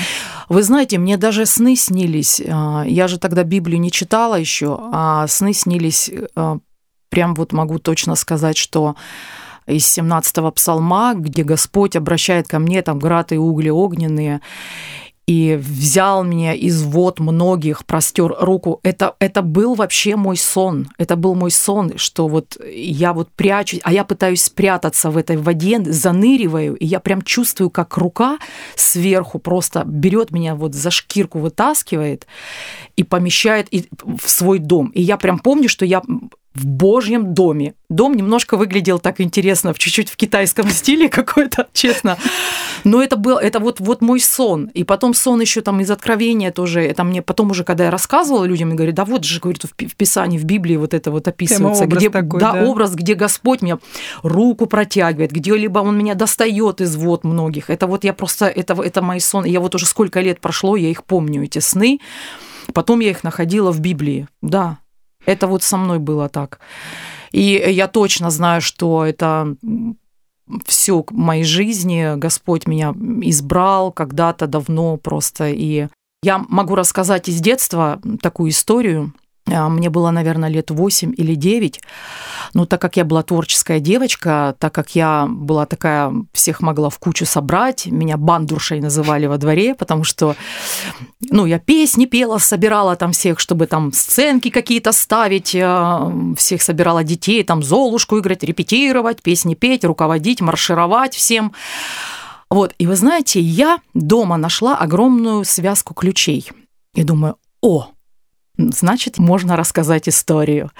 Вы 0.50 0.62
знаете, 0.62 0.98
мне 0.98 1.16
даже 1.16 1.46
сны 1.46 1.74
снились. 1.74 2.38
Я 2.38 3.08
же 3.08 3.18
тогда 3.18 3.42
Библию 3.42 3.80
не 3.80 3.90
читала 3.90 4.34
еще, 4.34 4.78
а 4.92 5.26
сны 5.26 5.54
снились, 5.54 6.10
прям 7.08 7.34
вот 7.34 7.52
могу 7.52 7.78
точно 7.78 8.14
сказать, 8.14 8.58
что 8.58 8.94
из 9.66 9.86
17-го 9.98 10.50
псалма, 10.50 11.14
где 11.14 11.44
Господь 11.44 11.96
обращает 11.96 12.46
ко 12.48 12.58
мне 12.58 12.82
там 12.82 12.98
град 12.98 13.32
и 13.32 13.38
угли 13.38 13.70
огненные, 13.70 14.42
и 15.32 15.56
взял 15.56 16.24
меня 16.24 16.52
из 16.52 16.82
вод 16.82 17.18
многих, 17.18 17.86
простер 17.86 18.34
руку. 18.38 18.80
Это, 18.82 19.14
это 19.18 19.40
был 19.40 19.74
вообще 19.74 20.14
мой 20.16 20.36
сон. 20.36 20.88
Это 20.98 21.16
был 21.16 21.34
мой 21.34 21.50
сон, 21.50 21.92
что 21.96 22.28
вот 22.28 22.58
я 22.70 23.14
вот 23.14 23.30
прячусь, 23.30 23.80
а 23.82 23.94
я 23.94 24.04
пытаюсь 24.04 24.42
спрятаться 24.42 25.10
в 25.10 25.16
этой 25.16 25.38
воде, 25.38 25.82
заныриваю, 25.82 26.74
и 26.74 26.84
я 26.84 27.00
прям 27.00 27.22
чувствую, 27.22 27.70
как 27.70 27.96
рука 27.96 28.38
сверху 28.76 29.38
просто 29.38 29.84
берет 29.86 30.32
меня 30.32 30.54
вот 30.54 30.74
за 30.74 30.90
шкирку, 30.90 31.38
вытаскивает 31.38 32.26
и 32.96 33.02
помещает 33.02 33.68
в 33.72 34.28
свой 34.28 34.58
дом. 34.58 34.88
И 34.88 35.00
я 35.00 35.16
прям 35.16 35.38
помню, 35.38 35.70
что 35.70 35.86
я 35.86 36.02
в 36.54 36.66
Божьем 36.66 37.34
доме. 37.34 37.74
Дом 37.88 38.14
немножко 38.14 38.56
выглядел 38.56 38.98
так 38.98 39.20
интересно, 39.20 39.72
в 39.72 39.78
чуть-чуть 39.78 40.08
в 40.08 40.16
китайском 40.16 40.68
стиле 40.70 41.08
какой-то, 41.08 41.68
честно. 41.72 42.18
Но 42.84 43.02
это 43.02 43.16
был, 43.16 43.38
это 43.38 43.58
вот, 43.58 43.80
вот 43.80 44.02
мой 44.02 44.20
сон. 44.20 44.66
И 44.74 44.84
потом 44.84 45.14
сон 45.14 45.40
еще 45.40 45.60
там 45.60 45.80
из 45.80 45.90
Откровения 45.90 46.50
тоже. 46.50 46.82
Это 46.82 47.04
мне 47.04 47.22
потом 47.22 47.50
уже, 47.50 47.64
когда 47.64 47.84
я 47.84 47.90
рассказывала 47.90 48.44
людям, 48.44 48.70
я 48.70 48.74
говорю, 48.74 48.92
да 48.92 49.04
вот 49.04 49.24
же, 49.24 49.40
говорит, 49.40 49.64
в 49.64 49.96
Писании, 49.96 50.38
в 50.38 50.44
Библии 50.44 50.76
вот 50.76 50.94
это 50.94 51.10
вот 51.10 51.28
описывается. 51.28 51.84
образ 51.84 51.98
где, 51.98 52.10
такой, 52.10 52.40
да, 52.40 52.52
да? 52.52 52.64
образ, 52.64 52.94
где 52.94 53.14
Господь 53.14 53.62
меня 53.62 53.78
руку 54.22 54.66
протягивает, 54.66 55.32
где 55.32 55.56
либо 55.56 55.78
Он 55.78 55.96
меня 55.96 56.14
достает 56.14 56.80
из 56.80 56.96
вод 56.96 57.24
многих. 57.24 57.70
Это 57.70 57.86
вот 57.86 58.04
я 58.04 58.12
просто, 58.12 58.46
это, 58.46 58.74
это 58.82 59.02
мои 59.02 59.20
сон. 59.20 59.44
Я 59.44 59.60
вот 59.60 59.74
уже 59.74 59.86
сколько 59.86 60.20
лет 60.20 60.40
прошло, 60.40 60.76
я 60.76 60.88
их 60.88 61.04
помню, 61.04 61.44
эти 61.44 61.60
сны. 61.60 62.00
Потом 62.74 63.00
я 63.00 63.10
их 63.10 63.24
находила 63.24 63.72
в 63.72 63.80
Библии. 63.80 64.28
Да, 64.40 64.78
это 65.26 65.46
вот 65.46 65.62
со 65.62 65.76
мной 65.76 65.98
было 65.98 66.28
так. 66.28 66.60
И 67.32 67.40
я 67.40 67.88
точно 67.88 68.30
знаю, 68.30 68.60
что 68.60 69.04
это 69.04 69.56
все 70.66 71.04
моей 71.10 71.44
жизни 71.44 72.16
Господь 72.16 72.66
меня 72.66 72.94
избрал 73.22 73.92
когда-то 73.92 74.46
давно 74.46 74.96
просто. 74.96 75.48
И 75.48 75.88
я 76.22 76.44
могу 76.48 76.74
рассказать 76.74 77.28
из 77.28 77.40
детства 77.40 78.00
такую 78.20 78.50
историю. 78.50 79.12
Мне 79.46 79.90
было, 79.90 80.10
наверное, 80.10 80.48
лет 80.48 80.70
8 80.70 81.14
или 81.16 81.34
9. 81.34 81.80
Но 82.54 82.64
так 82.64 82.80
как 82.80 82.96
я 82.96 83.04
была 83.04 83.22
творческая 83.22 83.80
девочка, 83.80 84.54
так 84.58 84.72
как 84.72 84.94
я 84.94 85.26
была 85.28 85.66
такая, 85.66 86.12
всех 86.32 86.60
могла 86.60 86.90
в 86.90 86.98
кучу 86.98 87.26
собрать, 87.26 87.86
меня 87.86 88.16
бандуршей 88.16 88.80
называли 88.80 89.26
во 89.26 89.38
дворе, 89.38 89.74
потому 89.74 90.04
что, 90.04 90.36
ну, 91.20 91.46
я 91.46 91.58
песни 91.58 92.06
пела, 92.06 92.38
собирала 92.38 92.94
там 92.94 93.12
всех, 93.12 93.40
чтобы 93.40 93.66
там 93.66 93.92
сценки 93.92 94.50
какие-то 94.50 94.92
ставить, 94.92 95.56
всех 96.38 96.62
собирала 96.62 97.02
детей, 97.04 97.42
там 97.42 97.62
Золушку 97.62 98.18
играть, 98.20 98.44
репетировать, 98.44 99.22
песни 99.22 99.54
петь, 99.54 99.84
руководить, 99.84 100.40
маршировать 100.40 101.14
всем. 101.14 101.52
Вот, 102.50 102.74
и 102.78 102.86
вы 102.86 102.96
знаете, 102.96 103.40
я 103.40 103.80
дома 103.94 104.36
нашла 104.36 104.76
огромную 104.76 105.44
связку 105.44 105.94
ключей. 105.94 106.50
И 106.94 107.02
думаю, 107.02 107.36
о, 107.62 107.91
значит, 108.56 109.18
можно 109.18 109.56
рассказать 109.56 110.08
историю. 110.08 110.70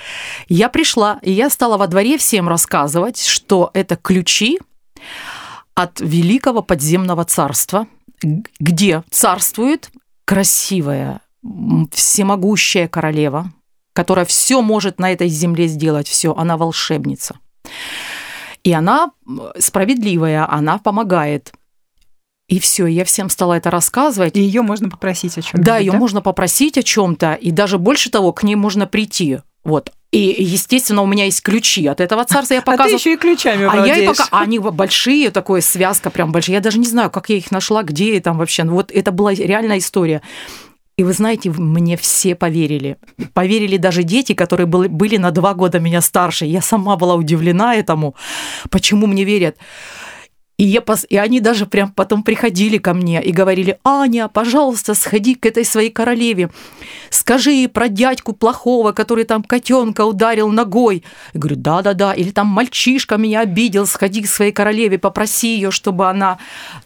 Я 0.49 0.69
пришла, 0.69 1.19
и 1.23 1.33
я 1.33 1.51
стала 1.51 1.77
во 1.77 1.87
дворе 1.87 2.19
всем 2.19 2.49
рассказывать, 2.49 3.23
что 3.23 3.71
это 3.75 3.97
ключи 3.97 4.59
от 5.75 6.01
великого 6.01 6.63
подземного 6.63 7.25
царства, 7.25 7.87
где 8.61 9.03
царствует 9.11 9.91
красивая, 10.25 11.21
всемогущая 11.91 12.89
королева, 12.89 13.53
которая 13.93 14.25
все 14.25 14.63
может 14.63 14.99
на 14.99 15.13
этой 15.13 15.29
земле 15.29 15.67
сделать, 15.67 16.09
все, 16.09 16.35
она 16.35 16.57
волшебница. 16.57 17.39
И 18.65 18.73
она 18.73 19.11
справедливая, 19.59 20.49
она 20.49 20.79
помогает. 20.79 21.53
И 22.53 22.59
все, 22.59 22.85
я 22.85 23.07
всем 23.07 23.31
стала 23.31 23.55
это 23.55 23.71
рассказывать. 23.71 24.37
И 24.37 24.41
ее 24.43 24.61
можно 24.61 24.91
попросить 24.91 25.39
о 25.39 25.41
чем-то. 25.41 25.65
Да, 25.65 25.79
ее 25.79 25.93
да? 25.93 25.99
можно 25.99 26.21
попросить 26.21 26.77
о 26.77 26.83
чем-то, 26.83 27.33
и 27.33 27.51
даже 27.51 27.79
больше 27.79 28.11
того, 28.11 28.35
к 28.35 28.43
ней 28.43 28.57
можно 28.57 28.87
прийти. 28.87 29.39
Вот. 29.65 29.91
И, 30.11 30.37
естественно, 30.39 31.01
у 31.01 31.07
меня 31.07 31.25
есть 31.25 31.41
ключи 31.43 31.87
от 31.87 32.03
этого 32.03 32.27
царства. 32.27 32.53
Я 32.53 32.61
А 32.61 32.63
ты 32.63 32.67
показываю. 32.73 32.99
еще 32.99 33.15
и 33.15 33.17
ключами 33.17 33.67
А 33.67 33.87
я 33.87 33.97
и 33.97 34.05
владеешь. 34.05 34.19
пока... 34.19 34.39
Они 34.39 34.59
большие, 34.59 35.31
такое 35.31 35.63
связка 35.63 36.11
прям 36.11 36.31
большая. 36.31 36.57
Я 36.57 36.61
даже 36.61 36.79
не 36.79 36.87
знаю, 36.87 37.11
как 37.11 37.31
я 37.31 37.37
их 37.37 37.51
нашла, 37.53 37.83
где 37.85 38.21
там 38.21 38.37
вообще. 38.37 38.65
Ну, 38.65 38.75
вот 38.75 38.93
это 38.93 39.13
была 39.13 39.33
реальная 39.33 39.79
история. 39.79 40.21
И 40.99 41.05
вы 41.05 41.15
знаете, 41.15 41.49
мне 41.49 41.97
все 41.97 42.35
поверили. 42.35 42.99
Поверили 43.33 43.79
даже 43.79 44.03
дети, 44.03 44.35
которые 44.35 44.67
были, 44.67 44.89
были 44.89 45.17
на 45.17 45.31
два 45.31 45.55
года 45.55 45.81
меня 45.81 46.03
старше. 46.03 46.45
Я 46.45 46.61
сама 46.61 46.97
была 46.97 47.15
удивлена 47.15 47.77
этому. 47.77 48.15
Почему 48.69 49.07
мне 49.07 49.25
верят? 49.25 49.57
И, 50.63 50.65
я 50.65 50.85
и 51.09 51.17
они 51.17 51.41
даже 51.41 51.67
прям 51.67 51.91
потом 51.91 52.23
приходили 52.23 52.79
ко 52.79 52.95
мне 52.95 53.21
и 53.21 53.33
говорили, 53.33 53.81
Аня, 53.83 54.29
пожалуйста, 54.29 54.95
сходи 54.95 55.35
к 55.35 55.45
этой 55.45 55.65
своей 55.65 55.91
королеве, 55.91 56.51
скажи 57.11 57.51
ей 57.51 57.69
про 57.69 57.89
дядьку 57.89 58.33
плохого, 58.33 58.93
который 58.93 59.25
там 59.25 59.43
котенка 59.43 60.05
ударил 60.05 60.53
ногой. 60.53 61.03
Я 61.35 61.41
говорю, 61.41 61.57
да-да-да, 61.57 62.13
или 62.13 62.31
там 62.31 62.47
мальчишка 62.47 63.17
меня 63.17 63.41
обидел, 63.41 63.89
сходи 63.89 64.23
к 64.23 64.29
своей 64.29 64.53
королеве, 64.53 65.01
попроси 65.01 65.57
ее, 65.57 65.73
чтобы 65.73 66.09
она 66.09 66.39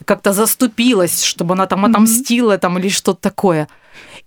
как-то 0.07 0.33
заступилась, 0.33 1.23
чтобы 1.23 1.53
она 1.53 1.67
там 1.67 1.85
отомстила 1.85 2.57
там 2.57 2.79
или 2.79 2.89
что-то 2.89 3.21
такое. 3.21 3.69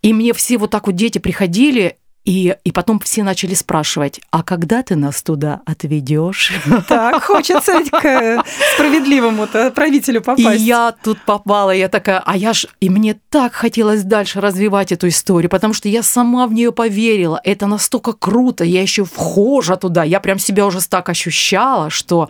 И 0.04 0.14
мне 0.14 0.34
все 0.34 0.60
вот 0.60 0.70
так 0.70 0.86
вот 0.86 0.96
дети 0.96 1.18
приходили, 1.18 1.98
и, 2.26 2.56
и 2.64 2.72
потом 2.72 3.00
все 3.00 3.24
начали 3.24 3.54
спрашивать, 3.54 4.20
а 4.30 4.44
когда 4.44 4.84
ты 4.84 4.96
нас 4.96 5.24
туда 5.24 5.62
отведешь? 5.66 6.52
Так, 6.88 7.24
хочется 7.24 7.82
к 7.90 8.44
справедливому-то 8.76 9.72
правителю 9.72 10.20
И 10.20 10.24
попасть. 10.24 10.62
я 10.62 10.94
тут 11.04 11.20
попала, 11.26 11.72
я 11.72 11.88
такая, 11.88 12.22
а 12.26 12.36
я 12.36 12.54
ж, 12.54 12.68
и 12.80 12.90
мне 12.90 13.20
так 13.30 13.54
хотелось 13.54 14.04
дальше 14.04 14.42
развивать 14.42 14.92
эту 14.92 15.08
историю, 15.08 15.50
потому 15.50 15.74
что 15.74 15.88
я 15.88 16.04
сама 16.04 16.48
в 16.48 16.54
нее 16.54 16.72
поверила. 16.72 17.40
Это 17.44 17.68
настолько 17.68 18.14
круто, 18.14 18.64
я 18.64 18.82
еще 18.82 19.06
вхожа 19.06 19.76
туда, 19.76 20.04
я 20.04 20.20
прям 20.20 20.40
себя 20.40 20.66
уже 20.66 20.86
так 20.88 21.10
ощущала, 21.10 21.90
что 21.90 22.30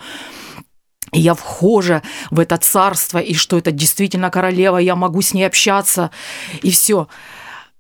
я 1.12 1.34
вхожа 1.34 2.04
в 2.30 2.40
это 2.40 2.58
царство, 2.58 3.18
и 3.18 3.34
что 3.34 3.58
это 3.58 3.72
действительно 3.72 4.30
королева, 4.30 4.78
я 4.78 4.96
могу 4.96 5.22
с 5.22 5.34
ней 5.34 5.44
общаться, 5.46 6.12
и 6.62 6.70
все. 6.70 7.08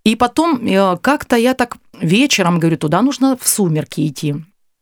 И 0.04 0.16
потом 0.16 0.66
э, 0.66 0.98
как-то 0.98 1.36
я 1.36 1.54
так 1.54 1.78
вечером 2.02 2.60
говорю, 2.60 2.78
туда 2.78 3.02
нужно 3.02 3.38
в 3.40 3.48
сумерки 3.48 4.08
идти. 4.08 4.36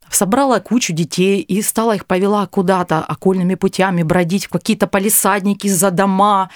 Собрала 0.09 0.59
кучу 0.59 0.93
детей 0.93 1.41
и 1.41 1.61
стала 1.61 1.95
их 1.95 2.05
повела 2.05 2.47
куда-то 2.47 2.99
окольными 2.99 3.55
путями 3.55 4.03
бродить 4.03 4.45
в 4.45 4.49
какие-то 4.49 4.87
полисадники 4.87 5.67
за 5.67 5.91
дома. 5.91 6.49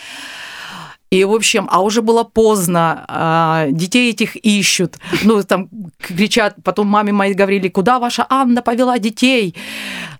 И, 1.11 1.25
в 1.25 1.33
общем, 1.33 1.67
а 1.69 1.81
уже 1.81 2.01
было 2.01 2.23
поздно, 2.23 3.03
а, 3.09 3.67
детей 3.69 4.11
этих 4.11 4.37
ищут. 4.37 4.97
Ну, 5.23 5.43
там 5.43 5.67
кричат, 5.97 6.55
потом 6.63 6.87
маме 6.87 7.11
моей 7.11 7.33
говорили, 7.33 7.67
куда 7.67 7.99
ваша 7.99 8.25
Анна 8.29 8.61
повела 8.61 8.97
детей? 8.97 9.53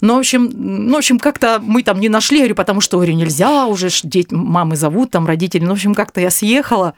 Ну, 0.02 0.16
в 0.16 0.20
общем, 0.20 0.52
ну, 0.54 0.94
в 0.94 0.98
общем, 0.98 1.18
как-то 1.18 1.62
мы 1.64 1.84
там 1.84 2.02
не 2.02 2.10
нашли, 2.10 2.40
говорю, 2.40 2.56
потому 2.56 2.82
что, 2.82 2.98
говорю, 2.98 3.14
нельзя 3.14 3.68
уже, 3.68 3.88
дети, 4.04 4.34
мамы 4.34 4.76
зовут, 4.76 5.12
там 5.12 5.26
родители. 5.26 5.64
Ну, 5.64 5.70
в 5.70 5.74
общем, 5.74 5.96
как-то 5.96 6.20
я 6.20 6.30
съехала. 6.30 6.94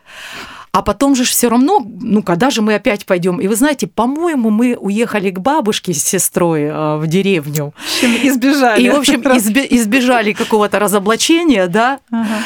А 0.73 0.81
потом 0.81 1.15
же 1.15 1.23
все 1.23 1.49
равно, 1.49 1.85
ну, 2.01 2.23
когда 2.23 2.49
же 2.49 2.63
мы 2.63 2.73
опять 2.73 3.05
пойдем? 3.05 3.39
И 3.39 3.47
вы 3.47 3.55
знаете, 3.55 3.85
по-моему, 3.85 4.49
мы 4.49 4.75
уехали 4.75 5.29
к 5.29 5.37
бабушке 5.39 5.93
с 5.93 6.03
сестрой 6.03 6.63
э, 6.63 6.97
в 6.97 7.05
деревню. 7.05 7.75
В 7.77 8.03
общем, 8.03 8.27
избежали. 8.27 8.81
И, 8.81 8.89
в 8.89 8.95
общем, 8.95 9.21
избе- 9.21 9.67
избежали 9.69 10.33
какого-то 10.33 10.79
разоблачения, 10.79 11.67
да. 11.67 11.99
Ага. 12.11 12.39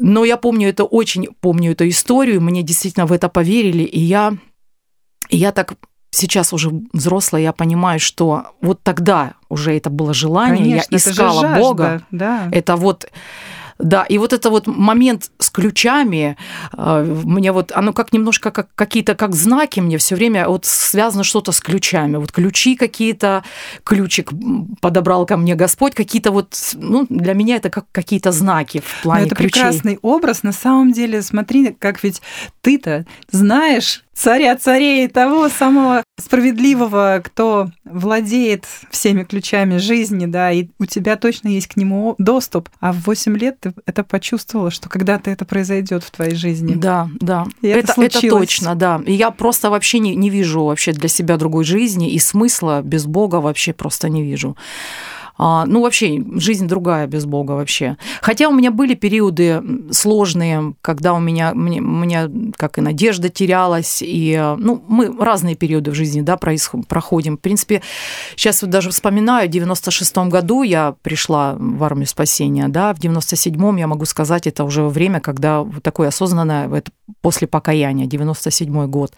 Но 0.00 0.24
я 0.24 0.36
помню 0.36 0.68
это 0.68 0.82
очень, 0.82 1.28
помню 1.40 1.72
эту 1.72 1.88
историю, 1.88 2.40
мне 2.40 2.64
действительно 2.64 3.06
в 3.06 3.12
это 3.12 3.28
поверили, 3.28 3.84
и 3.84 4.00
я, 4.00 4.34
и 5.28 5.36
я 5.36 5.52
так 5.52 5.74
сейчас 6.10 6.52
уже 6.52 6.72
взрослая, 6.92 7.42
я 7.42 7.52
понимаю, 7.52 8.00
что 8.00 8.48
вот 8.60 8.82
тогда 8.82 9.34
уже 9.48 9.76
это 9.76 9.90
было 9.90 10.12
желание, 10.12 10.82
Конечно, 10.82 10.88
я 10.90 10.96
искала 10.96 11.40
жажда, 11.42 11.60
Бога. 11.60 12.02
Да. 12.10 12.48
Это 12.50 12.74
вот 12.74 13.08
да, 13.78 14.04
и 14.04 14.18
вот 14.18 14.32
это 14.32 14.50
вот 14.50 14.66
момент 14.66 15.30
с 15.38 15.50
ключами, 15.50 16.36
э, 16.76 17.22
мне 17.24 17.52
вот, 17.52 17.72
оно 17.74 17.92
как 17.92 18.12
немножко 18.12 18.50
как 18.50 18.68
какие-то 18.74 19.14
как 19.14 19.34
знаки 19.34 19.80
мне 19.80 19.98
все 19.98 20.14
время 20.14 20.48
вот 20.48 20.64
связано 20.64 21.24
что-то 21.24 21.52
с 21.52 21.60
ключами. 21.60 22.16
Вот 22.16 22.32
ключи 22.32 22.76
какие-то, 22.76 23.44
ключик 23.84 24.30
подобрал 24.80 25.26
ко 25.26 25.36
мне 25.36 25.54
Господь, 25.54 25.94
какие-то 25.94 26.30
вот, 26.30 26.56
ну, 26.74 27.06
для 27.08 27.34
меня 27.34 27.56
это 27.56 27.70
как 27.70 27.86
какие-то 27.92 28.32
знаки 28.32 28.80
в 28.80 28.98
Но 28.98 29.02
плане 29.02 29.26
это 29.26 29.34
ключей. 29.34 29.52
прекрасный 29.52 29.98
образ. 30.02 30.42
На 30.42 30.52
самом 30.52 30.92
деле, 30.92 31.22
смотри, 31.22 31.72
как 31.72 32.02
ведь 32.02 32.22
ты-то 32.60 33.06
знаешь 33.30 34.04
царя 34.14 34.56
царей, 34.56 35.08
того 35.08 35.48
самого 35.48 36.02
справедливого, 36.18 37.20
кто 37.24 37.70
владеет 37.84 38.66
всеми 38.90 39.24
ключами 39.24 39.78
жизни, 39.78 40.26
да, 40.26 40.52
и 40.52 40.68
у 40.78 40.86
тебя 40.86 41.16
точно 41.16 41.48
есть 41.48 41.66
к 41.66 41.76
нему 41.76 42.14
доступ. 42.18 42.68
А 42.80 42.92
в 42.92 43.06
8 43.06 43.36
лет 43.36 43.60
ты 43.60 43.74
это 43.86 44.04
почувствовала, 44.04 44.70
что 44.70 44.88
когда-то 44.88 45.30
это 45.30 45.44
произойдет 45.44 46.04
в 46.04 46.10
твоей 46.10 46.34
жизни. 46.34 46.74
Да, 46.74 47.08
да. 47.20 47.46
И 47.60 47.68
это 47.68 47.78
это, 47.78 48.02
это 48.02 48.18
случилось. 48.18 48.48
точно, 48.48 48.74
да. 48.74 49.00
И 49.04 49.12
я 49.12 49.30
просто 49.30 49.70
вообще 49.70 49.98
не, 49.98 50.14
не 50.14 50.30
вижу 50.30 50.64
вообще 50.64 50.92
для 50.92 51.08
себя 51.08 51.36
другой 51.36 51.64
жизни 51.64 52.12
и 52.12 52.18
смысла 52.18 52.82
без 52.82 53.06
Бога 53.06 53.36
вообще 53.36 53.72
просто 53.72 54.08
не 54.08 54.22
вижу. 54.22 54.56
А, 55.36 55.64
ну, 55.66 55.82
вообще, 55.82 56.22
жизнь 56.36 56.68
другая 56.68 57.06
без 57.06 57.24
Бога 57.24 57.52
вообще. 57.52 57.96
Хотя 58.22 58.48
у 58.48 58.52
меня 58.52 58.70
были 58.70 58.94
периоды 58.94 59.62
сложные, 59.90 60.74
когда 60.80 61.12
у 61.14 61.18
меня, 61.18 61.52
мне, 61.54 61.80
меня 61.80 62.30
как 62.56 62.78
и 62.78 62.80
надежда 62.80 63.28
терялась, 63.28 64.00
и, 64.00 64.54
ну, 64.58 64.82
мы 64.86 65.14
разные 65.18 65.56
периоды 65.56 65.90
в 65.90 65.94
жизни, 65.94 66.20
да, 66.20 66.36
происход- 66.36 66.86
проходим. 66.86 67.36
В 67.36 67.40
принципе, 67.40 67.82
сейчас 68.36 68.62
вот 68.62 68.70
даже 68.70 68.90
вспоминаю, 68.90 69.48
в 69.48 69.50
96 69.50 70.28
году 70.28 70.62
я 70.62 70.94
пришла 71.02 71.56
в 71.58 71.82
армию 71.82 72.06
спасения, 72.06 72.68
да, 72.68 72.94
в 72.94 72.98
97-м, 72.98 73.76
я 73.76 73.88
могу 73.88 74.04
сказать, 74.04 74.46
это 74.46 74.62
уже 74.64 74.84
время, 74.84 75.20
когда 75.20 75.62
вот 75.62 75.82
такое 75.82 76.08
осознанное, 76.08 76.72
это 76.72 76.92
после 77.22 77.48
покаяния, 77.48 78.06
97 78.06 78.86
год. 78.86 79.12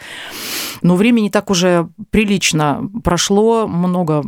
Но 0.82 0.96
времени 0.96 1.28
так 1.28 1.50
уже 1.50 1.88
прилично 2.10 2.88
прошло, 3.04 3.66
много 3.68 4.24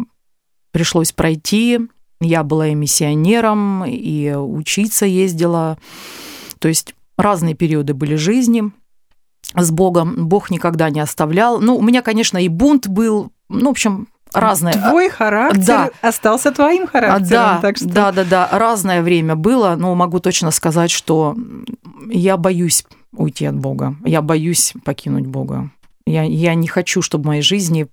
пришлось 0.72 1.12
пройти. 1.12 1.80
Я 2.20 2.42
была 2.42 2.68
и 2.68 2.74
миссионером, 2.74 3.84
и 3.84 4.32
учиться 4.34 5.06
ездила. 5.06 5.78
То 6.58 6.68
есть 6.68 6.94
разные 7.16 7.54
периоды 7.54 7.94
были 7.94 8.16
жизни 8.16 8.70
с 9.54 9.70
Богом. 9.70 10.28
Бог 10.28 10.50
никогда 10.50 10.90
не 10.90 11.00
оставлял. 11.00 11.60
Ну, 11.60 11.76
у 11.76 11.82
меня, 11.82 12.02
конечно, 12.02 12.38
и 12.38 12.48
бунт 12.48 12.88
был. 12.88 13.30
Ну, 13.48 13.66
в 13.66 13.70
общем, 13.70 14.08
разное. 14.34 14.72
Твой 14.74 15.08
характер 15.10 15.64
Да. 15.64 15.90
остался 16.02 16.50
твоим 16.50 16.84
А, 16.84 16.86
характером. 16.88 17.28
да, 17.30 17.58
так 17.62 17.76
что... 17.76 17.88
да, 17.88 18.12
да, 18.12 18.24
да, 18.24 18.48
разное 18.52 19.02
время 19.02 19.36
было, 19.36 19.74
но 19.78 19.94
могу 19.94 20.18
точно 20.20 20.50
сказать, 20.50 20.90
что 20.90 21.36
я 22.10 22.36
боюсь 22.36 22.84
уйти 23.16 23.46
от 23.46 23.56
Бога, 23.56 23.96
я 24.04 24.20
боюсь 24.22 24.74
покинуть 24.84 25.26
Бога. 25.26 25.70
Я, 26.06 26.22
я 26.24 26.54
не 26.54 26.68
хочу, 26.68 27.00
чтобы 27.00 27.24
в 27.24 27.26
моей 27.28 27.42
жизни 27.42 27.86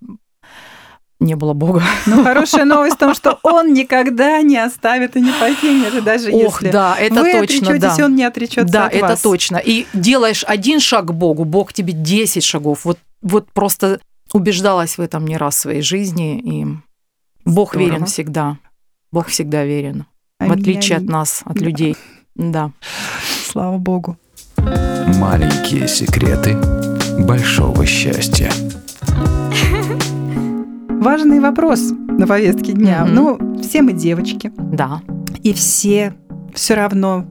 не 1.20 1.34
было 1.34 1.52
Бога. 1.54 1.82
Но 2.06 2.22
хорошая 2.22 2.64
новость 2.64 2.96
в 2.96 2.98
том, 2.98 3.14
что 3.14 3.38
он 3.42 3.72
никогда 3.72 4.42
не 4.42 4.56
оставит 4.58 5.16
и 5.16 5.20
не 5.20 5.32
покинет, 5.32 5.94
и 5.94 6.00
даже 6.00 6.30
Ох, 6.30 6.60
если 6.62 6.70
да, 6.72 6.94
это 6.98 7.14
вы 7.22 7.32
точно, 7.32 7.38
отречетесь, 7.68 7.96
да. 7.96 8.04
он 8.04 8.14
не 8.16 8.24
отречется 8.24 8.72
Да, 8.72 8.86
от 8.86 8.94
это 8.94 9.06
вас. 9.08 9.20
точно. 9.22 9.56
И 9.56 9.86
делаешь 9.94 10.44
один 10.46 10.78
шаг 10.80 11.06
к 11.06 11.12
Богу, 11.12 11.44
Бог 11.44 11.72
тебе 11.72 11.92
10 11.94 12.44
шагов. 12.44 12.84
Вот, 12.84 12.98
вот 13.22 13.50
просто 13.52 14.00
убеждалась 14.32 14.98
в 14.98 15.00
этом 15.00 15.26
не 15.26 15.36
раз 15.36 15.56
в 15.56 15.60
своей 15.60 15.82
жизни, 15.82 16.38
и 16.38 16.66
Бог 17.44 17.70
Здорово. 17.72 17.88
верен 17.90 18.06
всегда. 18.06 18.58
Бог 19.12 19.28
всегда 19.28 19.64
верен, 19.64 20.04
в 20.38 20.42
Аминь, 20.44 20.60
отличие 20.60 20.96
от 20.96 21.02
аминь. 21.02 21.12
нас, 21.12 21.40
от 21.44 21.54
Да. 21.56 21.64
людей. 21.64 21.96
Да. 22.34 22.72
Слава 23.46 23.78
Богу. 23.78 24.18
Маленькие 24.58 25.88
секреты 25.88 26.54
большого 27.20 27.86
счастья. 27.86 28.50
Важный 31.06 31.38
вопрос 31.38 31.92
на 32.08 32.26
повестке 32.26 32.72
дня. 32.72 33.04
Мгм. 33.04 33.14
Ну, 33.14 33.60
все 33.62 33.80
мы 33.82 33.92
девочки, 33.92 34.50
Да. 34.58 35.02
и 35.44 35.52
все 35.52 36.14
все 36.52 36.74
равно 36.74 37.24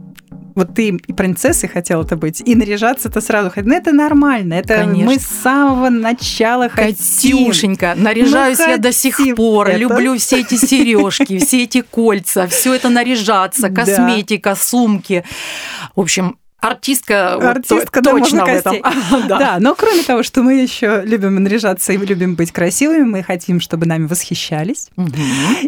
вот 0.56 0.74
ты 0.74 0.88
и 0.92 1.12
принцессой 1.12 1.68
хотела 1.68 2.04
это 2.04 2.16
быть, 2.16 2.42
и 2.46 2.56
наряжаться-то 2.56 3.20
сразу 3.20 3.50
хотела. 3.50 3.74
Ну, 3.74 3.76
это 3.78 3.92
нормально. 3.92 4.54
Это 4.54 4.78
Конечно. 4.78 5.06
мы 5.12 5.20
с 5.20 5.26
самого 5.26 5.90
начала 5.90 6.70
хотим. 6.70 7.38
Катюшенька, 7.40 7.96
наряжаюсь 7.98 8.60
Ну, 8.60 8.70
я 8.70 8.78
до 8.78 8.94
сих 8.94 9.20
пор. 9.36 9.68
Это- 9.68 9.78
Люблю 9.78 10.18
все 10.18 10.40
эти 10.40 10.56
сережки, 10.56 11.38
все 11.46 11.64
эти 11.64 11.82
кольца, 11.82 12.48
все 12.48 12.74
это 12.76 12.88
наряжаться, 12.88 13.70
косметика, 13.70 14.56
сумки. 14.56 15.26
В 15.98 16.00
общем, 16.00 16.38
артистка, 16.68 17.34
вот 17.36 17.46
Артистка 17.46 18.02
до 18.02 18.12
точно 18.12 18.46
в 18.46 18.50
этом. 18.50 18.76
Да. 19.28 19.40
Да, 19.46 19.58
но 19.60 19.76
кроме 19.76 20.04
того, 20.04 20.24
что 20.24 20.42
мы 20.42 20.56
еще 20.56 21.02
любим 21.06 21.36
наряжаться 21.36 21.94
и 21.94 21.98
любим 21.98 22.36
быть 22.36 22.52
красивыми, 22.52 23.04
мы 23.04 23.24
хотим, 23.24 23.60
чтобы 23.60 23.86
нами 23.86 24.08
восхищались. 24.08 24.90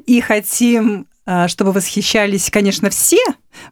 И 0.05 0.21
хотим, 0.21 1.07
а, 1.25 1.47
чтобы 1.47 1.71
восхищались, 1.71 2.49
конечно, 2.49 2.89
все, 2.89 3.19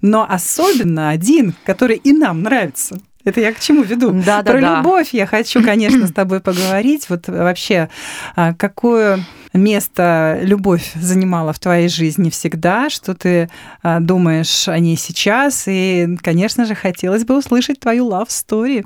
но 0.01 0.25
особенно 0.29 1.09
один, 1.09 1.53
который 1.65 1.97
и 1.97 2.11
нам 2.11 2.43
нравится. 2.43 2.99
Это 3.25 3.41
я 3.41 3.51
к 3.53 3.59
чему 3.59 3.81
веду? 3.81 4.11
Да, 4.11 4.43
да, 4.43 4.51
Про 4.51 4.61
да. 4.61 4.77
любовь 4.77 5.09
я 5.11 5.25
хочу, 5.25 5.63
конечно, 5.63 6.05
с 6.07 6.13
тобой 6.13 6.39
поговорить. 6.41 7.09
Вот 7.09 7.27
вообще, 7.27 7.89
а, 8.35 8.53
какое 8.53 9.25
место 9.51 10.37
любовь 10.43 10.91
занимала 10.93 11.51
в 11.51 11.59
твоей 11.59 11.89
жизни 11.89 12.29
всегда, 12.29 12.91
что 12.91 13.15
ты 13.15 13.49
а, 13.81 13.99
думаешь 13.99 14.67
о 14.67 14.77
ней 14.77 14.95
сейчас, 14.95 15.63
и, 15.65 16.17
конечно 16.21 16.65
же, 16.65 16.75
хотелось 16.75 17.25
бы 17.25 17.35
услышать 17.35 17.79
твою 17.79 18.07
love 18.11 18.27
story. 18.27 18.85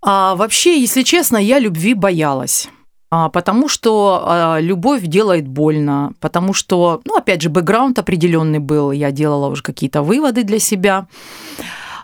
А, 0.00 0.34
вообще, 0.34 0.80
если 0.80 1.02
честно, 1.02 1.36
я 1.36 1.58
любви 1.58 1.92
боялась. 1.92 2.70
А, 3.10 3.28
потому 3.28 3.68
что 3.68 4.56
любовь 4.60 5.02
делает 5.02 5.46
больно, 5.46 6.12
потому 6.20 6.54
что, 6.54 7.02
ну, 7.04 7.16
опять 7.16 7.42
же, 7.42 7.50
бэкграунд 7.50 7.98
определенный 7.98 8.58
был, 8.58 8.90
я 8.90 9.10
делала 9.10 9.48
уже 9.48 9.62
какие-то 9.62 10.02
выводы 10.02 10.44
для 10.44 10.58
себя. 10.58 11.06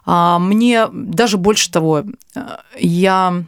А, 0.06 0.38
мне 0.38 0.86
даже 0.92 1.38
больше 1.38 1.70
того, 1.70 2.04
э, 2.34 2.40
я, 2.78 3.44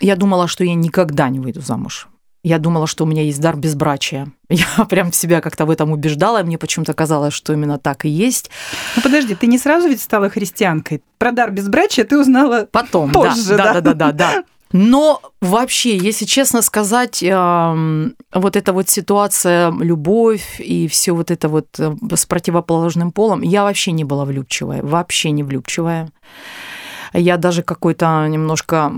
я 0.00 0.16
думала, 0.16 0.48
что 0.48 0.64
я 0.64 0.74
никогда 0.74 1.28
не 1.28 1.40
выйду 1.40 1.60
замуж. 1.60 2.08
Я 2.44 2.58
думала, 2.58 2.88
что 2.88 3.04
у 3.04 3.06
меня 3.06 3.22
есть 3.22 3.40
дар 3.40 3.56
безбрачия. 3.56 4.32
Я 4.48 4.84
прям 4.86 5.12
себя 5.12 5.40
как-то 5.40 5.64
в 5.64 5.70
этом 5.70 5.92
убеждала, 5.92 6.40
и 6.40 6.44
мне 6.44 6.58
почему-то 6.58 6.92
казалось, 6.92 7.32
что 7.32 7.52
именно 7.52 7.78
так 7.78 8.04
и 8.04 8.08
есть. 8.08 8.50
Ну 8.96 9.02
подожди, 9.02 9.36
ты 9.36 9.46
не 9.46 9.58
сразу 9.58 9.88
ведь 9.88 10.02
стала 10.02 10.28
христианкой. 10.28 11.02
Про 11.18 11.30
дар 11.30 11.52
безбрачия 11.52 12.04
ты 12.04 12.18
узнала 12.18 12.66
Потом, 12.72 13.12
позже, 13.12 13.56
да, 13.56 13.74
да? 13.74 13.80
да, 13.80 13.80
да, 13.80 13.94
да, 13.94 14.12
да. 14.12 14.44
Но 14.72 15.20
вообще, 15.40 15.96
если 15.96 16.24
честно 16.24 16.62
сказать, 16.62 17.22
вот 17.22 18.56
эта 18.56 18.72
вот 18.72 18.88
ситуация, 18.88 19.70
любовь 19.70 20.60
и 20.60 20.88
все 20.88 21.12
вот 21.12 21.30
это 21.30 21.48
вот 21.48 21.66
э, 21.78 21.94
с 22.14 22.26
противоположным 22.26 23.12
полом, 23.12 23.42
я 23.42 23.64
вообще 23.64 23.92
не 23.92 24.04
была 24.04 24.24
влюбчивая, 24.24 24.82
вообще 24.82 25.30
не 25.30 25.42
влюбчивая. 25.42 26.10
Я 27.12 27.36
даже 27.36 27.62
какой-то 27.62 28.26
немножко 28.28 28.90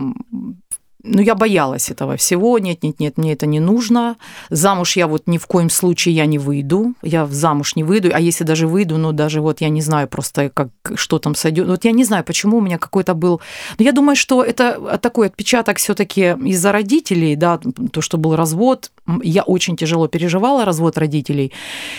ну, 1.04 1.20
я 1.20 1.34
боялась 1.34 1.90
этого 1.90 2.16
всего. 2.16 2.58
Нет, 2.58 2.82
нет, 2.82 2.98
нет, 2.98 3.18
мне 3.18 3.32
это 3.34 3.46
не 3.46 3.60
нужно. 3.60 4.16
Замуж 4.50 4.96
я 4.96 5.06
вот 5.06 5.26
ни 5.26 5.38
в 5.38 5.46
коем 5.46 5.70
случае 5.70 6.14
я 6.14 6.26
не 6.26 6.38
выйду. 6.38 6.94
Я 7.02 7.26
замуж 7.26 7.76
не 7.76 7.84
выйду. 7.84 8.10
А 8.12 8.20
если 8.20 8.44
даже 8.44 8.66
выйду, 8.66 8.96
ну, 8.96 9.12
даже 9.12 9.40
вот 9.40 9.60
я 9.60 9.68
не 9.68 9.82
знаю 9.82 10.08
просто, 10.08 10.48
как, 10.48 10.68
что 10.94 11.18
там 11.18 11.34
сойдет. 11.34 11.68
Вот 11.68 11.84
я 11.84 11.92
не 11.92 12.04
знаю, 12.04 12.24
почему 12.24 12.58
у 12.58 12.60
меня 12.60 12.78
какой-то 12.78 13.14
был... 13.14 13.40
Но 13.78 13.84
я 13.84 13.92
думаю, 13.92 14.16
что 14.16 14.42
это 14.42 14.98
такой 14.98 15.26
отпечаток 15.26 15.76
все 15.78 15.94
таки 15.94 16.36
из-за 16.46 16.72
родителей, 16.72 17.36
да, 17.36 17.60
то, 17.92 18.00
что 18.00 18.16
был 18.16 18.36
развод. 18.36 18.90
Я 19.22 19.42
очень 19.42 19.76
тяжело 19.76 20.08
переживала 20.08 20.64
развод 20.64 20.98
родителей. 20.98 21.52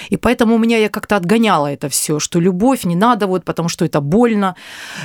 И 0.10 0.18
поэтому 0.18 0.56
у 0.56 0.58
меня 0.58 0.78
я 0.78 0.89
как-то 0.89 1.15
отгоняла 1.15 1.68
это 1.68 1.89
все, 1.89 2.20
что 2.20 2.39
любовь 2.39 2.86
не 2.86 2.96
надо, 2.96 3.28
вот, 3.28 3.46
потому 3.46 3.70
что 3.70 3.86
это 3.86 4.02
больно. 4.02 4.56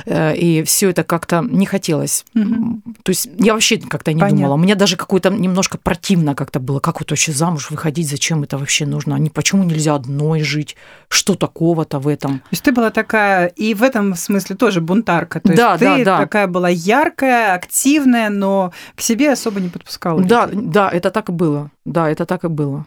э, 0.05 0.35
И 0.35 0.63
все 0.63 0.89
это 0.89 1.03
как-то 1.03 1.45
не 1.51 1.65
хотелось. 1.65 2.25
Мгм. 2.33 2.81
То 3.03 3.11
есть 3.11 3.29
я 3.37 3.53
вообще 3.53 3.77
как-то 3.91 4.13
не 4.13 4.19
Понятно. 4.19 4.37
думала. 4.43 4.57
Мне 4.57 4.75
даже 4.75 4.95
какое-то 4.97 5.29
немножко 5.29 5.77
противно 5.77 6.33
как-то 6.33 6.59
было. 6.59 6.79
Как 6.79 6.99
вот 7.01 7.11
вообще 7.11 7.31
замуж 7.33 7.69
выходить? 7.71 8.09
Зачем 8.09 8.43
это 8.43 8.57
вообще 8.57 8.85
нужно? 8.85 9.15
Не 9.15 9.29
почему 9.29 9.63
нельзя 9.63 9.95
одной 9.95 10.41
жить? 10.41 10.75
Что 11.09 11.35
такого-то 11.35 11.99
в 11.99 12.07
этом? 12.07 12.39
То 12.39 12.45
есть 12.51 12.63
ты 12.63 12.71
была 12.71 12.89
такая, 12.89 13.47
и 13.47 13.73
в 13.73 13.83
этом 13.83 14.15
смысле 14.15 14.55
тоже 14.55 14.81
бунтарка. 14.81 15.39
То 15.41 15.49
есть 15.49 15.61
Да, 15.61 15.77
ты 15.77 15.85
да, 15.85 16.03
да. 16.05 16.17
такая 16.17 16.47
была 16.47 16.69
яркая, 16.69 17.53
активная, 17.53 18.29
но 18.29 18.71
к 18.95 19.01
себе 19.01 19.33
особо 19.33 19.59
не 19.59 19.69
подпускала. 19.69 20.23
Да, 20.23 20.45
людей. 20.47 20.61
да, 20.71 20.89
это 20.89 21.11
так 21.11 21.29
и 21.29 21.31
было. 21.33 21.69
Да, 21.85 22.09
это 22.09 22.25
так 22.25 22.43
и 22.45 22.47
было. 22.47 22.85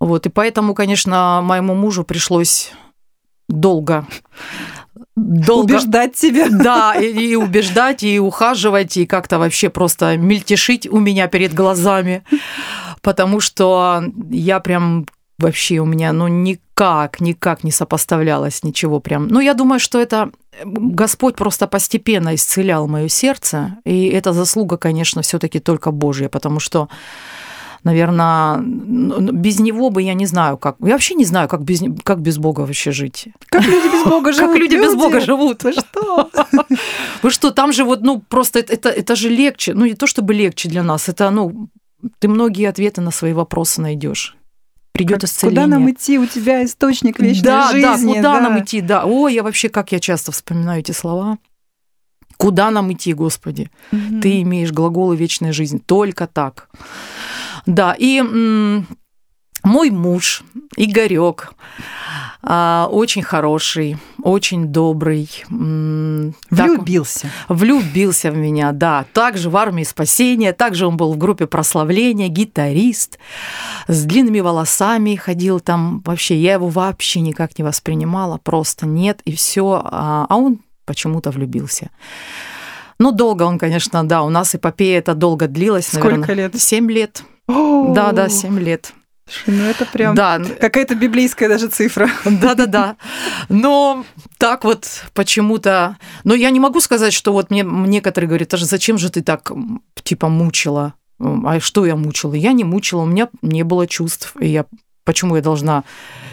Вот, 0.00 0.26
и 0.26 0.28
поэтому, 0.30 0.74
конечно, 0.74 1.40
моему 1.42 1.74
мужу 1.74 2.04
пришлось 2.04 2.72
долго, 3.48 4.06
долго... 5.16 5.72
Убеждать 5.72 6.14
тебя. 6.14 6.48
Да, 6.50 6.94
и, 6.94 7.06
и 7.06 7.36
убеждать, 7.36 8.02
и 8.02 8.20
ухаживать, 8.20 8.96
и 8.96 9.06
как-то 9.06 9.38
вообще 9.38 9.70
просто 9.70 10.16
мельтешить 10.16 10.86
у 10.86 11.00
меня 11.00 11.26
перед 11.26 11.54
глазами, 11.54 12.22
потому 13.00 13.40
что 13.40 14.04
я 14.30 14.60
прям 14.60 15.06
вообще 15.38 15.78
у 15.80 15.84
меня, 15.84 16.12
ну, 16.12 16.28
никак, 16.28 17.20
никак 17.20 17.64
не 17.64 17.70
сопоставлялось 17.70 18.62
ничего 18.62 19.00
прям. 19.00 19.28
Ну, 19.28 19.40
я 19.40 19.54
думаю, 19.54 19.80
что 19.80 20.00
это 20.00 20.30
Господь 20.64 21.36
просто 21.36 21.66
постепенно 21.66 22.34
исцелял 22.34 22.88
мое 22.88 23.08
сердце, 23.08 23.76
и 23.84 24.06
это 24.06 24.32
заслуга, 24.32 24.76
конечно, 24.78 25.22
все 25.22 25.38
таки 25.38 25.58
только 25.58 25.90
Божья, 25.90 26.28
потому 26.28 26.60
что 26.60 26.88
Наверное, 27.86 28.58
без 28.62 29.60
него 29.60 29.90
бы 29.90 30.02
я 30.02 30.14
не 30.14 30.26
знаю, 30.26 30.58
как. 30.58 30.74
Я 30.80 30.94
вообще 30.94 31.14
не 31.14 31.24
знаю, 31.24 31.48
как 31.48 31.62
без, 31.62 31.80
как 32.02 32.20
без 32.20 32.36
Бога 32.36 32.62
вообще 32.62 32.90
жить. 32.90 33.28
Как 33.48 33.62
люди 33.64 33.86
без 33.86 34.04
Бога 34.10 34.32
живут? 34.32 34.50
Как 34.50 34.60
люди 34.60 34.74
без 34.74 34.94
Бога 34.96 35.20
живут. 35.20 35.62
Вы 35.62 35.72
что? 35.72 36.30
Вы 37.22 37.30
что, 37.30 37.52
там 37.52 37.72
же 37.72 37.84
вот, 37.84 38.02
ну, 38.02 38.20
просто 38.28 38.58
это, 38.58 38.72
это, 38.72 38.88
это 38.88 39.14
же 39.14 39.28
легче. 39.28 39.72
Ну, 39.72 39.86
не 39.86 39.94
то 39.94 40.08
чтобы 40.08 40.34
легче 40.34 40.68
для 40.68 40.82
нас, 40.82 41.08
это, 41.08 41.30
ну, 41.30 41.68
ты 42.18 42.26
многие 42.26 42.68
ответы 42.68 43.00
на 43.02 43.12
свои 43.12 43.32
вопросы 43.32 43.80
найдешь. 43.80 44.36
Придет 44.90 45.22
исцеление. 45.22 45.62
Куда 45.64 45.76
нам 45.78 45.88
идти? 45.88 46.18
У 46.18 46.26
тебя 46.26 46.64
источник 46.64 47.20
вечной 47.20 47.44
да, 47.44 47.70
жизни. 47.70 48.14
Да, 48.14 48.16
куда 48.16 48.40
нам 48.40 48.58
идти, 48.58 48.80
да. 48.80 49.04
Ой, 49.04 49.32
я 49.32 49.44
вообще, 49.44 49.68
как 49.68 49.92
я 49.92 50.00
часто 50.00 50.32
вспоминаю 50.32 50.80
эти 50.80 50.90
слова. 50.90 51.38
Куда 52.36 52.72
нам 52.72 52.92
идти, 52.92 53.14
Господи? 53.14 53.70
Мгм. 53.92 54.20
Ты 54.20 54.42
имеешь 54.42 54.72
глаголы 54.72 55.16
вечной 55.16 55.52
жизни. 55.52 55.78
Только 55.78 56.26
так. 56.26 56.68
Да, 57.66 57.94
и 57.98 58.22
мой 59.64 59.90
муж, 59.90 60.44
Игорек, 60.76 61.52
а, 62.48 62.88
очень 62.92 63.22
хороший, 63.22 63.96
очень 64.22 64.66
добрый. 64.66 65.28
м, 65.50 66.34
так- 66.50 66.68
Влюбился. 66.68 67.28
влюбился 67.48 68.30
в 68.30 68.36
меня, 68.36 68.70
да. 68.70 69.04
Также 69.12 69.50
в 69.50 69.56
армии 69.56 69.82
спасения, 69.82 70.52
также 70.52 70.86
он 70.86 70.96
был 70.96 71.12
в 71.14 71.18
группе 71.18 71.48
прославления, 71.48 72.28
гитарист, 72.28 73.18
с 73.88 74.04
длинными 74.04 74.38
волосами 74.38 75.16
ходил 75.16 75.58
там. 75.58 76.00
Вообще, 76.04 76.36
я 76.36 76.52
его 76.54 76.68
вообще 76.68 77.20
никак 77.20 77.58
не 77.58 77.64
воспринимала, 77.64 78.38
просто 78.38 78.86
нет, 78.86 79.20
и 79.24 79.34
все. 79.34 79.82
А 79.84 80.26
а 80.28 80.36
он 80.36 80.60
почему-то 80.84 81.32
влюбился. 81.32 81.90
Ну, 83.00 83.10
долго 83.10 83.42
он, 83.42 83.58
конечно, 83.58 84.04
да, 84.06 84.22
у 84.22 84.28
нас 84.30 84.54
эпопея 84.54 85.00
это 85.00 85.14
долго 85.14 85.48
длилась, 85.48 85.88
Сколько 85.88 86.18
наверное. 86.18 86.34
лет? 86.52 86.60
Семь 86.62 86.90
лет. 86.90 87.24
Да, 87.48 88.12
да, 88.12 88.28
семь 88.28 88.58
лет. 88.58 88.92
слушай, 89.28 89.58
Ну 89.58 89.64
это 89.64 89.86
прям 89.86 90.14
Да, 90.14 90.40
какая-то 90.60 90.94
библейская 90.94 91.48
даже 91.48 91.68
цифра. 91.68 92.10
Да-да-да. 92.24 92.96
Но 93.48 94.04
так 94.38 94.64
вот 94.64 95.04
почему-то... 95.14 95.96
Но 96.24 96.34
я 96.34 96.50
не 96.50 96.60
могу 96.60 96.80
сказать, 96.80 97.12
что 97.12 97.32
вот 97.32 97.50
мне 97.50 97.62
некоторые 97.62 98.28
говорят, 98.28 98.52
зачем 98.52 98.98
же 98.98 99.10
ты 99.10 99.22
так, 99.22 99.50
типа, 100.02 100.28
мучила? 100.28 100.94
А 101.18 101.60
что 101.60 101.86
я 101.86 101.96
мучила? 101.96 102.34
Я 102.34 102.52
не 102.52 102.64
мучила, 102.64 103.02
у 103.02 103.06
меня 103.06 103.28
не 103.42 103.62
было 103.62 103.86
чувств. 103.86 104.34
И 104.38 104.48
я 104.48 104.66
Почему 105.06 105.36
я 105.36 105.42
должна, 105.42 105.84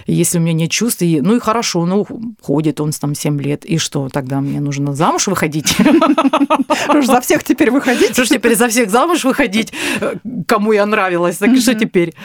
если 0.08 0.40
у 0.40 0.42
меня 0.42 0.54
нет 0.54 0.72
чувств, 0.72 1.04
и, 1.04 1.22
ну 1.22 1.36
и 1.36 1.40
хорошо, 1.40 1.86
ну 1.86 2.08
ходит 2.42 2.82
он 2.82 2.92
там 2.92 3.14
7 3.14 3.40
лет, 3.40 3.66
и 3.66 3.78
что, 3.78 4.10
тогда 4.10 4.42
мне 4.42 4.60
нужно 4.60 4.94
замуж 4.94 5.28
выходить? 5.28 5.78
За 7.04 7.22
всех 7.22 7.44
теперь 7.44 7.70
выходить. 7.70 8.14
Что 8.14 8.26
ж 8.26 8.30
теперь 8.30 8.56
за 8.56 8.68
всех 8.68 8.90
замуж 8.90 9.24
выходить, 9.24 9.72
э, 10.02 10.16
кому 10.48 10.74
я 10.74 10.86
нравилась, 10.88 11.38
так 11.38 11.56
что 11.58 11.76
теперь? 11.76 12.16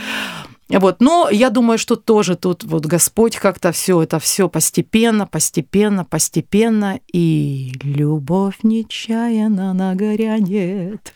Вот, 0.71 1.01
но 1.01 1.29
я 1.31 1.49
думаю, 1.49 1.79
что 1.79 1.97
тоже 1.97 2.37
тут 2.37 2.63
вот 2.65 2.85
Господь 2.85 3.37
как-то 3.37 3.73
все 3.73 4.03
это 4.03 4.19
все 4.19 4.49
постепенно, 4.49 5.27
постепенно, 5.27 6.05
постепенно, 6.05 7.01
и 7.11 7.73
любовь 7.83 8.59
нечаянно 8.63 9.73
нагорянет, 9.73 11.15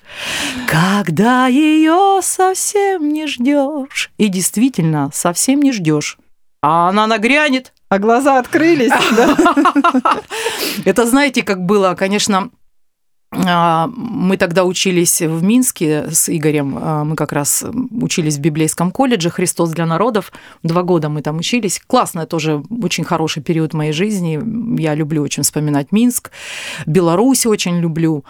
когда 0.66 1.48
ее 1.48 2.20
совсем 2.22 3.12
не 3.12 3.26
ждешь. 3.26 4.10
И 4.16 4.28
действительно, 4.28 5.10
совсем 5.12 5.60
не 5.60 5.72
ждешь. 5.72 6.16
А 6.62 6.88
она 6.88 7.06
нагрянет. 7.06 7.72
А 7.88 7.98
глаза 7.98 8.38
открылись? 8.38 8.92
Это 10.86 11.04
знаете, 11.04 11.42
как 11.42 11.66
было, 11.66 11.94
конечно, 11.94 12.50
мы 13.32 14.36
тогда 14.36 14.64
учились 14.64 15.22
в 15.22 15.42
Минске 15.42 16.10
с 16.10 16.28
Игорем, 16.28 16.78
а, 16.78 17.04
мы 17.04 17.16
как 17.16 17.32
раз 17.32 17.64
учились 17.90 18.36
в 18.36 18.40
библейском 18.40 18.90
колледже 18.90 19.30
«Христос 19.30 19.70
для 19.70 19.86
народов». 19.86 20.32
Два 20.62 20.82
года 20.82 21.08
мы 21.08 21.22
там 21.22 21.38
учились. 21.38 21.80
Классный 21.86 22.26
тоже, 22.26 22.62
очень 22.82 23.04
хороший 23.04 23.42
период 23.42 23.72
моей 23.72 23.92
жизни. 23.92 24.38
Я 24.78 24.94
люблю 24.94 25.22
очень 25.22 25.44
вспоминать 25.44 25.92
Минск. 25.92 26.30
Беларусь 26.84 27.46
очень 27.46 27.80
люблю. 27.80 28.24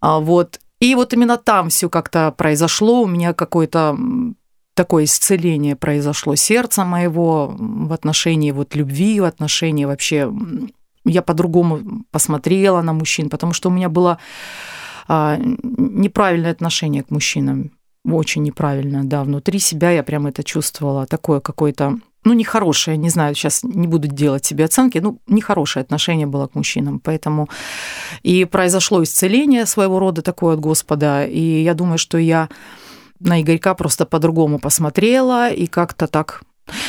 А, 0.00 0.18
Вот. 0.18 0.60
И 0.80 0.94
вот 0.94 1.12
именно 1.12 1.36
там 1.36 1.68
все 1.68 1.90
как-то 1.90 2.32
произошло. 2.34 3.02
У 3.02 3.06
меня 3.06 3.34
какое-то 3.34 3.98
такое 4.74 5.04
исцеление 5.04 5.76
произошло 5.76 6.36
сердца 6.36 6.86
моего 6.86 7.54
в 7.58 7.92
отношении 7.92 8.50
вот 8.50 8.74
любви, 8.74 9.20
в 9.20 9.24
отношении 9.24 9.84
вообще 9.84 10.32
я 11.04 11.22
по-другому 11.22 12.04
посмотрела 12.10 12.82
на 12.82 12.92
мужчин, 12.92 13.28
потому 13.28 13.52
что 13.52 13.68
у 13.68 13.72
меня 13.72 13.88
было 13.88 14.18
а, 15.08 15.38
неправильное 15.38 16.52
отношение 16.52 17.02
к 17.02 17.10
мужчинам. 17.10 17.72
Очень 18.04 18.42
неправильное, 18.42 19.04
да. 19.04 19.24
Внутри 19.24 19.58
себя 19.58 19.90
я 19.90 20.02
прям 20.02 20.26
это 20.26 20.42
чувствовала. 20.42 21.06
Такое 21.06 21.40
какое-то 21.40 21.98
ну, 22.24 22.34
нехорошее, 22.34 22.96
не 22.96 23.08
знаю, 23.08 23.34
сейчас 23.34 23.62
не 23.62 23.86
буду 23.86 24.08
делать 24.08 24.44
себе 24.44 24.66
оценки, 24.66 24.98
ну, 24.98 25.18
нехорошее 25.26 25.82
отношение 25.82 26.26
было 26.26 26.48
к 26.48 26.54
мужчинам, 26.54 27.00
поэтому 27.00 27.48
и 28.22 28.44
произошло 28.44 29.02
исцеление 29.02 29.64
своего 29.64 29.98
рода 29.98 30.20
такое 30.20 30.54
от 30.54 30.60
Господа, 30.60 31.24
и 31.24 31.62
я 31.62 31.72
думаю, 31.72 31.96
что 31.98 32.18
я 32.18 32.50
на 33.20 33.40
Игорька 33.40 33.74
просто 33.74 34.04
по-другому 34.04 34.58
посмотрела 34.58 35.50
и 35.50 35.66
как-то 35.66 36.06
так... 36.06 36.42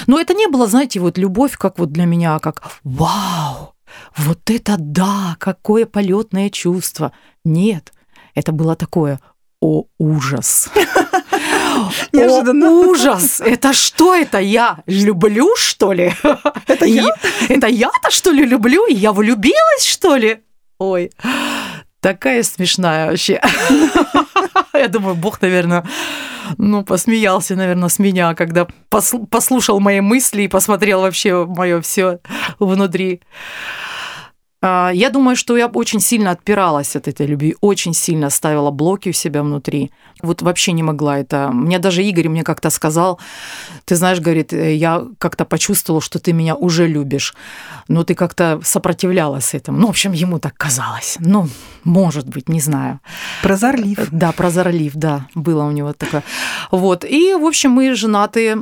Но 0.05 0.19
это 0.19 0.33
не 0.33 0.47
было, 0.47 0.67
знаете, 0.67 0.99
вот 0.99 1.17
любовь, 1.17 1.57
как 1.57 1.79
вот 1.79 1.91
для 1.91 2.05
меня, 2.05 2.37
как 2.39 2.61
«Вау! 2.83 3.73
Вот 4.17 4.49
это 4.49 4.75
да! 4.77 5.35
Какое 5.39 5.85
полетное 5.85 6.49
чувство!» 6.49 7.11
Нет, 7.43 7.93
это 8.35 8.51
было 8.51 8.75
такое 8.75 9.19
«О, 9.61 9.85
ужас!» 9.97 10.69
Неожиданно. 12.13 12.69
О, 12.69 12.87
ужас! 12.87 13.41
Это 13.41 13.73
что 13.73 14.15
это 14.15 14.39
я 14.39 14.79
люблю, 14.85 15.55
что 15.55 15.93
ли? 15.93 16.13
Это 16.67 16.85
я? 16.85 17.15
Это 17.49 17.67
я-то, 17.67 18.11
что 18.11 18.31
ли, 18.31 18.45
люблю? 18.45 18.87
Я 18.87 19.11
влюбилась, 19.13 19.85
что 19.85 20.15
ли? 20.15 20.41
Ой, 20.79 21.11
такая 21.99 22.43
смешная 22.43 23.09
вообще. 23.09 23.41
Я 24.81 24.87
думаю, 24.87 25.15
Бог, 25.15 25.39
наверное, 25.41 25.83
ну, 26.57 26.83
посмеялся, 26.83 27.55
наверное, 27.55 27.87
с 27.87 27.99
меня, 27.99 28.33
когда 28.33 28.65
послушал 28.89 29.79
мои 29.79 30.01
мысли 30.01 30.41
и 30.41 30.47
посмотрел 30.47 31.01
вообще 31.01 31.45
мое 31.45 31.81
все 31.81 32.19
внутри. 32.57 33.21
А, 34.61 34.91
я 34.93 35.09
думаю, 35.09 35.35
что 35.35 35.57
я 35.57 35.67
очень 35.67 35.99
сильно 35.99 36.31
отпиралась 36.31 36.95
от 36.95 37.07
этой 37.07 37.25
любви, 37.25 37.55
очень 37.61 37.93
сильно 37.93 38.29
ставила 38.29 38.69
блоки 38.71 39.09
у 39.09 39.13
себя 39.13 39.41
внутри. 39.41 39.91
Вот 40.21 40.43
вообще 40.43 40.71
не 40.71 40.83
могла 40.83 41.17
это. 41.17 41.49
Мне 41.51 41.79
даже 41.79 42.03
Игорь 42.03 42.29
мне 42.29 42.43
как-то 42.43 42.69
сказал, 42.69 43.19
ты 43.85 43.95
знаешь, 43.95 44.19
говорит, 44.19 44.53
э, 44.53 44.75
я 44.75 45.03
как-то 45.17 45.45
почувствовала, 45.45 46.01
что 46.01 46.19
ты 46.19 46.33
меня 46.33 46.55
уже 46.55 46.87
любишь, 46.87 47.33
но 47.87 48.03
ты 48.03 48.13
как-то 48.13 48.59
сопротивлялась 48.63 49.55
этому. 49.55 49.79
Ну, 49.79 49.87
в 49.87 49.89
общем, 49.89 50.11
ему 50.11 50.39
так 50.39 50.55
казалось. 50.57 51.17
Ну, 51.19 51.49
может 51.83 52.27
быть, 52.27 52.47
не 52.47 52.61
знаю. 52.61 52.99
Прозорлив. 53.41 54.09
Да, 54.11 54.31
прозорлив, 54.31 54.93
да, 54.93 55.27
было 55.33 55.63
у 55.63 55.71
него 55.71 55.93
такое. 55.93 56.23
Вот, 56.69 57.03
и, 57.03 57.33
в 57.33 57.45
общем, 57.45 57.71
мы 57.71 57.95
женаты 57.95 58.55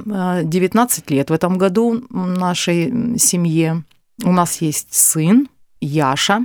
19 0.44 1.12
э, 1.12 1.14
лет 1.14 1.30
в 1.30 1.34
этом 1.34 1.58
году 1.58 2.06
в 2.10 2.28
нашей 2.28 3.20
семье. 3.20 3.84
У 4.24 4.32
нас 4.32 4.62
есть 4.62 4.94
сын, 4.94 5.48
Яша, 5.82 6.42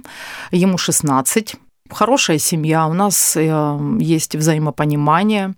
ему 0.51 0.79
16. 0.79 1.57
Хорошая 1.91 2.39
семья, 2.39 2.87
у 2.87 2.93
нас 2.93 3.37
э, 3.37 3.79
есть 3.99 4.35
взаимопонимание. 4.35 5.55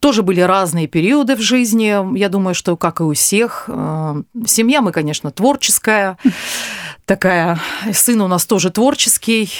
Тоже 0.00 0.22
были 0.22 0.40
разные 0.40 0.86
периоды 0.86 1.36
в 1.36 1.40
жизни. 1.40 2.16
Я 2.16 2.28
думаю, 2.28 2.54
что, 2.54 2.76
как 2.76 3.00
и 3.00 3.02
у 3.02 3.12
всех, 3.12 3.64
э, 3.68 4.22
семья 4.46 4.80
мы, 4.80 4.92
конечно, 4.92 5.30
творческая. 5.30 6.18
Такая, 7.04 7.60
сын 7.92 8.20
у 8.20 8.28
нас 8.28 8.46
тоже 8.46 8.70
творческий. 8.70 9.50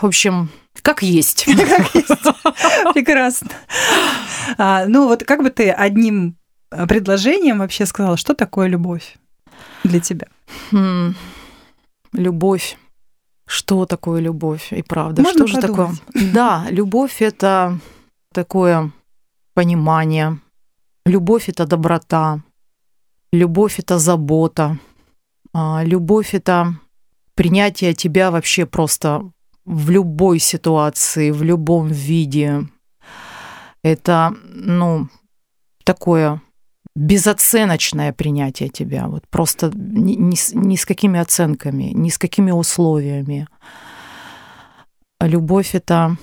В 0.00 0.06
общем, 0.06 0.50
как 0.82 1.02
есть. 1.02 1.44
Как 1.46 1.94
есть. 1.94 2.08
Прекрасно. 2.94 3.50
А, 4.56 4.86
ну 4.86 5.08
вот 5.08 5.24
как 5.24 5.42
бы 5.42 5.50
ты 5.50 5.70
одним 5.70 6.36
предложением 6.70 7.58
вообще 7.58 7.86
сказала, 7.86 8.16
что 8.16 8.34
такое 8.34 8.68
любовь 8.68 9.16
для 9.84 10.00
тебя? 10.00 10.28
Хм, 10.70 11.14
любовь. 12.12 12.76
Что 13.50 13.84
такое 13.84 14.20
любовь 14.20 14.72
и 14.72 14.80
правда? 14.82 15.22
Можно 15.22 15.48
что 15.48 15.56
подумать. 15.56 15.94
же 15.94 16.00
такое? 16.00 16.32
Да, 16.32 16.66
любовь 16.70 17.20
это 17.20 17.80
такое 18.32 18.92
понимание. 19.54 20.38
Любовь 21.04 21.48
это 21.48 21.66
доброта. 21.66 22.42
Любовь 23.32 23.80
это 23.80 23.98
забота. 23.98 24.78
А, 25.52 25.82
любовь 25.84 26.32
это 26.32 26.76
принятие 27.34 27.92
тебя 27.92 28.30
вообще 28.30 28.66
просто 28.66 29.22
в 29.64 29.90
любой 29.90 30.38
ситуации, 30.38 31.32
в 31.32 31.42
любом 31.42 31.88
виде. 31.88 32.68
Это, 33.82 34.32
ну, 34.44 35.08
такое 35.82 36.40
безоценочное 36.94 38.12
принятие 38.12 38.68
тебя, 38.68 39.06
вот 39.06 39.26
просто 39.28 39.70
ни, 39.74 40.14
ни, 40.14 40.34
с, 40.34 40.52
ни 40.54 40.76
с 40.76 40.84
какими 40.84 41.20
оценками, 41.20 41.92
ни 41.94 42.08
с 42.08 42.18
какими 42.18 42.50
условиями. 42.50 43.46
Любовь 45.20 45.74
это, 45.74 46.16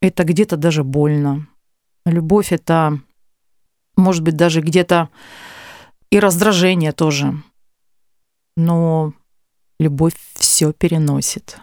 это 0.00 0.24
где-то 0.24 0.56
даже 0.56 0.84
больно. 0.84 1.46
Любовь 2.04 2.52
это, 2.52 3.00
может 3.96 4.22
быть, 4.22 4.36
даже 4.36 4.60
где-то 4.60 5.08
и 6.10 6.20
раздражение 6.20 6.92
тоже. 6.92 7.42
Но 8.56 9.12
любовь 9.78 10.14
все 10.34 10.72
переносит. 10.72 11.58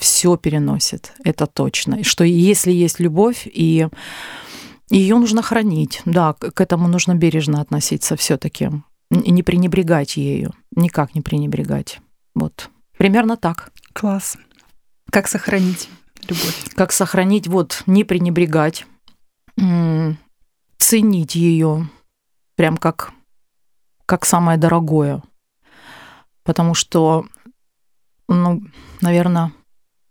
Все 0.00 0.36
переносит, 0.36 1.14
это 1.24 1.46
точно. 1.46 2.04
Что 2.04 2.22
если 2.22 2.72
есть 2.72 3.00
любовь, 3.00 3.46
и 3.46 3.88
ее 4.90 5.18
нужно 5.18 5.42
хранить, 5.42 6.02
да, 6.04 6.32
к 6.32 6.60
этому 6.60 6.88
нужно 6.88 7.14
бережно 7.14 7.60
относиться 7.60 8.16
все-таки. 8.16 8.70
Не 9.10 9.42
пренебрегать 9.42 10.16
ею, 10.16 10.52
никак 10.74 11.14
не 11.14 11.22
пренебрегать. 11.22 12.00
Вот, 12.34 12.70
примерно 12.96 13.36
так. 13.36 13.72
Класс. 13.92 14.36
Как 15.10 15.28
сохранить 15.28 15.88
любовь? 16.22 16.74
Как 16.74 16.92
сохранить, 16.92 17.46
вот, 17.46 17.82
не 17.86 18.04
пренебрегать, 18.04 18.86
ценить 20.78 21.34
ее, 21.34 21.88
прям 22.54 22.76
как, 22.76 23.12
как 24.06 24.24
самое 24.24 24.58
дорогое. 24.58 25.22
Потому 26.44 26.74
что, 26.74 27.26
ну, 28.28 28.62
наверное, 29.00 29.52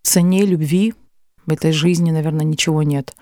цене 0.03 0.45
любви 0.45 0.93
в 1.45 1.51
этой 1.51 1.71
жизни, 1.71 2.11
наверное, 2.11 2.45
ничего 2.45 2.83
нет. 2.83 3.15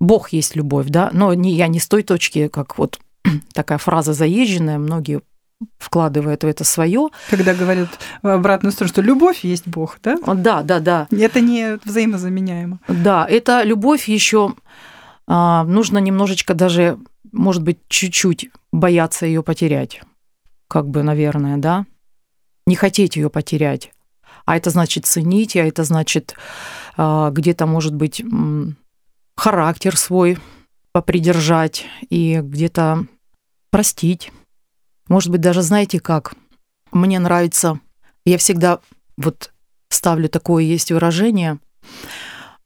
Бог 0.00 0.30
есть 0.30 0.56
любовь, 0.56 0.86
да, 0.88 1.10
но 1.12 1.34
не, 1.34 1.52
я 1.54 1.68
не 1.68 1.80
с 1.80 1.88
той 1.88 2.02
точки, 2.02 2.48
как 2.48 2.78
вот 2.78 2.98
такая 3.52 3.78
фраза 3.78 4.12
заезженная, 4.12 4.78
многие 4.78 5.20
вкладывают 5.78 6.44
в 6.44 6.46
это 6.46 6.64
свое. 6.64 7.08
Когда 7.30 7.52
говорят 7.52 7.88
в 8.22 8.28
обратную 8.28 8.72
сторону, 8.72 8.92
что 8.92 9.02
любовь 9.02 9.40
есть 9.42 9.66
Бог, 9.66 9.98
да? 10.02 10.16
Да, 10.34 10.62
да, 10.62 10.78
да. 10.78 11.08
Это 11.10 11.40
не 11.40 11.78
взаимозаменяемо. 11.84 12.78
Да, 12.86 13.26
это 13.28 13.64
любовь 13.64 14.08
еще 14.08 14.54
а, 15.26 15.64
нужно 15.64 15.98
немножечко 15.98 16.54
даже, 16.54 16.98
может 17.32 17.62
быть, 17.62 17.78
чуть-чуть 17.88 18.50
бояться 18.72 19.26
ее 19.26 19.42
потерять, 19.42 20.00
как 20.68 20.88
бы, 20.88 21.02
наверное, 21.02 21.58
да, 21.58 21.84
не 22.66 22.76
хотеть 22.76 23.16
ее 23.16 23.28
потерять. 23.28 23.92
А 24.46 24.56
это 24.56 24.70
значит 24.70 25.04
ценить, 25.04 25.54
а 25.56 25.64
это 25.64 25.84
значит 25.84 26.34
а, 26.96 27.30
где-то, 27.30 27.66
может 27.66 27.94
быть, 27.94 28.22
характер 29.38 29.96
свой 29.96 30.36
попридержать 30.92 31.86
и 32.10 32.40
где-то 32.42 33.06
простить. 33.70 34.32
Может 35.08 35.30
быть, 35.30 35.40
даже 35.40 35.62
знаете 35.62 36.00
как? 36.00 36.34
Мне 36.90 37.20
нравится, 37.20 37.78
я 38.24 38.36
всегда 38.36 38.80
вот 39.16 39.52
ставлю 39.90 40.28
такое 40.28 40.64
есть 40.64 40.90
выражение, 40.90 41.58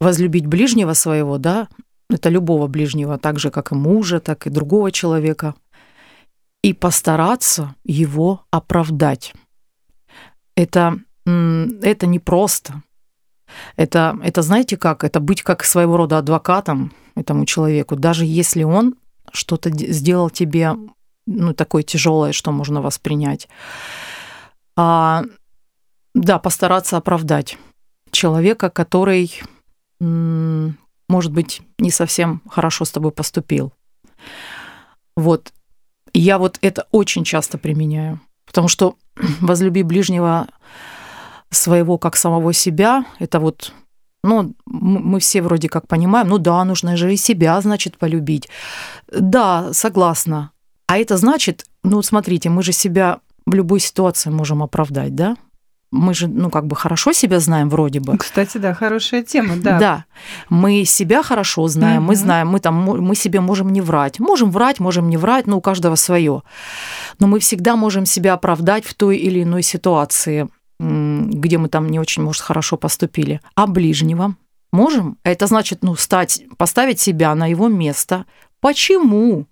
возлюбить 0.01 0.47
ближнего 0.47 0.95
своего, 0.95 1.37
да, 1.39 1.69
это 2.09 2.31
любого 2.31 2.69
ближнего, 2.69 3.19
так 3.19 3.39
же, 3.39 3.51
как 3.51 3.73
и 3.73 3.75
мужа, 3.75 4.19
так 4.19 4.47
и 4.47 4.51
другого 4.51 4.91
человека, 4.91 5.55
и 6.63 6.73
постараться 6.73 7.75
его 7.85 8.45
оправдать. 8.51 9.35
Это, 10.57 10.99
это 11.27 12.07
непросто. 12.07 12.83
Это, 13.77 14.19
это 14.23 14.43
знаете 14.43 14.77
как? 14.77 15.05
Это 15.05 15.21
быть 15.21 15.43
как 15.43 15.65
своего 15.65 15.97
рода 15.97 16.19
адвокатом 16.19 16.93
этому 17.15 17.47
человеку, 17.47 17.97
даже 17.97 18.25
если 18.25 18.63
он 18.63 18.95
что-то 19.33 19.71
сделал 19.71 20.31
тебе 20.31 20.75
ну, 21.27 21.55
такое 21.55 21.83
тяжелое, 21.83 22.33
что 22.33 22.53
можно 22.53 22.83
воспринять. 22.83 23.49
А, 24.77 25.25
да, 26.15 26.39
постараться 26.39 26.97
оправдать 26.97 27.57
человека, 28.11 28.71
который, 28.71 29.41
может 30.01 31.33
быть, 31.33 31.63
не 31.79 31.91
совсем 31.91 32.43
хорошо 32.49 32.85
с 32.85 32.91
тобой 32.91 33.13
поступил. 33.13 33.73
Вот. 35.17 35.53
я 36.15 36.39
вот 36.39 36.59
это 36.63 36.87
очень 36.91 37.25
часто 37.25 37.59
применяю, 37.59 38.21
потому 38.47 38.69
что 38.69 38.97
возлюби 39.41 39.83
ближнего 39.83 40.49
своего 41.53 41.99
как 41.99 42.17
самого 42.17 42.53
себя, 42.53 43.05
это 43.19 43.41
вот 43.41 43.73
ну, 44.25 44.55
мы 44.67 45.19
все 45.19 45.43
вроде 45.43 45.69
как 45.69 45.89
понимаем, 45.89 46.29
ну 46.29 46.39
да, 46.39 46.65
нужно 46.65 46.97
же 46.97 47.13
и 47.13 47.17
себя, 47.17 47.61
значит, 47.61 47.99
полюбить. 47.99 48.49
Да, 49.13 49.73
согласна. 49.73 50.53
А 50.87 50.99
это 50.99 51.17
значит, 51.17 51.67
ну, 51.83 52.03
смотрите, 52.03 52.49
мы 52.49 52.63
же 52.63 52.73
себя 52.73 53.19
в 53.47 53.55
любой 53.55 53.81
ситуации 53.81 54.31
можем 54.31 54.63
оправдать, 54.63 55.15
да? 55.15 55.37
мы 55.93 56.15
же, 56.15 56.27
ну, 56.27 56.51
как 56.51 56.67
бы 56.67 56.75
хорошо 56.75 57.13
себя 57.13 57.39
знаем 57.39 57.69
вроде 57.69 58.01
бы. 58.01 58.17
Кстати, 58.17 58.59
да, 58.59 58.75
хорошая 58.75 59.23
тема, 59.23 59.57
да. 59.57 59.79
Да, 59.79 60.05
мы 60.49 60.85
себя 60.87 61.23
хорошо 61.23 61.69
знаем, 61.69 62.05
мы 62.05 62.17
знаем, 62.17 62.49
мы 62.49 62.61
там, 62.61 62.75
мы 62.75 63.15
себе 63.15 63.41
можем 63.41 63.69
не 63.69 63.83
врать. 63.83 64.19
Можем 64.19 64.51
врать, 64.51 64.81
можем 64.81 65.11
не 65.11 65.19
врать, 65.19 65.47
но 65.47 65.59
у 65.59 65.61
каждого 65.61 65.97
свое. 65.97 66.43
Но 67.19 67.27
мы 67.27 67.39
всегда 67.39 67.77
можем 67.77 68.07
себя 68.07 68.33
оправдать 68.33 68.85
в 68.87 68.95
той 68.95 69.19
или 69.19 69.43
иной 69.43 69.63
ситуации, 69.63 70.49
где 70.83 71.59
мы 71.59 71.69
там 71.69 71.89
не 71.89 72.01
очень, 72.01 72.23
может, 72.23 72.43
хорошо 72.43 72.77
поступили. 72.77 73.41
А 73.55 73.67
ближнего 73.67 74.35
можем? 74.73 75.19
Это 75.23 75.47
значит, 75.47 75.83
ну, 75.83 75.95
стать, 75.95 76.43
поставить 76.57 76.99
себя 77.01 77.35
на 77.35 77.47
его 77.47 77.69
место. 77.69 78.25
Почему 78.61 79.47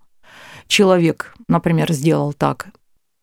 человек, 0.66 1.34
например, 1.48 1.92
сделал 1.92 2.32
так? 2.32 2.68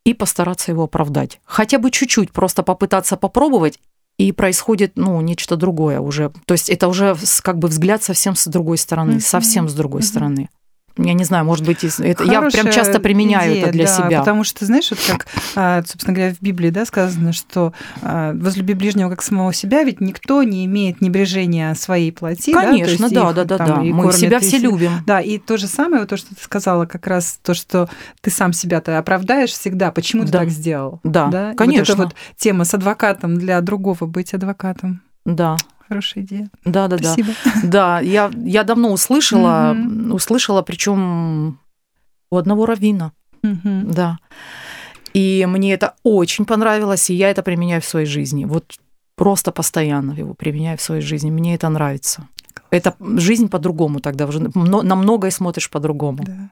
И 0.06 0.14
постараться 0.14 0.72
его 0.72 0.84
оправдать. 0.84 1.42
Хотя 1.44 1.80
бы 1.80 1.92
чуть-чуть, 1.92 2.32
просто 2.32 2.64
попытаться 2.64 3.18
попробовать 3.18 3.80
и 4.18 4.32
происходит, 4.32 4.94
ну, 4.96 5.20
нечто 5.22 5.58
другое 5.58 6.00
уже. 6.00 6.32
То 6.46 6.54
есть 6.54 6.70
это 6.70 6.88
уже 6.88 7.16
как 7.44 7.60
бы 7.60 7.68
взгляд 7.68 8.04
совсем 8.04 8.36
с 8.36 8.48
другой 8.48 8.78
стороны, 8.78 9.14
Мгм. 9.14 9.22
совсем 9.22 9.68
с 9.70 9.74
другой 9.74 10.00
Мгм. 10.02 10.08
стороны. 10.08 10.50
Я 10.98 11.14
не 11.14 11.24
знаю, 11.24 11.46
может 11.46 11.66
быть, 11.66 11.84
это, 11.84 12.24
я 12.24 12.40
прям 12.42 12.52
Хорошая 12.52 12.72
часто 12.72 13.00
применяю 13.00 13.52
идея, 13.54 13.64
это 13.64 13.72
для 13.72 13.86
да, 13.86 13.92
себя. 13.92 14.20
Потому 14.20 14.44
что, 14.44 14.66
знаешь, 14.66 14.90
вот 14.90 15.00
как, 15.08 15.28
а, 15.56 15.84
собственно 15.86 16.14
говоря, 16.16 16.34
в 16.34 16.42
Библии 16.42 16.70
да, 16.70 16.86
сказано, 16.86 17.34
что 17.34 17.74
а, 18.02 18.34
возлюби 18.34 18.74
ближнего 18.74 19.10
как 19.10 19.22
самого 19.22 19.54
себя, 19.54 19.84
ведь 19.84 20.02
никто 20.02 20.42
не 20.44 20.66
имеет 20.66 21.02
небрежения 21.02 21.74
своей 21.76 22.12
плоти. 22.12 22.52
да, 22.54 22.62
Конечно, 22.64 23.04
есть 23.06 23.14
да, 23.14 23.30
их 23.30 23.36
да, 23.36 23.44
да, 23.44 23.58
там 23.58 23.68
да. 23.68 23.82
и 23.84 23.92
Мы 23.92 24.04
кормят, 24.04 24.16
себя 24.20 24.38
и 24.38 24.42
все 24.42 24.52
се- 24.52 24.58
любим. 24.60 24.92
Да, 25.06 25.22
и 25.22 25.38
то 25.38 25.58
же 25.58 25.68
самое, 25.68 26.02
вот 26.02 26.10
то, 26.10 26.18
что 26.18 26.36
ты 26.36 26.42
сказала, 26.42 26.86
как 26.86 27.06
раз 27.08 27.40
то, 27.44 27.54
что 27.54 27.90
ты 28.22 28.30
сам 28.32 28.54
себя-то 28.54 28.98
оправдаешь 28.98 29.52
всегда, 29.52 29.92
почему 29.92 30.26
ты 30.26 30.32
Да. 30.32 30.40
так 30.40 30.50
сделал. 30.50 31.00
Да, 31.04 31.52
И 31.52 31.56
конечно. 31.56 31.96
Вот 31.96 32.06
эта 32.08 32.16
вот 32.16 32.16
тема 32.38 32.64
с 32.66 32.74
адвокатом 32.74 33.38
для 33.38 33.62
другого 33.62 34.06
быть 34.06 34.34
адвокатом. 34.34 35.02
Да, 35.26 35.58
Хорошая 35.88 36.24
идея. 36.24 36.50
да, 36.66 36.88
да, 36.88 36.98
да. 36.98 37.14
Спасибо. 37.14 37.32
Да, 37.64 38.00
я, 38.02 38.32
я 38.36 38.64
давно 38.64 38.92
услышала, 38.92 39.76
услышала, 40.12 40.62
причем 40.62 41.60
у 42.30 42.38
одного 42.38 42.66
раввина, 42.66 43.12
Мгм. 43.44 43.92
да. 43.92 44.18
И 45.14 45.46
мне 45.48 45.74
это 45.74 45.96
очень 46.04 46.46
понравилось, 46.46 47.10
и 47.10 47.16
я 47.16 47.30
это 47.32 47.42
применяю 47.42 47.82
в 47.82 47.86
своей 47.86 48.06
жизни. 48.06 48.46
Вот 48.46 48.76
просто 49.16 49.52
постоянно 49.52 50.12
его 50.12 50.34
применяю 50.34 50.78
в 50.78 50.82
своей 50.82 51.02
жизни. 51.02 51.32
Мне 51.32 51.56
это 51.56 51.70
нравится. 51.70 52.28
Это 52.70 52.96
жизнь 53.00 53.50
по-другому 53.50 54.00
тогда 54.00 54.26
уже. 54.26 54.40
На 54.54 54.96
многое 54.96 55.32
смотришь 55.32 55.70
по-другому. 55.70 56.24
Да. 56.24 56.50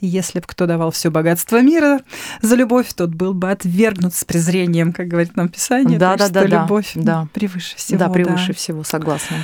Если 0.00 0.40
бы 0.40 0.46
кто 0.46 0.66
давал 0.66 0.90
все 0.90 1.10
богатство 1.10 1.62
мира 1.62 2.00
за 2.42 2.56
любовь, 2.56 2.92
тот 2.94 3.10
был 3.10 3.32
бы 3.32 3.50
отвергнут 3.50 4.14
с 4.14 4.24
презрением, 4.24 4.92
как 4.92 5.08
говорит 5.08 5.36
нам 5.36 5.48
Писание. 5.48 5.98
Да, 5.98 6.10
Так 6.10 6.18
да, 6.18 6.24
что 6.26 6.34
да, 6.34 6.40
да, 6.42 6.62
любовь 6.62 6.92
да. 6.94 7.28
превыше 7.32 7.76
всего. 7.76 7.98
да, 7.98 8.08
превыше 8.08 8.52
всего, 8.52 8.84
согласна. 8.84 9.36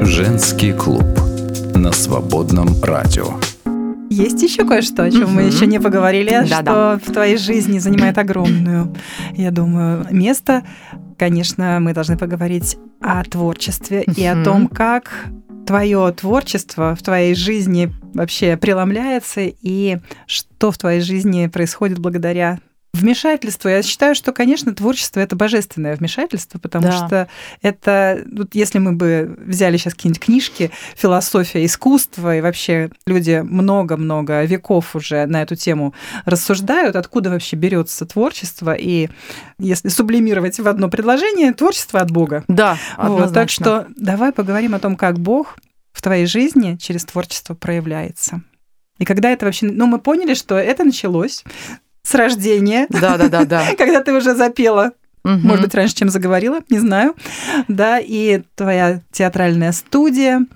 Женский 0.00 0.72
клуб 0.72 1.04
на 1.74 1.92
свободном 1.92 2.82
радио. 2.82 3.34
Есть 4.14 4.42
еще 4.42 4.64
кое-что, 4.64 5.02
о 5.02 5.10
чем 5.10 5.34
мы 5.34 5.42
еще 5.42 5.66
не 5.66 5.80
поговорили, 5.80 6.44
что 6.46 7.00
в 7.04 7.12
твоей 7.12 7.36
жизни 7.36 7.78
занимает 7.78 8.18
огромную, 8.18 8.94
я 9.32 9.50
думаю, 9.50 10.06
место. 10.10 10.62
Конечно, 11.18 11.78
мы 11.80 11.94
должны 11.94 12.16
поговорить 12.16 12.76
о 13.00 13.22
творчестве 13.24 14.04
и 14.16 14.24
о 14.24 14.42
том, 14.44 14.68
как 14.68 15.26
твое 15.66 16.12
творчество 16.12 16.94
в 16.94 17.02
твоей 17.02 17.34
жизни 17.34 17.92
вообще 18.12 18.56
преломляется 18.56 19.40
и 19.42 19.98
что 20.26 20.70
в 20.70 20.78
твоей 20.78 21.00
жизни 21.00 21.46
происходит 21.46 21.98
благодаря 21.98 22.60
вмешательству. 22.94 23.68
Я 23.68 23.82
считаю, 23.82 24.14
что, 24.14 24.32
конечно, 24.32 24.74
творчество 24.74 25.20
это 25.20 25.36
божественное 25.36 25.96
вмешательство, 25.96 26.58
потому 26.58 26.86
Да. 26.86 26.92
что 26.92 27.28
это, 27.60 28.22
вот 28.32 28.54
если 28.54 28.78
мы 28.78 28.92
бы 28.92 29.36
взяли 29.44 29.76
сейчас 29.76 29.94
какие-нибудь 29.94 30.22
книжки, 30.22 30.70
философия 30.96 31.64
искусства, 31.64 32.36
и 32.36 32.40
вообще 32.40 32.90
люди 33.06 33.42
много-много 33.44 34.44
веков 34.44 34.94
уже 34.94 35.26
на 35.26 35.42
эту 35.42 35.56
тему 35.56 35.94
рассуждают, 36.24 36.96
откуда 36.96 37.30
вообще 37.30 37.56
берется 37.56 38.06
творчество, 38.06 38.72
и 38.74 39.08
если 39.58 39.88
сублимировать 39.88 40.58
в 40.58 40.68
одно 40.68 40.88
предложение, 40.88 41.52
творчество 41.52 42.00
от 42.00 42.10
Бога. 42.10 42.44
Да, 42.48 42.78
Вот, 42.96 43.34
так 43.34 43.50
что 43.50 43.86
давай 43.96 44.32
поговорим 44.32 44.74
о 44.74 44.78
том, 44.78 44.96
как 44.96 45.18
Бог 45.18 45.58
в 45.92 46.00
твоей 46.02 46.26
жизни 46.26 46.76
через 46.76 47.04
творчество 47.04 47.54
проявляется. 47.54 48.42
И 48.98 49.04
когда 49.04 49.30
это 49.30 49.46
вообще... 49.46 49.66
Ну, 49.66 49.86
мы 49.86 49.98
поняли, 49.98 50.34
что 50.34 50.56
это 50.56 50.84
началось 50.84 51.44
с 52.04 52.14
рождения, 52.14 52.86
Да, 52.90 53.18
да, 53.18 53.28
да, 53.28 53.44
да. 53.44 53.64
когда 53.76 54.00
ты 54.00 54.12
уже 54.14 54.34
запела 54.36 54.92
Мгм. 55.24 55.40
может 55.40 55.64
быть, 55.64 55.74
раньше, 55.74 55.94
чем 55.96 56.10
заговорила, 56.10 56.60
не 56.68 56.78
знаю. 56.78 57.14
Да, 57.66 57.98
и 57.98 58.42
твоя 58.56 59.00
театральная 59.10 59.72
студия. 59.72 60.46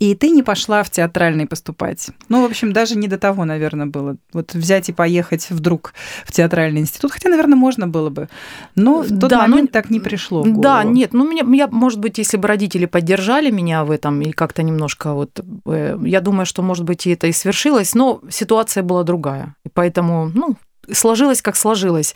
И 0.00 0.14
ты 0.14 0.30
не 0.30 0.42
пошла 0.42 0.82
в 0.82 0.90
театральный 0.90 1.46
поступать. 1.46 2.10
Ну, 2.28 2.42
в 2.42 2.44
общем, 2.44 2.72
даже 2.72 2.96
не 2.96 3.08
до 3.08 3.16
того, 3.16 3.44
наверное, 3.44 3.86
было. 3.86 4.16
Вот 4.32 4.52
взять 4.54 4.88
и 4.88 4.92
поехать 4.92 5.48
вдруг 5.50 5.94
в 6.24 6.32
театральный 6.32 6.80
институт. 6.80 7.12
Хотя, 7.12 7.28
наверное, 7.28 7.56
можно 7.56 7.88
было 7.88 8.10
бы. 8.10 8.28
Но 8.76 9.02
в 9.02 9.08
тот 9.08 9.30
Да, 9.30 9.42
момент 9.46 9.70
ну, 9.72 9.80
так 9.80 9.90
не 9.90 10.00
пришло 10.00 10.42
в 10.42 10.46
голову. 10.46 10.62
Да, 10.62 10.84
нет, 10.84 11.12
ну 11.12 11.28
меня, 11.28 11.42
я, 11.56 11.68
может 11.68 12.00
быть, 12.00 12.18
если 12.18 12.36
бы 12.36 12.46
родители 12.48 12.86
поддержали 12.86 13.50
меня 13.50 13.84
в 13.84 13.90
этом 13.90 14.20
и 14.20 14.30
как-то 14.32 14.62
немножко 14.62 15.12
вот, 15.12 15.40
э, 15.66 15.96
я 16.04 16.20
думаю, 16.20 16.44
что, 16.46 16.62
может 16.62 16.84
быть, 16.84 17.06
и 17.06 17.10
это 17.10 17.26
и 17.28 17.32
свершилось, 17.32 17.94
но 17.94 18.20
ситуация 18.28 18.82
была 18.82 19.04
другая, 19.04 19.54
и 19.64 19.68
поэтому, 19.72 20.30
ну, 20.34 20.56
сложилось 20.92 21.42
как 21.42 21.56
сложилось. 21.56 22.14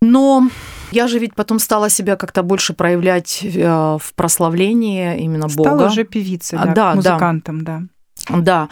Но 0.00 0.48
я 0.90 1.08
же 1.08 1.18
ведь 1.18 1.34
потом 1.34 1.58
стала 1.58 1.90
себя 1.90 2.16
как-то 2.16 2.42
больше 2.42 2.74
проявлять 2.74 3.40
э, 3.42 3.98
в 4.00 4.14
прославлении 4.14 5.18
именно 5.18 5.48
Стала 5.48 5.70
Бога. 5.70 5.86
уже 5.86 6.04
певицей, 6.04 6.58
А, 6.58 6.66
да, 6.66 6.74
да, 6.74 6.94
музыкантом, 6.94 7.64
да. 7.64 7.82
Да. 8.30 8.68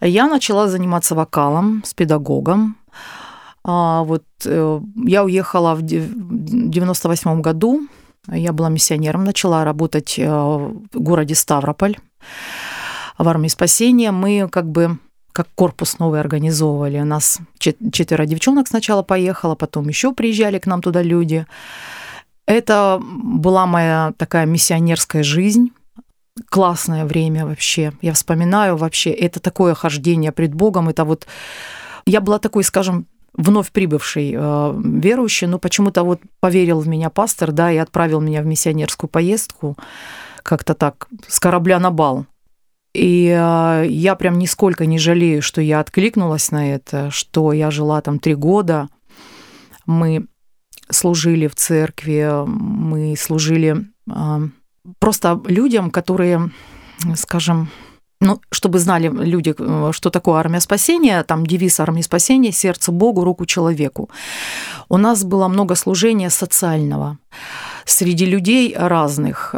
Я 0.00 0.26
начала 0.28 0.68
заниматься 0.68 1.14
вокалом 1.14 1.82
с 1.84 1.94
педагогом. 1.94 2.76
А, 3.64 4.02
вот 4.04 4.24
э, 4.44 4.80
я 5.04 5.24
уехала 5.24 5.74
в 5.74 5.82
98 5.82 7.40
году. 7.40 7.88
Я 8.30 8.52
была 8.52 8.68
миссионером, 8.68 9.24
начала 9.24 9.64
работать 9.64 10.18
э, 10.18 10.30
в 10.30 10.78
городе 10.92 11.34
Ставрополь 11.34 11.96
в 13.18 13.28
армии 13.28 13.48
спасения. 13.48 14.12
Мы 14.12 14.48
как 14.48 14.70
бы 14.70 14.98
как 15.38 15.46
корпус 15.54 16.00
новый 16.00 16.18
организовывали. 16.18 16.98
У 16.98 17.04
нас 17.04 17.38
чет- 17.60 17.92
четверо 17.92 18.26
девчонок 18.26 18.66
сначала 18.66 19.04
поехало, 19.04 19.54
потом 19.54 19.88
еще 19.88 20.12
приезжали 20.12 20.58
к 20.58 20.66
нам 20.66 20.82
туда 20.82 21.00
люди. 21.00 21.46
Это 22.44 23.00
была 23.00 23.64
моя 23.66 24.12
такая 24.16 24.46
миссионерская 24.46 25.22
жизнь 25.22 25.70
классное 26.50 27.04
время 27.04 27.46
вообще. 27.46 27.92
Я 28.02 28.14
вспоминаю 28.14 28.76
вообще, 28.76 29.10
это 29.10 29.38
такое 29.38 29.74
хождение 29.74 30.32
пред 30.32 30.54
Богом, 30.54 30.88
это 30.88 31.04
вот... 31.04 31.28
Я 32.04 32.20
была 32.20 32.40
такой, 32.40 32.64
скажем, 32.64 33.06
вновь 33.34 33.70
прибывший 33.70 34.34
э, 34.36 34.74
верующий, 34.82 35.46
но 35.46 35.60
почему-то 35.60 36.02
вот 36.02 36.20
поверил 36.40 36.80
в 36.80 36.88
меня 36.88 37.10
пастор, 37.10 37.52
да, 37.52 37.70
и 37.70 37.76
отправил 37.76 38.20
меня 38.20 38.42
в 38.42 38.46
миссионерскую 38.46 39.08
поездку, 39.08 39.76
как-то 40.42 40.74
так, 40.74 41.06
с 41.28 41.38
корабля 41.38 41.78
на 41.78 41.92
бал. 41.92 42.26
И 42.94 43.28
э, 43.28 43.86
я 43.88 44.14
прям 44.14 44.38
нисколько 44.38 44.86
не 44.86 44.98
жалею, 44.98 45.42
что 45.42 45.60
я 45.60 45.80
откликнулась 45.80 46.50
на 46.50 46.74
это, 46.74 47.10
что 47.10 47.52
я 47.52 47.70
жила 47.70 48.00
там 48.00 48.18
три 48.18 48.34
года. 48.34 48.88
Мы 49.86 50.26
служили 50.90 51.46
в 51.46 51.54
церкви, 51.54 52.28
мы 52.46 53.14
служили 53.16 53.84
э, 54.10 54.48
просто 54.98 55.40
людям, 55.46 55.90
которые, 55.90 56.50
скажем, 57.14 57.68
ну, 58.20 58.40
чтобы 58.50 58.78
знали 58.78 59.08
люди, 59.08 59.54
э, 59.56 59.92
что 59.92 60.10
такое 60.10 60.38
армия 60.38 60.60
спасения, 60.60 61.22
там 61.22 61.46
девиз 61.46 61.80
армии 61.80 62.02
спасения 62.02 62.52
«Сердце 62.52 62.90
Богу, 62.90 63.22
руку 63.22 63.46
человеку». 63.46 64.10
У 64.88 64.96
нас 64.96 65.24
было 65.24 65.48
много 65.48 65.74
служения 65.74 66.30
социального 66.30 67.18
среди 67.84 68.26
людей 68.26 68.74
разных, 68.76 69.54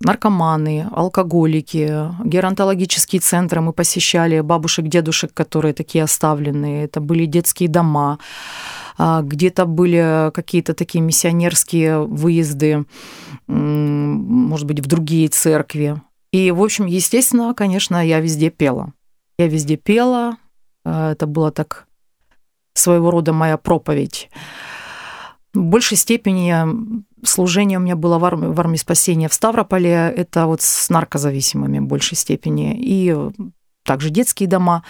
наркоманы, 0.00 0.88
алкоголики, 0.92 2.10
геронтологические 2.24 3.20
центры 3.20 3.60
мы 3.60 3.72
посещали, 3.72 4.40
бабушек, 4.40 4.86
дедушек, 4.86 5.32
которые 5.32 5.74
такие 5.74 6.04
оставленные, 6.04 6.84
это 6.84 7.00
были 7.00 7.26
детские 7.26 7.68
дома, 7.68 8.18
а, 8.98 9.22
где-то 9.22 9.66
были 9.66 10.30
какие-то 10.32 10.74
такие 10.74 11.02
миссионерские 11.02 12.00
выезды, 12.00 12.84
может 13.46 14.66
быть, 14.66 14.80
в 14.80 14.86
другие 14.86 15.28
церкви. 15.28 16.00
И, 16.32 16.50
в 16.50 16.62
общем, 16.62 16.86
естественно, 16.86 17.54
конечно, 17.54 18.04
я 18.04 18.20
везде 18.20 18.50
пела. 18.50 18.92
Я 19.38 19.48
везде 19.48 19.76
пела, 19.76 20.36
а, 20.84 21.12
это 21.12 21.26
было 21.26 21.50
так 21.50 21.86
своего 22.74 23.10
рода 23.10 23.32
моя 23.32 23.56
проповедь. 23.56 24.30
В 25.54 25.62
большей 25.62 25.96
степени 25.96 26.54
служение 27.28 27.78
у 27.78 27.82
меня 27.82 27.96
было 27.96 28.18
в 28.18 28.24
армии, 28.24 28.46
в 28.46 28.60
армии 28.60 28.76
спасения 28.76 29.28
в 29.28 29.34
Ставрополе, 29.34 30.12
это 30.16 30.46
вот 30.46 30.62
с 30.62 30.90
наркозависимыми 30.90 31.78
в 31.78 31.86
большей 31.86 32.16
степени, 32.16 32.76
и 32.78 33.14
также 33.84 34.10
детские 34.10 34.48
дома. 34.48 34.82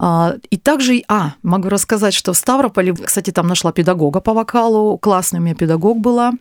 А, 0.00 0.34
И 0.50 0.56
также, 0.56 1.02
а, 1.08 1.32
могу 1.42 1.68
рассказать, 1.68 2.14
что 2.14 2.32
в 2.32 2.36
Ставрополе, 2.36 2.94
кстати, 2.94 3.30
там 3.30 3.48
нашла 3.48 3.72
педагога 3.72 4.20
по 4.20 4.32
вокалу, 4.32 4.96
классная 4.98 5.40
у 5.40 5.44
меня 5.44 5.54
педагог 5.54 5.98
была. 5.98 6.32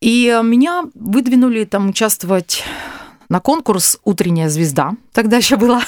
И 0.00 0.38
меня 0.42 0.84
выдвинули 0.94 1.64
там 1.64 1.88
участвовать 1.88 2.64
на 3.28 3.40
конкурс 3.40 3.98
«Утренняя 4.04 4.48
звезда». 4.48 4.92
Тогда 5.12 5.36
еще 5.38 5.56
была 5.56 5.82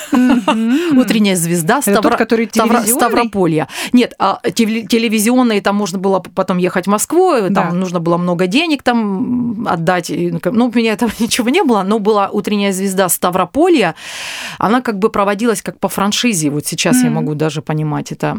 «Утренняя 0.96 1.36
звезда» 1.36 1.80
Это 1.84 2.00
тот, 2.00 2.16
который 2.16 2.46
Ставро-? 2.46 2.84
Ставрополья. 2.86 3.68
Нет, 3.92 4.14
а 4.18 4.40
теле- 4.54 4.86
телевизионные, 4.86 5.60
там 5.60 5.76
можно 5.76 5.98
было 5.98 6.20
потом 6.20 6.58
ехать 6.58 6.86
в 6.86 6.90
Москву, 6.90 7.32
там 7.32 7.52
Да. 7.52 7.72
нужно 7.72 8.00
было 8.00 8.16
много 8.16 8.46
денег 8.46 8.82
там 8.82 9.66
отдать. 9.68 10.10
Ну, 10.10 10.40
Ну, 10.52 10.66
у 10.66 10.72
меня 10.76 10.92
этого 10.92 11.10
ничего 11.18 11.48
не 11.50 11.62
было, 11.62 11.82
но 11.82 11.98
была 11.98 12.28
«Утренняя 12.30 12.72
звезда» 12.72 13.08
Ставрополья. 13.08 13.94
Она 14.58 14.80
как 14.80 14.98
бы 14.98 15.10
проводилась 15.10 15.62
как 15.62 15.78
по 15.78 15.88
франшизе. 15.88 16.50
Вот 16.50 16.66
сейчас 16.66 16.96
я 16.98 17.06
Мгм. 17.06 17.14
могу 17.14 17.34
даже 17.34 17.62
понимать 17.62 18.12
это. 18.12 18.38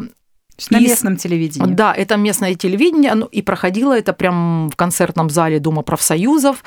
На 0.70 0.78
И 0.78 0.88
местном 0.88 1.16
телевидении. 1.16 1.72
Да, 1.72 1.94
это 1.94 2.16
местное 2.16 2.56
телевидение, 2.56 3.12
оно 3.12 3.26
и 3.26 3.42
проходило 3.42 3.96
это 3.96 4.12
прям 4.12 4.68
в 4.72 4.74
концертном 4.74 5.30
зале 5.30 5.60
Дома 5.60 5.82
профсоюзов. 5.82 6.64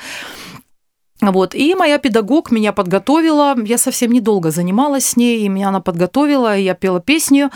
Вот. 1.30 1.54
И 1.54 1.74
моя 1.74 1.98
педагог 1.98 2.50
меня 2.50 2.72
подготовила. 2.72 3.54
Я 3.64 3.78
совсем 3.78 4.10
недолго 4.10 4.50
занималась 4.50 5.06
с 5.06 5.16
ней, 5.16 5.42
и 5.42 5.48
меня 5.48 5.68
она 5.68 5.80
подготовила, 5.80 6.56
и 6.56 6.64
я 6.64 6.74
пела 6.74 7.00
песню. 7.00 7.50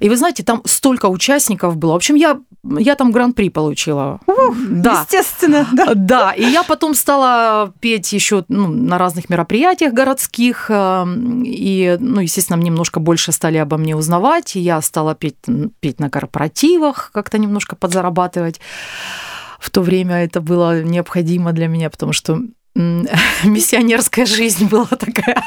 И 0.00 0.08
вы 0.08 0.16
знаете, 0.16 0.42
там 0.42 0.62
столько 0.64 1.06
участников 1.06 1.76
было. 1.76 1.92
В 1.92 1.96
общем, 1.96 2.14
я, 2.14 2.40
я 2.62 2.94
там 2.94 3.12
гран-при 3.12 3.50
получила. 3.50 4.20
да. 4.70 5.02
Естественно, 5.02 5.66
да. 5.72 5.94
Да, 6.14 6.32
и 6.32 6.44
я 6.44 6.62
потом 6.62 6.94
стала 6.94 7.72
петь 7.80 8.12
еще 8.12 8.44
ну, 8.48 8.68
на 8.68 8.98
разных 8.98 9.30
мероприятиях 9.30 9.92
городских, 9.92 10.66
э, 10.68 11.04
и, 11.44 11.96
ну, 11.98 12.20
естественно, 12.20 12.60
немножко 12.60 13.00
больше 13.00 13.32
стали 13.32 13.58
обо 13.58 13.78
мне 13.78 13.96
узнавать, 13.96 14.56
и 14.56 14.60
я 14.60 14.80
стала 14.82 15.14
петь, 15.14 15.36
петь 15.80 16.00
на 16.00 16.10
корпоративах, 16.10 17.10
как-то 17.12 17.38
немножко 17.38 17.74
подзарабатывать. 17.74 18.60
В 19.58 19.70
то 19.70 19.80
время 19.80 20.24
это 20.24 20.40
было 20.40 20.82
необходимо 20.82 21.52
для 21.52 21.68
меня, 21.68 21.88
потому 21.90 22.12
что 22.12 22.38
миссионерская 23.44 24.26
жизнь 24.26 24.66
была 24.66 24.86
такая. 24.86 25.42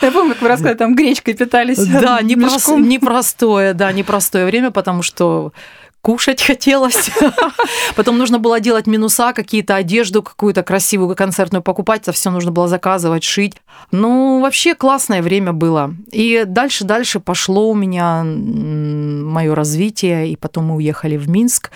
Я 0.00 0.10
помню, 0.10 0.32
как 0.32 0.42
вы 0.42 0.48
рассказывали, 0.48 0.78
там 0.78 0.94
гречкой 0.94 1.34
питались. 1.34 1.78
Да, 1.78 2.20
непрос- 2.22 2.78
непростое, 2.78 3.74
да, 3.74 3.92
непростое 3.92 4.46
время, 4.46 4.70
потому 4.70 5.02
что 5.02 5.52
кушать 6.00 6.42
хотелось. 6.42 7.10
Потом 7.96 8.16
нужно 8.16 8.38
было 8.38 8.60
делать 8.60 8.86
минуса, 8.86 9.34
какие-то 9.34 9.76
одежду 9.76 10.22
какую-то 10.22 10.62
красивую 10.62 11.14
концертную 11.14 11.62
покупать, 11.62 12.02
это 12.02 12.12
все 12.12 12.30
нужно 12.30 12.50
было 12.50 12.68
заказывать, 12.68 13.24
шить. 13.24 13.56
Ну, 13.90 14.40
вообще 14.40 14.74
классное 14.74 15.20
время 15.20 15.52
было. 15.52 15.94
И 16.10 16.44
дальше-дальше 16.46 17.20
пошло 17.20 17.70
у 17.70 17.74
меня 17.74 18.22
мое 18.24 19.54
развитие, 19.54 20.30
и 20.30 20.36
потом 20.36 20.66
мы 20.66 20.76
уехали 20.76 21.18
в 21.18 21.28
Минск, 21.28 21.70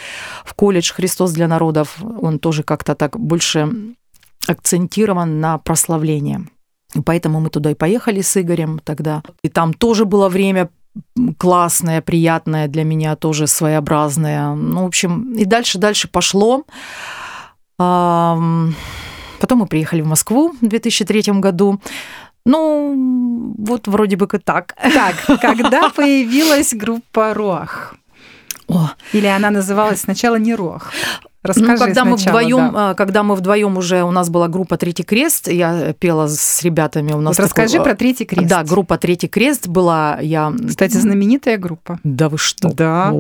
в 0.45 0.55
колледж 0.55 0.93
«Христос 0.93 1.33
для 1.33 1.47
народов». 1.47 1.99
Он 2.23 2.39
тоже 2.39 2.63
как-то 2.63 2.95
так 2.95 3.19
больше 3.19 3.69
акцентирован 4.47 5.41
на 5.41 5.59
прославление. 5.59 6.47
Поэтому 7.05 7.41
мы 7.41 7.51
туда 7.51 7.71
и 7.71 7.75
поехали 7.75 8.21
с 8.21 8.41
Игорем 8.41 8.79
тогда. 8.79 9.23
И 9.43 9.49
там 9.49 9.75
тоже 9.75 10.05
было 10.05 10.29
время 10.29 10.69
классное, 11.39 12.01
приятное 12.01 12.69
для 12.69 12.85
меня, 12.85 13.17
тоже 13.17 13.47
своеобразное. 13.47 14.55
Ну, 14.55 14.83
в 14.85 14.87
общем, 14.87 15.33
и 15.33 15.45
дальше-дальше 15.45 16.09
пошло. 16.09 16.65
Потом 17.77 18.75
мы 19.51 19.67
приехали 19.67 20.03
в 20.03 20.07
Москву 20.07 20.55
в 20.61 20.67
2003 20.67 21.41
году. 21.41 21.81
Ну, 22.47 23.55
вот 23.59 23.89
вроде 23.89 24.17
бы 24.17 24.27
как 24.27 24.43
так. 24.45 24.77
Так, 24.95 25.41
когда 25.41 25.89
появилась 25.91 26.75
группа 26.75 27.35
Рох? 27.35 27.97
О, 28.69 28.91
Или 29.13 29.27
она 29.27 29.51
называлась 29.51 30.03
сначала 30.03 30.37
не 30.37 30.55
Рох? 30.55 30.93
Расскажи 31.45 31.73
ну, 31.73 31.79
когда 31.79 32.05
мы 32.07 32.17
вдвоем, 32.17 32.73
да. 32.73 32.95
когда 32.95 33.23
мы 33.23 33.35
вдвоем 33.35 33.77
уже 33.77 34.03
у 34.03 34.11
нас 34.11 34.31
была 34.31 34.49
группа 34.49 34.79
Третий 34.79 35.03
крест, 35.03 35.49
я 35.49 35.93
пела 35.93 36.27
с 36.27 36.63
ребятами. 36.63 37.13
У 37.13 37.21
нас 37.21 37.37
Вот 37.37 37.45
расскажи 37.45 37.75
такой, 37.75 37.91
про 37.91 37.97
Третий 37.97 38.25
крест. 38.25 38.49
Да, 38.49 38.65
группа 38.65 38.97
Третий 38.97 39.29
крест 39.29 39.69
была. 39.69 40.19
Я 40.23 40.55
Кстати, 40.67 40.97
знаменитая 40.97 41.59
группа. 41.59 42.01
Да 42.03 42.31
вы 42.31 42.39
что? 42.39 42.73
Да. 42.73 43.13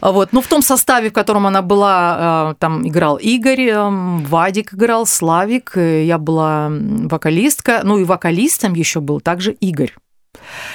А 0.00 0.12
Вот. 0.12 0.28
Ну, 0.32 0.42
в 0.42 0.46
том 0.46 0.60
составе, 0.60 1.08
в 1.08 1.14
котором 1.14 1.46
она 1.46 1.62
была, 1.62 2.50
э, 2.50 2.54
там 2.58 2.86
играл 2.86 3.16
Игорь, 3.16 3.70
э, 3.70 3.88
Вадик 4.28 4.74
играл, 4.74 5.06
Славик, 5.06 5.72
э, 5.76 6.04
я 6.04 6.18
была 6.18 6.68
вокалистка, 6.70 7.80
ну 7.82 7.96
и 7.96 8.04
вокалистом 8.04 8.74
еще 8.74 9.00
был 9.00 9.22
также 9.22 9.52
Игорь. 9.52 9.94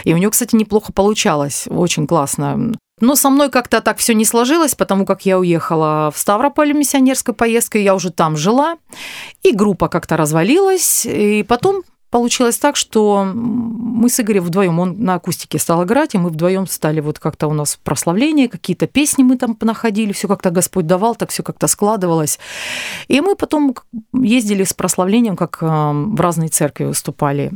И 0.05 0.13
у 0.13 0.17
него, 0.17 0.31
кстати, 0.31 0.55
неплохо 0.55 0.91
получалось, 0.91 1.67
очень 1.69 2.07
классно. 2.07 2.73
Но 3.01 3.15
со 3.15 3.29
мной 3.29 3.49
как-то 3.49 3.81
так 3.81 3.97
все 3.97 4.13
не 4.13 4.25
сложилось, 4.25 4.75
потому 4.75 5.05
как 5.05 5.25
я 5.25 5.37
уехала 5.37 6.11
в 6.13 6.17
Ставрополь 6.17 6.73
миссионерской 6.73 7.33
поездкой, 7.33 7.83
я 7.83 7.95
уже 7.95 8.11
там 8.11 8.37
жила, 8.37 8.77
и 9.43 9.51
группа 9.51 9.89
как-то 9.89 10.17
развалилась, 10.17 11.05
и 11.05 11.43
потом 11.43 11.83
получилось 12.11 12.57
так, 12.57 12.75
что 12.75 13.23
мы 13.33 14.09
с 14.09 14.19
Игорем 14.19 14.43
вдвоем, 14.43 14.79
он 14.79 15.03
на 15.03 15.15
акустике 15.15 15.57
стал 15.57 15.83
играть, 15.83 16.13
и 16.13 16.17
мы 16.17 16.29
вдвоем 16.29 16.67
стали 16.67 16.99
вот 16.99 17.17
как-то 17.17 17.47
у 17.47 17.53
нас 17.53 17.79
прославление, 17.83 18.49
какие-то 18.49 18.85
песни 18.85 19.23
мы 19.23 19.37
там 19.37 19.57
находили, 19.61 20.11
все 20.11 20.27
как-то 20.27 20.51
Господь 20.51 20.85
давал, 20.85 21.15
так 21.15 21.31
все 21.31 21.41
как-то 21.41 21.67
складывалось. 21.67 22.37
И 23.07 23.21
мы 23.21 23.35
потом 23.35 23.73
ездили 24.13 24.63
с 24.63 24.73
прославлением, 24.73 25.35
как 25.35 25.59
э, 25.61 25.65
в 25.65 26.19
разные 26.19 26.49
церкви 26.49 26.83
выступали. 26.83 27.51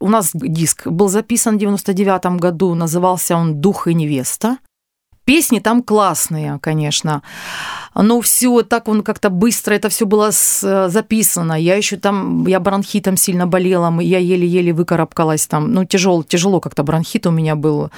У 0.00 0.08
нас 0.08 0.30
диск 0.34 0.86
был 0.86 1.08
записан 1.08 1.56
в 1.56 1.58
99 1.58 2.38
году, 2.38 2.74
назывался 2.74 3.36
он 3.36 3.60
«Дух 3.60 3.88
и 3.88 3.94
невеста». 3.94 4.58
Песни 5.24 5.58
там 5.58 5.82
классные, 5.82 6.58
конечно. 6.60 7.22
Но 7.94 8.20
все 8.20 8.62
так 8.62 8.88
он 8.88 9.02
как-то 9.02 9.30
быстро 9.30 9.74
это 9.74 9.88
все 9.88 10.04
было 10.04 10.30
записано. 10.30 11.54
Я 11.54 11.76
еще 11.76 11.96
там, 11.96 12.46
я 12.46 12.60
бронхитом 12.60 13.16
сильно 13.16 13.46
болела, 13.46 14.00
я 14.00 14.18
еле-еле 14.18 14.72
выкарабкалась 14.72 15.46
там. 15.46 15.72
Ну, 15.72 15.84
тяжело, 15.84 16.22
тяжело 16.22 16.60
как-то 16.60 16.82
бронхит 16.82 17.26
у 17.26 17.30
меня 17.30 17.56
был. 17.56 17.90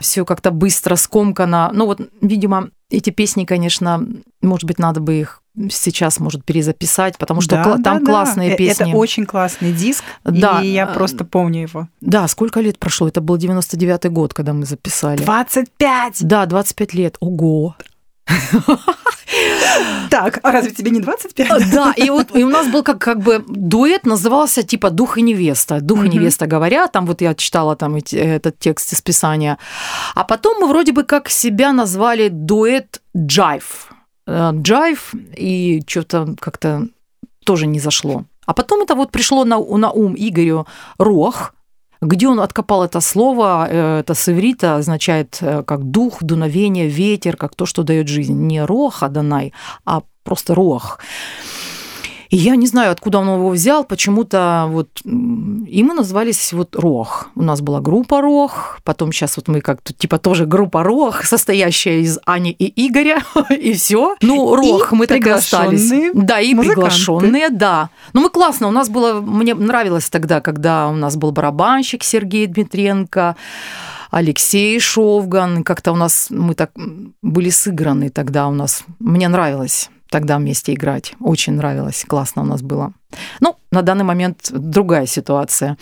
Все 0.00 0.24
как-то 0.24 0.50
быстро, 0.50 0.96
скомкано. 0.96 1.70
Ну, 1.72 1.86
вот, 1.86 2.00
видимо, 2.20 2.70
эти 2.90 3.10
песни, 3.10 3.44
конечно, 3.44 4.06
может 4.40 4.64
быть, 4.64 4.78
надо 4.78 5.00
бы 5.00 5.14
их 5.14 5.41
сейчас, 5.70 6.18
может, 6.18 6.44
перезаписать, 6.44 7.18
потому 7.18 7.40
что 7.40 7.56
Да, 7.56 7.64
да, 7.76 7.82
там 7.82 7.98
да. 8.04 8.06
классные 8.06 8.52
Э, 8.52 8.56
песни. 8.56 8.88
Это 8.90 8.96
очень 8.96 9.26
классный 9.26 9.72
диск, 9.72 10.02
Да. 10.24 10.62
и 10.62 10.68
я 10.68 10.86
просто 10.86 11.24
помню 11.24 11.62
его. 11.62 11.88
Да, 12.00 12.26
сколько 12.28 12.60
лет 12.60 12.78
прошло? 12.78 13.08
Это 13.08 13.20
был 13.20 13.36
99-й 13.36 14.08
год, 14.08 14.32
когда 14.34 14.52
мы 14.52 14.64
записали. 14.64 15.22
25! 15.22 16.24
Да, 16.26 16.46
25 16.46 16.94
лет. 16.94 17.16
Ого. 17.20 17.76
Так, 20.10 20.40
а 20.42 20.52
разве 20.52 20.70
тебе 20.72 20.90
не 20.90 21.00
25? 21.00 21.70
Да, 21.72 21.92
и 21.96 22.10
вот 22.10 22.36
и 22.36 22.44
у 22.44 22.48
нас 22.48 22.68
был 22.68 22.82
как, 22.82 22.98
как 22.98 23.20
бы 23.20 23.42
дуэт, 23.48 24.04
назывался 24.06 24.62
типа 24.62 24.90
«Дух 24.90 25.18
и 25.18 25.22
невеста». 25.22 25.80
«Дух 25.80 26.04
и 26.04 26.08
невеста» 26.08 26.46
говорят, 26.46 26.92
там 26.92 27.06
вот 27.06 27.20
я 27.22 27.34
читала 27.34 27.74
там 27.76 27.96
этот 27.96 28.58
текст 28.58 28.92
из 28.92 29.00
Писания. 29.00 29.58
А 30.14 30.24
потом 30.24 30.60
мы 30.60 30.68
вроде 30.68 30.92
бы 30.92 31.04
как 31.04 31.28
себя 31.30 31.72
назвали 31.72 32.28
дуэт 32.28 33.00
«Джайв». 33.16 33.91
Э, 34.32 34.50
«Джайв» 34.54 35.14
и 35.36 35.82
что-то 35.86 36.34
как-то 36.40 36.88
тоже 37.44 37.66
не 37.66 37.80
зашло. 37.80 38.24
А 38.46 38.54
потом 38.54 38.82
это 38.82 38.94
вот 38.94 39.10
пришло 39.10 39.44
на, 39.44 39.58
на 39.58 39.90
ум 39.90 40.14
Игорю 40.16 40.66
«Рох», 40.98 41.54
где 42.00 42.26
он 42.28 42.40
откопал 42.40 42.82
это 42.82 43.00
слово, 43.00 43.68
э, 43.70 44.00
это 44.00 44.14
с 44.14 44.28
иврита 44.28 44.76
означает 44.76 45.38
э, 45.40 45.62
как 45.62 45.84
дух, 45.84 46.22
дуновение, 46.22 46.88
ветер, 46.88 47.36
как 47.36 47.54
то, 47.54 47.66
что 47.66 47.82
дает 47.82 48.08
жизнь. 48.08 48.34
Не 48.34 48.64
рох 48.64 49.02
Адонай, 49.02 49.52
а 49.84 50.02
просто 50.24 50.54
рох. 50.54 50.98
И 52.32 52.36
я 52.36 52.56
не 52.56 52.66
знаю, 52.66 52.92
откуда 52.92 53.18
он 53.18 53.28
его 53.28 53.50
взял, 53.50 53.84
почему-то 53.84 54.64
вот... 54.70 54.88
И 55.04 55.82
мы 55.82 55.92
назвались 55.92 56.54
вот 56.54 56.74
Рох. 56.74 57.28
У 57.34 57.42
нас 57.42 57.60
была 57.60 57.80
группа 57.80 58.22
Рох, 58.22 58.78
потом 58.84 59.12
сейчас 59.12 59.36
вот 59.36 59.48
мы 59.48 59.60
как-то 59.60 59.92
типа 59.92 60.16
тоже 60.16 60.46
группа 60.46 60.82
Рох, 60.82 61.24
состоящая 61.24 62.00
из 62.00 62.18
Ани 62.24 62.50
и 62.50 62.86
Игоря, 62.88 63.22
и 63.50 63.74
все. 63.74 64.16
Ну, 64.22 64.56
Рох, 64.56 64.92
мы 64.92 65.06
так 65.06 65.26
и 65.26 65.28
остались. 65.28 65.92
Да, 66.14 66.40
и 66.40 66.54
музыканты. 66.54 66.80
приглашенные, 66.80 67.50
да. 67.50 67.90
Ну, 68.14 68.22
мы 68.22 68.30
классно, 68.30 68.68
у 68.68 68.72
нас 68.72 68.88
было... 68.88 69.20
Мне 69.20 69.54
нравилось 69.54 70.08
тогда, 70.08 70.40
когда 70.40 70.88
у 70.88 70.96
нас 70.96 71.16
был 71.16 71.32
барабанщик 71.32 72.02
Сергей 72.02 72.46
Дмитренко, 72.46 73.36
Алексей 74.10 74.80
Шовган, 74.80 75.64
как-то 75.64 75.92
у 75.92 75.96
нас 75.96 76.28
мы 76.30 76.54
так 76.54 76.70
были 77.20 77.50
сыграны 77.50 78.08
тогда 78.08 78.48
у 78.48 78.52
нас. 78.52 78.84
Мне 79.00 79.28
нравилось 79.28 79.90
тогда 80.12 80.36
вместе 80.38 80.74
играть. 80.74 81.14
Очень 81.20 81.54
нравилось, 81.54 82.04
классно 82.06 82.42
у 82.42 82.44
нас 82.44 82.62
было. 82.62 82.92
Ну, 83.40 83.56
на 83.72 83.82
данный 83.82 84.04
момент 84.04 84.50
другая 84.52 85.06
ситуация. 85.06 85.76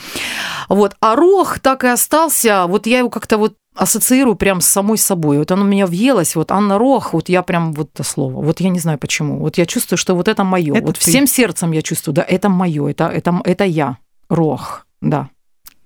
Вот. 0.68 0.96
А 1.00 1.16
Рох 1.16 1.58
так 1.58 1.84
и 1.84 1.88
остался. 1.88 2.66
Вот 2.66 2.86
я 2.86 2.98
его 3.00 3.10
как-то 3.10 3.36
вот 3.38 3.56
ассоциирую 3.74 4.36
прям 4.36 4.60
с 4.60 4.66
самой 4.66 4.98
собой. 4.98 5.38
Вот 5.38 5.50
оно 5.50 5.62
у 5.62 5.66
меня 5.66 5.86
въелось. 5.86 6.36
Вот 6.36 6.52
Анна 6.52 6.78
Рох, 6.78 7.12
вот 7.12 7.28
я 7.28 7.42
прям 7.42 7.72
вот 7.72 7.90
это 7.94 8.02
слово. 8.04 8.42
Вот 8.42 8.60
я 8.60 8.68
не 8.70 8.78
знаю 8.78 8.98
почему. 8.98 9.38
Вот 9.38 9.58
я 9.58 9.66
чувствую, 9.66 9.98
что 9.98 10.14
вот 10.14 10.28
это 10.28 10.44
мое. 10.44 10.74
Это 10.74 10.86
вот 10.86 10.98
ты. 10.98 11.10
всем 11.10 11.26
сердцем 11.26 11.72
я 11.72 11.82
чувствую, 11.82 12.14
да, 12.14 12.22
это 12.22 12.48
мое, 12.48 12.88
это, 12.88 13.08
это, 13.08 13.40
это 13.44 13.64
я. 13.64 13.96
Рох, 14.28 14.86
да. 15.00 15.28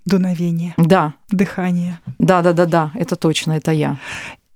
дуновение, 0.04 0.74
Да, 0.76 1.14
дыхание. 1.30 1.98
да, 2.18 2.42
да, 2.42 2.52
да, 2.52 2.66
да, 2.66 2.90
это 2.94 3.16
точно, 3.16 3.52
это 3.52 3.72
я. 3.72 3.96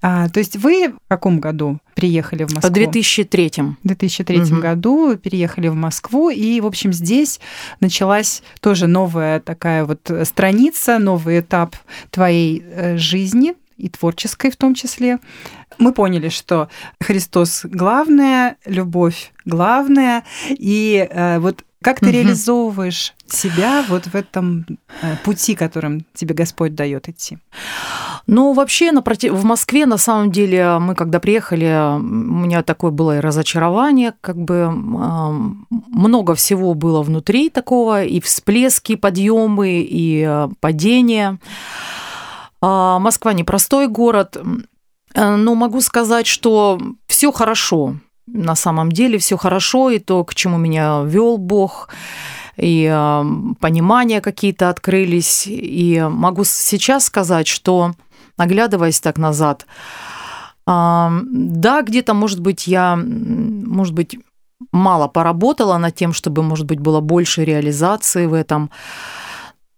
А, 0.01 0.29
то 0.29 0.39
есть 0.39 0.57
вы 0.57 0.91
в 0.91 1.09
каком 1.09 1.41
году 1.41 1.79
приехали 1.95 2.45
в 2.45 2.53
Москву? 2.55 2.71
В 2.71 2.73
2003 2.73 3.51
В 3.83 3.87
2003 3.89 4.41
Мгм. 4.41 4.61
году 4.61 5.17
переехали 5.17 5.69
в 5.69 5.75
Москву, 5.75 6.31
и, 6.31 6.61
в 6.61 6.67
общем, 6.67 6.93
здесь 6.93 7.41
началась 7.81 8.43
тоже 8.61 8.87
новая 8.87 9.41
такая 9.41 9.85
вот 9.85 10.11
страница, 10.25 10.99
новый 10.99 11.41
этап 11.41 11.75
твоей 12.11 12.63
э, 12.65 12.97
жизни 12.97 13.55
и 13.77 13.89
творческой 13.89 14.51
в 14.51 14.57
том 14.57 14.75
числе. 14.75 15.19
Мы 15.79 15.93
поняли, 15.93 16.29
что 16.29 16.69
Христос 17.01 17.63
главное, 17.65 18.57
любовь 18.65 19.33
главная, 19.45 20.25
и 20.49 21.09
э, 21.11 21.39
вот 21.41 21.65
как 21.83 22.01
ты 22.01 22.07
Мгм. 22.07 22.15
реализовываешь 22.15 23.15
себя 23.29 23.85
вот 23.89 24.07
в 24.07 24.15
этом 24.17 24.67
э, 25.03 25.17
пути, 25.25 25.55
которым 25.55 26.05
тебе 26.15 26.35
Господь 26.35 26.75
дает 26.75 27.09
идти? 27.09 27.39
Ну, 28.31 28.53
вообще, 28.53 28.93
напротив, 28.93 29.33
в 29.33 29.45
Москве, 29.45 29.87
на 29.87 29.97
самом 29.97 30.31
деле, 30.31 30.79
мы 30.79 30.95
когда 30.95 31.19
приехали, 31.19 31.97
у 31.97 32.03
меня 32.03 32.63
такое 32.63 32.91
было 32.91 33.17
и 33.17 33.21
разочарование, 33.21 34.13
как 34.21 34.37
бы 34.37 34.71
много 34.71 36.35
всего 36.35 36.75
было 36.75 37.03
внутри 37.03 37.49
такого, 37.49 38.05
и 38.05 38.21
всплески, 38.21 38.97
подъемы, 38.97 39.81
и 39.81 40.27
э, 40.29 40.49
падения. 40.61 41.39
А, 42.61 42.99
Москва 42.99 43.33
непростой 43.33 43.89
город, 43.89 44.37
э, 45.15 45.37
но 45.37 45.55
могу 45.55 45.81
сказать, 45.81 46.27
что 46.27 46.79
все 47.07 47.33
хорошо. 47.33 47.95
На 48.27 48.57
самом 48.57 48.93
деле 48.93 49.17
все 49.17 49.39
хорошо, 49.39 49.89
и 49.89 49.99
то, 50.01 50.23
к 50.25 50.35
чему 50.35 50.59
меня 50.59 51.03
вел 51.03 51.39
Бог, 51.39 51.89
и 52.59 52.87
э, 52.93 53.25
понимания 53.59 54.21
какие-то 54.21 54.69
открылись. 54.69 55.45
И 55.47 56.05
могу 56.11 56.45
сейчас 56.45 57.07
сказать, 57.07 57.47
что, 57.47 57.93
оглядываясь 58.39 59.01
так 59.01 59.19
назад, 59.19 59.67
да, 60.67 61.83
где-то, 61.83 62.15
может 62.15 62.41
быть, 62.41 62.67
я, 62.67 62.97
может 62.97 63.95
быть, 63.95 64.19
мало 64.73 65.09
поработала 65.09 65.79
над 65.79 65.95
тем, 65.95 66.13
чтобы, 66.13 66.43
может 66.43 66.67
быть, 66.67 66.81
было 66.81 67.01
больше 67.01 67.45
реализации 67.45 68.27
в 68.27 68.35
этом. 68.35 68.71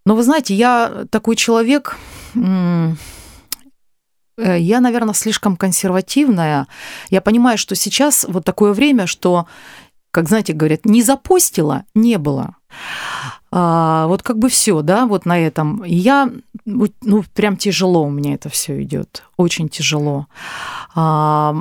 Но 0.04 0.16
вы 0.16 0.22
знаете, 0.22 0.54
я 0.54 1.04
такой 1.10 1.36
человек, 1.36 1.96
э, 2.34 2.94
я, 4.36 4.80
наверное, 4.80 5.14
слишком 5.14 5.56
консервативная. 5.56 6.66
Я 7.10 7.20
понимаю, 7.20 7.58
что 7.58 7.76
сейчас 7.76 8.26
вот 8.28 8.44
такое 8.44 8.72
время, 8.72 9.06
что, 9.06 9.46
как 10.10 10.28
знаете, 10.28 10.54
говорят, 10.54 10.86
не 10.86 11.02
запостила, 11.02 11.84
не 11.94 12.18
было. 12.18 12.56
А, 13.52 14.06
вот 14.06 14.22
как 14.22 14.38
бы 14.38 14.48
все, 14.48 14.82
да, 14.82 15.06
вот 15.06 15.26
на 15.26 15.38
этом. 15.38 15.84
И 15.84 15.94
Я, 15.94 16.30
ну, 16.64 17.24
прям 17.34 17.56
тяжело 17.56 18.04
у 18.04 18.10
меня 18.10 18.34
это 18.34 18.48
все 18.48 18.82
идет, 18.82 19.24
очень 19.36 19.68
тяжело. 19.68 20.26
А, 20.94 21.54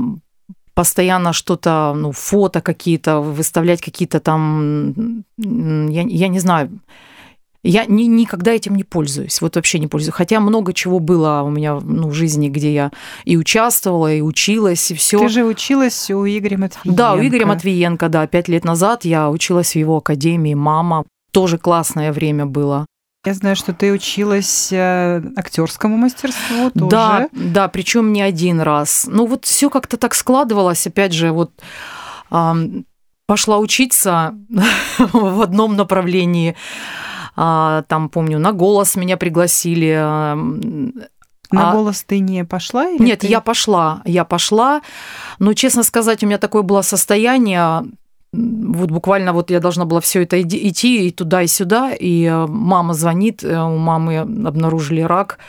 постоянно 0.76 1.34
что-то, 1.34 1.94
ну, 1.96 2.12
фото 2.12 2.62
какие-то, 2.62 3.20
выставлять 3.20 3.82
какие-то 3.82 4.20
там, 4.20 5.24
я, 5.38 6.04
я 6.04 6.28
не 6.28 6.40
знаю, 6.40 6.80
я 7.64 7.86
ни, 7.86 8.04
никогда 8.04 8.52
этим 8.52 8.76
не 8.76 8.86
пользуюсь, 8.86 9.42
вот 9.42 9.56
вообще 9.56 9.80
не 9.80 9.88
пользуюсь. 9.88 10.14
Хотя 10.14 10.40
много 10.40 10.74
чего 10.74 11.00
было 11.00 11.42
у 11.44 11.50
меня 11.50 11.80
ну, 11.82 12.08
в 12.08 12.14
жизни, 12.14 12.48
где 12.48 12.74
я 12.74 12.92
и 13.26 13.36
участвовала, 13.36 14.14
и 14.14 14.22
училась, 14.22 14.92
и 14.92 14.96
все. 14.96 15.20
Ты 15.20 15.28
же 15.28 15.44
училась 15.44 16.10
у 16.10 16.26
Игоря 16.26 16.58
Матвиенко. 16.58 16.98
Да, 16.98 17.14
у 17.16 17.20
Игоря 17.20 17.46
Матвиенко, 17.46 18.08
да, 18.08 18.28
пять 18.28 18.48
лет 18.48 18.64
назад 18.64 19.04
я 19.04 19.30
училась 19.30 19.74
в 19.74 19.76
его 19.76 19.98
академии 19.98 20.54
«Мама». 20.54 21.04
Тоже 21.32 21.58
классное 21.58 22.12
время 22.12 22.46
было. 22.46 22.86
Я 23.26 23.34
знаю, 23.34 23.56
что 23.58 23.74
ты 23.74 23.92
училась 23.92 24.70
э, 24.72 25.22
актерскому 25.36 25.98
мастерству 25.98 26.72
тоже. 26.72 26.90
Да, 26.90 27.30
да, 27.34 27.68
причем 27.68 28.14
не 28.14 28.22
один 28.22 28.62
раз. 28.62 29.06
Ну 29.10 29.26
вот 29.26 29.46
все 29.46 29.70
как-то 29.70 29.98
так 29.98 30.16
складывалось, 30.16 30.88
опять 30.88 31.12
же, 31.14 31.32
вот 31.32 31.52
пошла 33.26 33.58
учиться 33.58 34.34
в 35.00 35.42
одном 35.42 35.76
направлении. 35.76 36.56
А, 37.36 37.84
там, 37.84 38.10
помню, 38.10 38.40
на 38.40 38.52
голос 38.54 38.96
меня 38.96 39.18
пригласили. 39.18 39.96
На 41.52 41.72
А- 41.72 41.74
голос 41.74 42.04
ты 42.04 42.20
не 42.20 42.46
пошла? 42.46 42.90
Или 42.90 43.02
Нет, 43.04 43.20
ты- 43.20 43.28
я 43.28 43.42
пошла, 43.42 44.02
я 44.06 44.24
пошла. 44.24 44.82
Но, 45.40 45.54
честно 45.54 45.84
сказать, 45.84 46.24
у 46.24 46.28
меня 46.28 46.38
такое 46.38 46.62
было 46.62 46.82
состояние, 46.84 47.84
вот 48.32 48.92
буквально 48.92 49.34
вот 49.34 49.50
я 49.52 49.60
должна 49.60 49.86
была 49.86 50.02
все 50.02 50.22
это 50.24 50.42
идти 50.42 51.08
и 51.08 51.12
туда, 51.12 51.42
и 51.42 51.48
сюда, 51.48 51.92
и 51.94 52.26
э, 52.26 52.46
мама 52.48 52.94
звонит, 52.94 53.44
э, 53.44 53.60
у 53.60 53.78
мамы 53.78 54.18
обнаружили 54.20 55.02
рак, 55.02 55.40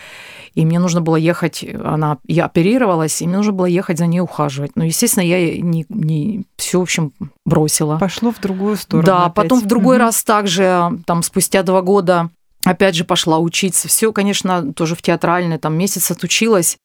и 0.55 0.65
мне 0.65 0.79
нужно 0.79 1.01
было 1.01 1.17
ехать, 1.17 1.65
она, 1.85 2.19
я 2.27 2.47
оперировалась, 2.47 3.23
и 3.23 3.27
мне 3.27 3.37
нужно 3.37 3.53
было 3.53 3.67
ехать 3.67 3.99
за 3.99 4.07
ней 4.07 4.21
ухаживать. 4.21 4.73
Ну, 4.75 4.85
естественно, 4.85 5.25
я 5.25 5.61
не, 5.61 5.87
не 5.89 6.45
все, 6.57 6.81
в 6.81 6.83
общем, 6.83 7.13
бросила. 7.45 7.99
Пошло 7.99 8.33
в 8.33 8.41
другую 8.41 8.77
сторону. 8.77 9.07
Да, 9.07 9.25
опять. 9.27 9.35
потом 9.35 9.61
в 9.61 9.67
другой 9.67 9.97
Мгм. 9.97 10.07
раз 10.07 10.25
также, 10.25 10.99
там, 11.07 11.23
спустя 11.23 11.63
два 11.63 11.83
года, 11.83 12.31
опять 12.65 12.95
же 12.97 13.05
пошла 13.05 13.39
учиться. 13.39 13.89
Все, 13.89 14.13
конечно, 14.13 14.73
тоже 14.73 14.97
в 14.97 15.03
театральное, 15.03 15.59
там, 15.59 15.77
месяц 15.77 16.11
отучилась. 16.11 16.79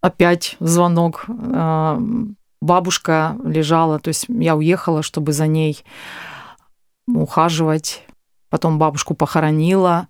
Опять 0.00 0.56
звонок. 0.58 1.26
Бабушка 2.64 3.36
лежала, 3.44 3.98
то 3.98 4.08
есть 4.08 4.24
я 4.28 4.56
уехала, 4.56 5.02
чтобы 5.02 5.32
за 5.32 5.46
ней 5.46 5.84
ухаживать. 7.06 8.02
Потом 8.48 8.78
бабушку 8.78 9.14
похоронила. 9.14 10.08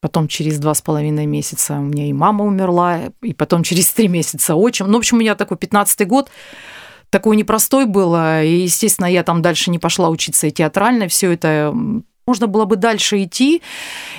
Потом 0.00 0.26
через 0.26 0.58
два 0.58 0.72
с 0.72 0.80
половиной 0.80 1.26
месяца 1.26 1.74
у 1.74 1.82
меня 1.82 2.06
и 2.06 2.14
мама 2.14 2.44
умерла, 2.44 3.00
и 3.22 3.34
потом 3.34 3.62
через 3.62 3.90
три 3.92 4.08
месяца 4.08 4.54
отчим. 4.54 4.86
Ну, 4.86 4.94
в 4.94 4.98
общем, 4.98 5.18
у 5.18 5.20
меня 5.20 5.34
такой 5.34 5.58
15-й 5.58 6.06
год 6.06 6.30
такой 7.10 7.36
непростой 7.36 7.84
был, 7.84 8.16
и, 8.16 8.62
естественно, 8.64 9.06
я 9.06 9.22
там 9.22 9.42
дальше 9.42 9.70
не 9.70 9.78
пошла 9.78 10.08
учиться 10.08 10.46
и 10.46 10.50
театрально, 10.50 11.08
все 11.08 11.32
это 11.32 11.74
можно 12.26 12.48
было 12.48 12.64
бы 12.64 12.74
дальше 12.76 13.22
идти, 13.22 13.62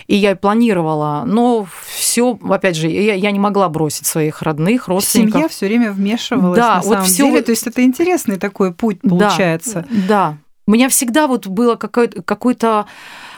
и 0.07 0.15
я 0.15 0.35
планировала, 0.37 1.23
но 1.25 1.67
все, 1.87 2.39
опять 2.49 2.77
же, 2.77 2.87
я, 2.87 3.13
я 3.13 3.31
не 3.31 3.39
могла 3.39 3.67
бросить 3.67 4.07
своих 4.07 4.41
родных, 4.41 4.87
родственников. 4.87 5.33
Семья 5.35 5.47
все 5.49 5.67
время 5.67 5.91
вмешивалась 5.91 6.57
Да, 6.57 6.75
на 6.75 6.81
вот 6.81 6.89
самом 6.93 7.05
всё 7.05 7.23
деле. 7.25 7.31
вот- 7.37 7.45
То 7.45 7.51
есть 7.51 7.67
это 7.67 7.83
интересный 7.83 8.37
такой 8.37 8.73
путь 8.73 8.99
Да, 9.03 9.09
получается. 9.09 9.85
Да. 10.07 10.37
У 10.65 10.71
меня 10.71 10.87
всегда 10.89 11.27
вот 11.27 11.47
было 11.47 11.75
какое-то, 11.75 12.21
какое-то 12.21 12.85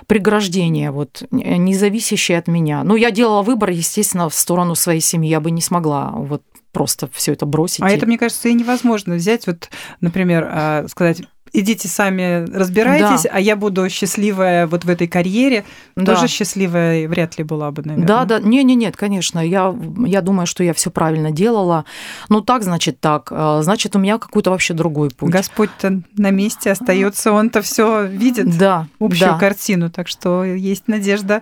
преграждение, 0.07 0.91
вот, 0.91 1.23
не 1.31 1.73
зависящее 1.75 2.37
от 2.37 2.47
меня. 2.47 2.83
Ну, 2.83 2.95
я 2.95 3.11
делала 3.11 3.41
выбор, 3.41 3.69
естественно, 3.71 4.29
в 4.29 4.33
сторону 4.35 4.75
своей 4.75 5.01
семьи. 5.01 5.29
Я 5.29 5.39
бы 5.39 5.51
не 5.51 5.61
смогла 5.61 6.11
вот 6.15 6.41
просто 6.71 7.09
все 7.13 7.33
это 7.33 7.45
бросить. 7.47 7.81
А 7.81 7.89
и- 7.91 7.95
это, 7.95 8.05
мне 8.05 8.17
кажется, 8.19 8.49
и 8.49 8.53
невозможно 8.53 9.15
взять, 9.15 9.47
вот, 9.47 9.69
например, 10.01 10.47
а, 10.51 10.85
сказать, 10.87 11.23
идите 11.53 11.87
сами 11.87 12.45
разбирайтесь, 12.51 13.25
а 13.29 13.39
я 13.39 13.55
буду 13.55 13.89
счастливая 13.89 14.67
вот 14.67 14.85
в 14.85 14.89
этой 14.89 15.07
карьере. 15.07 15.65
Да. 15.95 16.15
Тоже 16.15 16.27
счастливая 16.27 17.07
вряд 17.07 17.37
ли 17.37 17.43
была 17.43 17.71
бы, 17.71 17.83
наверное. 17.83 18.07
Да, 18.07 18.25
да, 18.25 18.39
не, 18.39 18.63
не, 18.63 18.75
нет, 18.75 18.95
конечно, 18.95 19.39
я, 19.39 19.75
я 20.05 20.21
думаю, 20.21 20.45
что 20.47 20.63
я 20.63 20.73
все 20.73 20.91
правильно 20.91 21.31
делала. 21.31 21.85
Ну 22.29 22.41
так, 22.41 22.63
значит, 22.63 22.99
так, 22.99 23.29
А, 23.31 23.61
значит, 23.61 23.95
у 23.95 23.99
меня 23.99 24.17
какой-то 24.17 24.51
вообще 24.51 24.73
другой 24.73 25.09
путь. 25.09 25.31
Господь-то 25.31 26.01
на 26.17 26.31
месте 26.31 26.71
остается, 26.71 27.31
он-то 27.31 27.61
все 27.61 28.05
видит. 28.05 28.57
Да, 28.57 28.87
общую 28.99 29.31
да. 29.31 29.37
картину, 29.37 29.89
так 29.89 30.07
что 30.07 30.43
есть 30.43 30.87
надежда. 30.87 31.41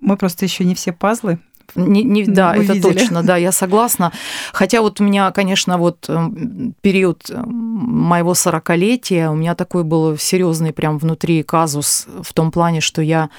Мы 0.00 0.16
просто 0.16 0.44
еще 0.44 0.64
не 0.64 0.74
все 0.74 0.92
пазлы. 0.92 1.38
Не, 1.74 2.02
не- 2.02 2.24
да, 2.24 2.54
это 2.54 2.72
увидели. 2.72 2.94
точно, 2.94 3.22
да, 3.22 3.36
я 3.36 3.52
согласна. 3.52 4.12
Хотя 4.52 4.80
вот 4.82 5.00
у 5.00 5.04
меня, 5.04 5.30
конечно, 5.32 5.78
вот 5.78 6.06
эм, 6.08 6.74
период 6.80 7.30
эм, 7.30 7.46
моего 7.48 8.34
сорокалетия, 8.34 9.30
у 9.30 9.34
меня 9.34 9.54
такой 9.54 9.84
был 9.84 10.16
серьезный 10.18 10.72
прям 10.72 10.98
внутри 10.98 11.42
казус 11.42 12.06
в 12.22 12.32
том 12.32 12.50
плане, 12.50 12.80
что 12.80 13.02
я 13.02 13.30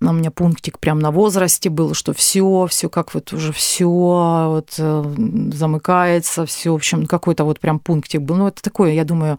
у 0.00 0.12
меня 0.12 0.30
пунктик 0.30 0.78
прям 0.78 0.98
на 0.98 1.10
возрасте 1.10 1.68
был, 1.68 1.94
что 1.94 2.12
все, 2.14 2.66
все 2.70 2.88
как 2.88 3.14
вот 3.14 3.32
уже 3.32 3.52
все 3.52 3.86
вот 3.86 4.74
э, 4.78 5.14
замыкается, 5.52 6.46
все, 6.46 6.72
в 6.72 6.76
общем, 6.76 7.06
какой-то 7.06 7.44
вот 7.44 7.60
прям 7.60 7.78
пунктик 7.78 8.22
был. 8.22 8.36
Ну, 8.36 8.48
это 8.48 8.62
такое, 8.62 8.92
я 8.92 9.04
думаю, 9.04 9.38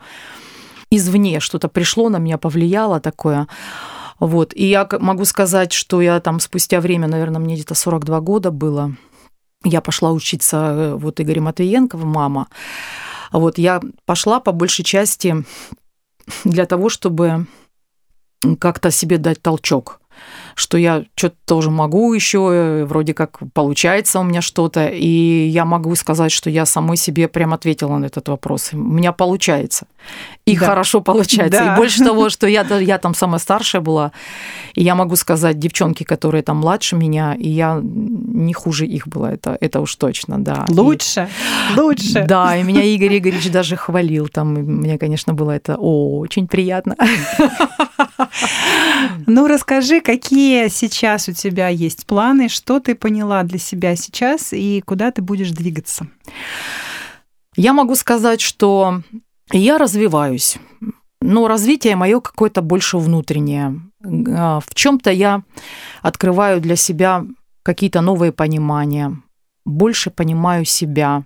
извне 0.91 1.39
что-то 1.39 1.67
пришло 1.67 2.09
на 2.09 2.17
меня, 2.17 2.37
повлияло 2.37 2.99
такое. 2.99 3.47
Вот. 4.19 4.53
И 4.55 4.65
я 4.65 4.87
могу 4.99 5.25
сказать, 5.25 5.73
что 5.73 6.01
я 6.01 6.19
там 6.19 6.39
спустя 6.39 6.79
время, 6.79 7.07
наверное, 7.07 7.39
мне 7.39 7.55
где-то 7.55 7.75
42 7.75 8.19
года 8.21 8.51
было, 8.51 8.95
я 9.63 9.81
пошла 9.81 10.11
учиться 10.11 10.57
э, 10.57 10.95
вот 10.95 11.19
Игоря 11.19 11.41
Матвиенко, 11.41 11.97
мама. 11.97 12.47
Вот 13.31 13.57
я 13.57 13.81
пошла 14.05 14.39
по 14.39 14.51
большей 14.51 14.85
части 14.85 15.43
для 16.43 16.65
того, 16.65 16.89
чтобы 16.89 17.47
как-то 18.59 18.91
себе 18.91 19.17
дать 19.17 19.41
толчок. 19.41 19.99
Что 20.55 20.77
я 20.77 21.03
что-то 21.15 21.35
тоже 21.45 21.69
могу 21.69 22.13
еще, 22.13 22.85
вроде 22.85 23.13
как 23.13 23.39
получается 23.53 24.19
у 24.21 24.23
меня 24.23 24.41
что-то, 24.41 24.87
и 24.87 25.47
я 25.47 25.65
могу 25.65 25.93
сказать, 25.95 26.31
что 26.31 26.49
я 26.49 26.65
самой 26.65 26.97
себе 26.97 27.27
прям 27.27 27.53
ответила 27.53 27.97
на 27.97 28.05
этот 28.05 28.29
вопрос. 28.29 28.69
У 28.73 28.77
меня 28.77 29.11
получается. 29.11 29.85
И 30.45 30.57
да. 30.57 30.65
хорошо 30.65 31.01
получается. 31.01 31.59
Да. 31.59 31.73
И 31.73 31.77
больше 31.77 32.03
того, 32.03 32.29
что 32.29 32.47
я, 32.47 32.61
я 32.79 32.97
там 32.97 33.13
самая 33.13 33.39
старшая 33.39 33.81
была, 33.81 34.13
и 34.75 34.83
я 34.83 34.95
могу 34.95 35.17
сказать, 35.17 35.59
девчонки, 35.59 36.03
которые 36.03 36.41
там 36.41 36.57
младше 36.57 36.95
меня, 36.95 37.35
и 37.35 37.49
я 37.49 37.81
не 37.83 38.53
хуже 38.53 38.85
их 38.85 39.07
была, 39.07 39.33
это, 39.33 39.57
это 39.59 39.81
уж 39.81 39.93
точно, 39.95 40.39
да. 40.39 40.65
Лучше, 40.69 41.27
и, 41.75 41.79
лучше. 41.79 42.25
Да, 42.27 42.55
и 42.55 42.63
меня 42.63 42.83
Игорь 42.83 43.17
Игоревич 43.17 43.51
даже 43.51 43.75
хвалил, 43.75 44.29
там, 44.29 44.53
мне, 44.53 44.97
конечно, 44.97 45.33
было 45.33 45.51
это 45.51 45.75
очень 45.75 46.47
приятно. 46.47 46.95
Ну, 49.27 49.47
расскажи, 49.47 50.01
какие 50.01 50.44
сейчас 50.69 51.29
у 51.29 51.33
тебя 51.33 51.69
есть 51.69 52.05
планы, 52.05 52.49
что 52.49 52.79
ты 52.79 52.95
поняла 52.95 53.43
для 53.43 53.59
себя 53.59 53.95
сейчас 53.95 54.53
и 54.53 54.81
куда 54.81 55.11
ты 55.11 55.21
будешь 55.21 55.51
двигаться? 55.51 56.07
Я 57.55 57.73
могу 57.73 57.95
сказать, 57.95 58.41
что 58.41 59.01
я 59.51 59.77
развиваюсь, 59.77 60.57
но 61.21 61.47
развитие 61.47 61.95
мое 61.95 62.19
какое-то 62.19 62.61
больше 62.61 62.97
внутреннее. 62.97 63.81
А, 64.03 64.59
в 64.59 64.73
чем-то 64.73 65.11
я 65.11 65.43
открываю 66.01 66.61
для 66.61 66.75
себя 66.75 67.25
какие-то 67.63 68.01
новые 68.01 68.31
понимания, 68.31 69.17
больше 69.65 70.11
понимаю 70.11 70.65
себя. 70.65 71.23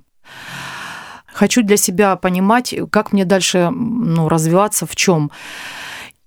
Хочу 1.25 1.63
для 1.63 1.77
себя 1.77 2.15
понимать, 2.15 2.75
как 2.91 3.11
мне 3.11 3.25
дальше 3.25 3.69
ну, 3.71 4.29
развиваться, 4.29 4.85
в 4.85 4.95
чем 4.95 5.31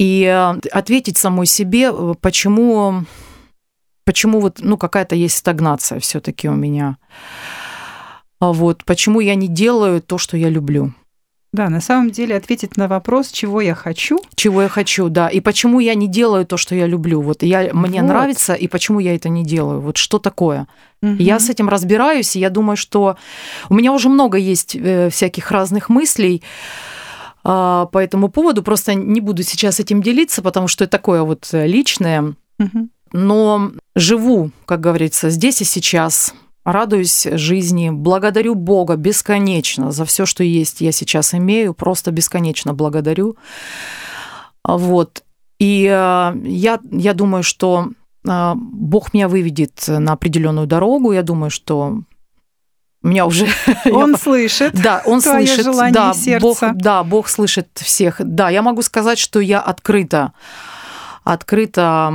и 0.02 0.24
э, 0.24 0.58
ответить 0.72 1.16
самой 1.16 1.46
себе, 1.46 1.90
э, 1.92 2.14
почему, 2.20 3.04
почему 4.04 4.40
вот, 4.40 4.58
ну, 4.60 4.76
какая-то 4.76 5.14
есть 5.14 5.36
стагнация 5.36 6.00
все 6.00 6.18
таки 6.18 6.48
у 6.48 6.54
меня. 6.54 6.96
А 8.40 8.52
вот, 8.52 8.84
почему 8.84 9.20
я 9.20 9.36
не 9.36 9.46
делаю 9.46 10.02
то, 10.02 10.18
что 10.18 10.36
я 10.36 10.48
люблю. 10.48 10.92
Да, 11.52 11.68
на 11.68 11.80
самом 11.80 12.10
деле 12.10 12.34
ответить 12.34 12.76
на 12.76 12.88
вопрос, 12.88 13.30
чего 13.30 13.60
я 13.60 13.76
хочу. 13.76 14.18
Чего 14.34 14.62
я 14.62 14.68
хочу, 14.68 15.08
да. 15.08 15.28
И 15.28 15.40
почему 15.40 15.78
я 15.78 15.94
не 15.94 16.08
делаю 16.08 16.46
то, 16.46 16.56
что 16.56 16.74
я 16.74 16.88
люблю. 16.88 17.20
Вот 17.20 17.44
я, 17.44 17.70
мне 17.72 18.00
вот. 18.00 18.08
нравится, 18.08 18.54
и 18.54 18.66
почему 18.66 18.98
я 18.98 19.14
это 19.14 19.28
не 19.28 19.44
делаю. 19.44 19.80
Вот 19.80 19.98
что 19.98 20.18
такое. 20.18 20.66
Угу. 21.02 21.16
Я 21.18 21.38
с 21.38 21.48
этим 21.48 21.68
разбираюсь, 21.68 22.34
и 22.34 22.40
я 22.40 22.50
думаю, 22.50 22.76
что 22.76 23.16
у 23.68 23.74
меня 23.74 23.92
уже 23.92 24.08
много 24.08 24.38
есть 24.38 24.74
э, 24.74 25.10
всяких 25.10 25.52
разных 25.52 25.88
мыслей. 25.88 26.42
А, 27.44 27.86
по 27.86 27.98
этому 27.98 28.28
поводу. 28.28 28.62
Просто 28.62 28.94
не 28.94 29.20
буду 29.20 29.42
сейчас 29.42 29.80
этим 29.80 30.02
делиться, 30.02 30.42
потому 30.42 30.68
что 30.68 30.84
это 30.84 30.92
такое 30.92 31.22
вот 31.22 31.48
э, 31.52 31.66
личное. 31.66 32.34
Но 33.12 33.72
живу, 33.94 34.52
как 34.64 34.80
говорится, 34.80 35.28
здесь 35.30 35.60
и 35.60 35.64
сейчас. 35.64 36.32
Радуюсь 36.64 37.26
жизни, 37.32 37.90
благодарю 37.90 38.54
Бога 38.54 38.94
бесконечно 38.94 39.90
за 39.90 40.04
все, 40.04 40.26
что 40.26 40.44
есть, 40.44 40.80
я 40.80 40.92
сейчас 40.92 41.34
имею, 41.34 41.74
просто 41.74 42.12
бесконечно 42.12 42.72
благодарю. 42.72 43.36
Вот. 44.64 45.24
И 45.58 45.84
э, 45.84 45.88
я, 46.44 46.80
я 46.90 47.14
думаю, 47.14 47.42
что 47.42 47.88
э, 48.24 48.52
Бог 48.54 49.12
меня 49.12 49.28
выведет 49.28 49.84
на 49.88 50.12
определенную 50.12 50.68
дорогу. 50.68 51.12
Я 51.12 51.22
думаю, 51.22 51.50
что 51.50 52.02
меня 53.02 53.26
уже... 53.26 53.48
Он 53.90 54.16
слышит. 54.16 54.74
Да, 54.74 55.02
он 55.04 55.20
слышит. 55.20 55.64
Желание 55.64 55.92
да, 55.92 56.14
сердца. 56.14 56.46
Бог, 56.46 56.58
да, 56.74 57.04
Бог 57.04 57.28
слышит 57.28 57.68
всех. 57.74 58.16
Да, 58.20 58.48
я 58.50 58.62
могу 58.62 58.82
сказать, 58.82 59.18
что 59.18 59.40
я 59.40 59.60
открыта 59.60 60.32
открыта 61.24 62.12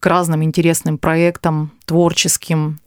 к 0.00 0.06
разным 0.06 0.44
интересным 0.44 0.98
проектам, 0.98 1.72
творческим, 1.86 2.78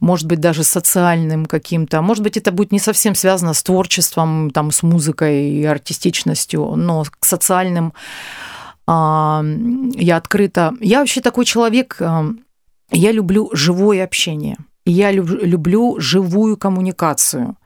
может 0.00 0.26
быть, 0.26 0.40
даже 0.40 0.64
социальным 0.64 1.46
каким-то. 1.46 2.02
Может 2.02 2.24
быть, 2.24 2.36
это 2.36 2.50
будет 2.50 2.72
не 2.72 2.80
совсем 2.80 3.14
связано 3.14 3.54
с 3.54 3.62
творчеством, 3.62 4.50
там, 4.50 4.72
с 4.72 4.82
музыкой 4.82 5.50
и 5.50 5.64
артистичностью, 5.64 6.74
но 6.74 7.04
к 7.04 7.24
социальным 7.24 7.94
а, 8.86 9.44
я 9.94 10.16
открыта. 10.16 10.74
Я 10.80 10.98
вообще 10.98 11.20
такой 11.20 11.44
человек, 11.44 11.96
а, 12.00 12.26
я 12.90 13.12
люблю 13.12 13.50
живое 13.52 14.04
общение– 14.04 14.56
я 14.84 15.10
люблю 15.12 15.96
живую 15.98 16.56
коммуникацию. 16.56 17.56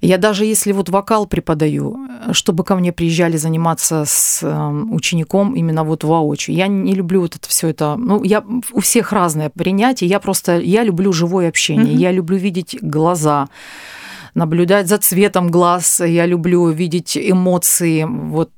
Я 0.00 0.18
даже 0.18 0.44
если 0.44 0.72
вот 0.72 0.88
вокал 0.88 1.26
преподаю, 1.26 1.96
чтобы 2.32 2.64
ко 2.64 2.74
мне 2.74 2.92
приезжали 2.92 3.36
заниматься 3.36 4.02
с 4.04 4.42
эм, 4.42 4.92
учеником 4.92 5.54
именно 5.54 5.84
вот 5.84 6.02
воочию. 6.02 6.56
Я 6.56 6.66
не 6.66 6.94
люблю 6.94 7.20
вот 7.20 7.36
это 7.36 7.48
все 7.48 7.68
это. 7.68 7.94
Ну, 7.96 8.24
я 8.24 8.44
у 8.72 8.80
всех 8.80 9.12
разное 9.12 9.48
принятие. 9.48 10.10
Я 10.10 10.18
просто 10.18 10.58
я 10.58 10.82
люблю 10.82 11.12
живое 11.12 11.48
общение. 11.48 11.94
Mm-hmm. 11.94 11.98
Я 11.98 12.10
люблю 12.10 12.36
видеть 12.36 12.76
глаза 12.82 13.48
наблюдать 14.34 14.88
за 14.88 14.98
цветом 14.98 15.50
глаз, 15.50 16.00
я 16.00 16.26
люблю 16.26 16.70
видеть 16.70 17.16
эмоции. 17.16 18.04
Вот 18.08 18.50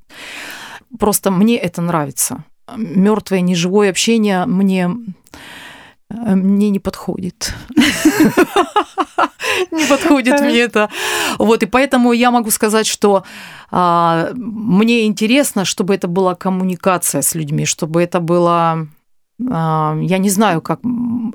просто 0.98 1.30
мне 1.30 1.56
это 1.56 1.82
нравится. 1.82 2.44
Мертвое, 2.76 3.40
неживое 3.40 3.90
общение 3.90 4.46
мне 4.46 4.90
мне 6.14 6.70
не 6.70 6.78
подходит. 6.78 7.54
Не 9.70 9.86
подходит 9.86 10.40
мне 10.40 10.60
это. 10.60 10.88
Вот, 11.38 11.62
и 11.62 11.66
поэтому 11.66 12.12
я 12.12 12.30
могу 12.30 12.50
сказать, 12.50 12.86
что 12.86 13.24
а, 13.70 14.30
мне 14.34 15.06
интересно, 15.06 15.64
чтобы 15.64 15.94
это 15.94 16.08
была 16.08 16.34
коммуникация 16.34 17.22
с 17.22 17.34
людьми, 17.34 17.66
чтобы 17.66 18.02
это 18.02 18.20
было 18.20 18.88
а, 19.50 19.96
я 20.00 20.18
не 20.18 20.30
знаю, 20.30 20.60
как 20.60 20.80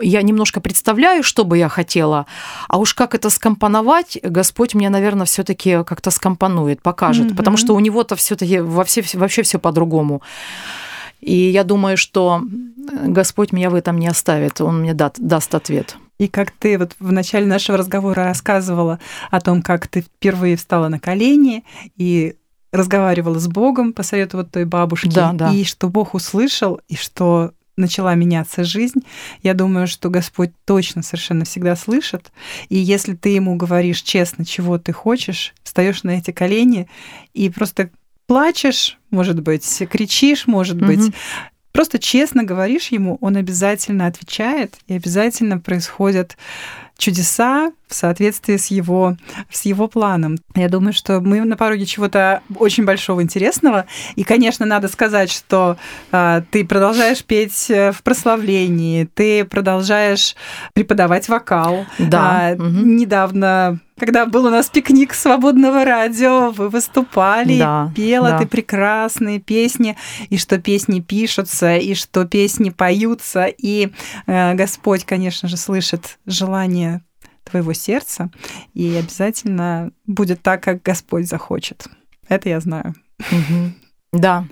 я 0.01 0.21
немножко 0.21 0.61
представляю, 0.61 1.21
что 1.23 1.43
бы 1.43 1.57
я 1.57 1.67
хотела, 1.67 2.25
а 2.69 2.77
уж 2.77 2.93
как 2.93 3.13
это 3.13 3.29
скомпоновать, 3.29 4.17
Господь 4.23 4.73
мне, 4.73 4.89
наверное, 4.89 5.25
все-таки 5.25 5.83
как-то 5.83 6.11
скомпонует, 6.11 6.81
покажет, 6.81 7.27
mm-hmm. 7.27 7.35
потому 7.35 7.57
что 7.57 7.75
у 7.75 7.79
него-то 7.79 8.15
все-таки 8.15 8.59
во 8.59 8.83
все, 8.85 9.03
вообще 9.13 9.41
все 9.41 9.59
по-другому. 9.59 10.21
И 11.19 11.35
я 11.35 11.63
думаю, 11.63 11.97
что 11.97 12.41
Господь 13.05 13.51
меня 13.51 13.69
в 13.69 13.75
этом 13.75 13.97
не 13.97 14.07
оставит, 14.07 14.61
Он 14.61 14.81
мне 14.81 14.93
даст, 14.93 15.19
даст 15.19 15.53
ответ. 15.53 15.97
И 16.17 16.27
как 16.27 16.51
ты 16.51 16.77
вот 16.77 16.95
в 16.99 17.11
начале 17.11 17.45
нашего 17.45 17.77
разговора 17.77 18.25
рассказывала 18.25 18.99
о 19.31 19.39
том, 19.39 19.61
как 19.61 19.87
ты 19.87 20.01
впервые 20.01 20.57
встала 20.57 20.89
на 20.89 20.99
колени 20.99 21.63
и 21.95 22.35
разговаривала 22.71 23.39
с 23.39 23.47
Богом 23.47 23.93
по 23.93 24.03
совету 24.03 24.37
вот 24.37 24.51
той 24.51 24.65
бабушки, 24.65 25.09
да, 25.09 25.31
да. 25.33 25.51
и 25.53 25.63
что 25.63 25.89
Бог 25.89 26.13
услышал, 26.13 26.81
и 26.87 26.95
что 26.95 27.51
начала 27.77 28.13
меняться 28.13 28.63
жизнь, 28.63 28.99
я 29.41 29.53
думаю, 29.53 29.87
что 29.87 30.09
Господь 30.09 30.51
точно 30.65 31.01
совершенно 31.01 31.45
всегда 31.45 31.75
слышит. 31.75 32.31
И 32.67 32.77
если 32.77 33.15
ты 33.15 33.29
ему 33.29 33.55
говоришь 33.55 34.01
честно, 34.01 34.45
чего 34.45 34.77
ты 34.77 34.91
хочешь, 34.91 35.53
встаешь 35.63 36.03
на 36.03 36.11
эти 36.11 36.31
колени 36.31 36.87
и 37.33 37.49
просто 37.49 37.89
плачешь, 38.29 38.99
может 39.09 39.41
быть, 39.41 39.83
кричишь, 39.89 40.45
может 40.45 40.77
угу. 40.77 40.85
быть, 40.85 41.13
просто 41.71 41.97
честно 41.97 42.43
говоришь 42.43 42.89
ему, 42.89 43.17
он 43.21 43.37
обязательно 43.37 44.05
отвечает, 44.05 44.75
и 44.85 44.93
обязательно 44.93 45.57
происходят 45.57 46.37
чудеса 46.95 47.71
в 47.87 47.95
соответствии 47.95 48.57
с 48.57 48.67
его, 48.67 49.17
с 49.49 49.63
его 49.65 49.87
планом. 49.87 50.37
Я 50.53 50.69
думаю, 50.69 50.93
что 50.93 51.21
мы 51.21 51.41
на 51.41 51.57
пороге 51.57 51.87
чего-то 51.87 52.43
очень 52.55 52.85
большого 52.85 53.23
интересного. 53.23 53.85
И, 54.15 54.23
конечно, 54.23 54.65
надо 54.65 54.89
сказать, 54.89 55.31
что 55.31 55.77
э, 56.11 56.43
ты 56.51 56.65
продолжаешь 56.65 57.23
петь 57.23 57.71
э, 57.71 57.93
в 57.93 58.03
прославлении, 58.03 59.05
ты 59.05 59.43
продолжаешь 59.45 60.35
преподавать 60.73 61.29
вокал. 61.29 61.87
Да. 61.97 62.49
А, 62.49 62.53
угу. 62.53 62.63
Недавно 62.63 63.79
когда 63.99 64.25
был 64.25 64.45
у 64.45 64.49
нас 64.49 64.69
пикник 64.69 65.13
свободного 65.13 65.85
радио, 65.85 66.51
вы 66.51 66.69
выступали, 66.69 67.59
да, 67.59 67.91
пела 67.95 68.29
да. 68.29 68.39
ты 68.39 68.47
прекрасные 68.47 69.39
песни, 69.39 69.97
и 70.29 70.37
что 70.37 70.57
песни 70.57 71.01
пишутся, 71.01 71.75
и 71.75 71.93
что 71.93 72.25
песни 72.25 72.69
поются, 72.69 73.45
и 73.45 73.91
э, 74.25 74.53
Господь, 74.55 75.05
конечно 75.05 75.47
же, 75.47 75.57
слышит 75.57 76.17
желание 76.25 77.01
твоего 77.43 77.73
сердца, 77.73 78.29
и 78.73 78.95
обязательно 78.95 79.91
будет 80.07 80.41
так, 80.41 80.63
как 80.63 80.81
Господь 80.81 81.27
захочет. 81.27 81.87
Это 82.27 82.49
я 82.49 82.59
знаю. 82.59 82.95
Угу. 83.19 83.73
Да. 84.13 84.45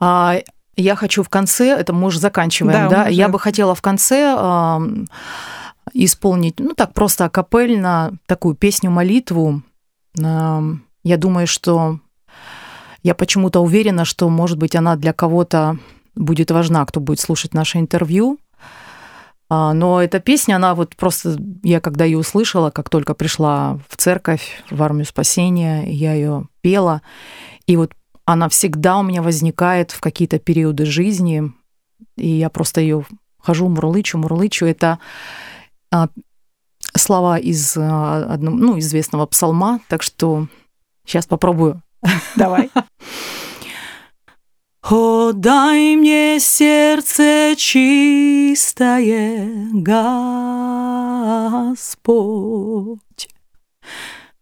А, 0.00 0.38
я 0.76 0.96
хочу 0.96 1.22
в 1.22 1.28
конце, 1.28 1.68
это 1.68 1.92
мы 1.92 2.06
уже 2.06 2.18
заканчиваем, 2.18 2.88
да? 2.88 3.04
да? 3.04 3.08
Я 3.08 3.28
бы 3.28 3.38
хотела 3.38 3.74
в 3.74 3.82
конце 3.82 4.34
исполнить, 5.92 6.58
ну 6.58 6.74
так 6.74 6.92
просто 6.94 7.26
акапельно 7.26 8.18
такую 8.26 8.54
песню-молитву. 8.54 9.62
Я 10.14 11.16
думаю, 11.16 11.46
что 11.46 11.98
я 13.02 13.14
почему-то 13.14 13.60
уверена, 13.60 14.04
что, 14.04 14.28
может 14.28 14.58
быть, 14.58 14.76
она 14.76 14.96
для 14.96 15.12
кого-то 15.12 15.78
будет 16.14 16.50
важна, 16.50 16.84
кто 16.86 17.00
будет 17.00 17.20
слушать 17.20 17.54
наше 17.54 17.78
интервью. 17.78 18.38
А, 19.48 19.72
но 19.74 20.02
эта 20.02 20.20
песня, 20.20 20.56
она 20.56 20.74
вот 20.74 20.96
просто, 20.96 21.36
я 21.62 21.80
когда 21.80 22.04
ее 22.04 22.18
услышала, 22.18 22.70
как 22.70 22.88
только 22.88 23.14
пришла 23.14 23.78
в 23.88 23.96
церковь, 23.96 24.62
в 24.70 24.82
армию 24.82 25.04
спасения, 25.04 25.84
я 25.90 26.14
ее 26.14 26.48
пела, 26.60 27.02
и 27.66 27.76
вот 27.76 27.92
она 28.24 28.48
всегда 28.48 28.98
у 28.98 29.02
меня 29.02 29.20
возникает 29.20 29.90
в 29.90 30.00
какие-то 30.00 30.38
периоды 30.38 30.86
жизни, 30.86 31.52
и 32.16 32.28
я 32.28 32.50
просто 32.50 32.80
ее 32.80 33.04
хожу, 33.38 33.68
мурлычу, 33.68 34.16
мурлычу. 34.16 34.64
Это 34.64 35.00
слова 36.96 37.38
из 37.38 37.76
а, 37.76 38.24
одного, 38.24 38.56
ну, 38.56 38.78
известного 38.78 39.26
псалма, 39.26 39.80
так 39.88 40.02
что 40.02 40.46
сейчас 41.04 41.26
попробую. 41.26 41.82
Давай. 42.36 42.70
О, 44.90 45.32
дай 45.32 45.96
мне 45.96 46.40
сердце 46.40 47.54
чистое, 47.56 49.48
Господь. 49.72 50.18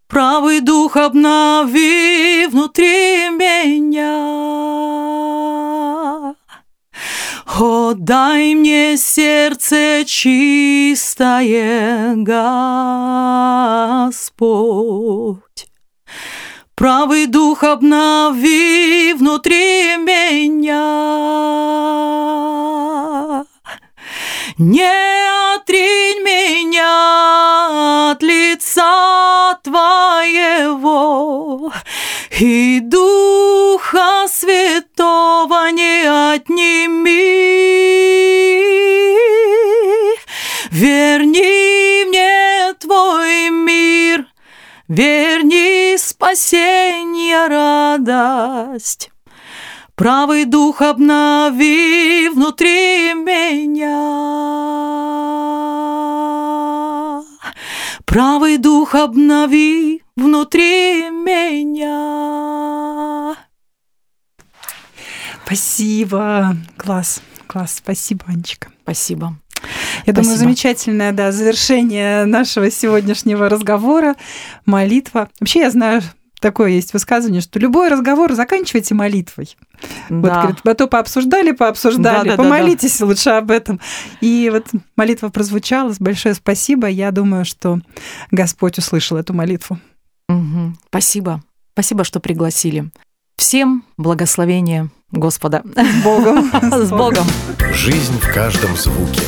Правый 0.09 0.61
дух 0.61 0.96
обнови 0.96 2.46
внутри 2.46 3.28
меня. 3.30 4.40
О, 7.59 7.94
дай 7.94 8.55
мне 8.55 8.96
сердце 8.96 10.05
чистое, 10.07 11.44
Господь. 14.05 15.66
Правый 16.76 17.26
дух 17.26 17.64
обнови 17.64 19.12
внутри 19.14 19.96
меня. 19.96 21.01
Не 24.57 25.57
отринь 25.57 26.22
меня 26.22 28.12
от 28.12 28.22
лица 28.22 29.59
Твоего, 29.64 30.92
И 32.39 32.81
Духа 32.81 34.26
Святого 34.28 35.70
не 35.72 36.35
отними. 36.35 37.11
Верни 40.70 42.05
мне 42.07 42.72
Твой 42.78 43.51
мир, 43.51 44.26
верни 44.89 45.97
спасенье 45.99 47.49
радость. 47.49 49.11
Правый 49.97 50.47
дух 50.47 50.81
обнови 50.81 52.31
внутри 52.31 53.12
меня. 53.12 54.31
Правый 58.11 58.58
дух 58.58 58.96
обнови 58.96 60.02
внутри 60.16 61.11
меня. 61.11 61.76
Спасибо. 65.44 66.56
Класс, 66.76 67.22
класс. 67.46 67.76
Спасибо, 67.76 68.24
Анечка. 68.26 68.72
Спасибо. 68.82 69.36
Я 69.62 69.68
Спасибо. 70.02 70.22
думаю, 70.22 70.38
замечательное 70.38 71.12
да, 71.12 71.30
завершение 71.30 72.24
нашего 72.24 72.68
сегодняшнего 72.68 73.48
разговора. 73.48 74.16
Молитва. 74.66 75.28
Вообще, 75.38 75.61
я 75.61 75.70
знаю, 75.70 76.02
такое 76.41 76.70
есть 76.70 76.93
высказывание, 76.93 77.41
что 77.41 77.59
любой 77.59 77.88
разговор 77.88 78.32
заканчивайте 78.32 78.95
молитвой. 78.95 79.57
Да. 80.09 80.16
Вот, 80.16 80.32
говорит, 80.32 80.57
а 80.64 80.74
то 80.74 80.86
пообсуждали, 80.86 81.53
пообсуждали, 81.53 82.30
да, 82.30 82.36
да, 82.36 82.43
помолитесь 82.43 82.99
да, 82.99 83.05
да. 83.05 83.07
лучше 83.07 83.30
об 83.30 83.51
этом. 83.51 83.80
И 84.20 84.51
вот 84.53 84.66
молитва 84.97 85.28
прозвучала. 85.28 85.95
Большое 86.01 86.34
спасибо. 86.34 86.88
Я 86.88 87.11
думаю, 87.12 87.45
что 87.45 87.78
Господь 88.30 88.78
услышал 88.78 89.16
эту 89.16 89.32
молитву. 89.34 89.78
Угу. 90.28 90.74
Спасибо. 90.88 91.43
Спасибо, 91.72 92.05
что 92.05 92.20
пригласили. 92.20 92.91
Всем 93.36 93.84
благословения 93.97 94.91
Господа. 95.12 95.62
С 95.74 96.03
Богом. 96.03 96.51
С 96.62 96.91
Богом. 96.91 97.26
Жизнь 97.72 98.18
в 98.18 98.32
каждом 98.32 98.76
звуке. 98.76 99.22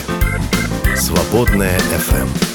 Свободная 0.97 1.79
FM. 1.79 2.52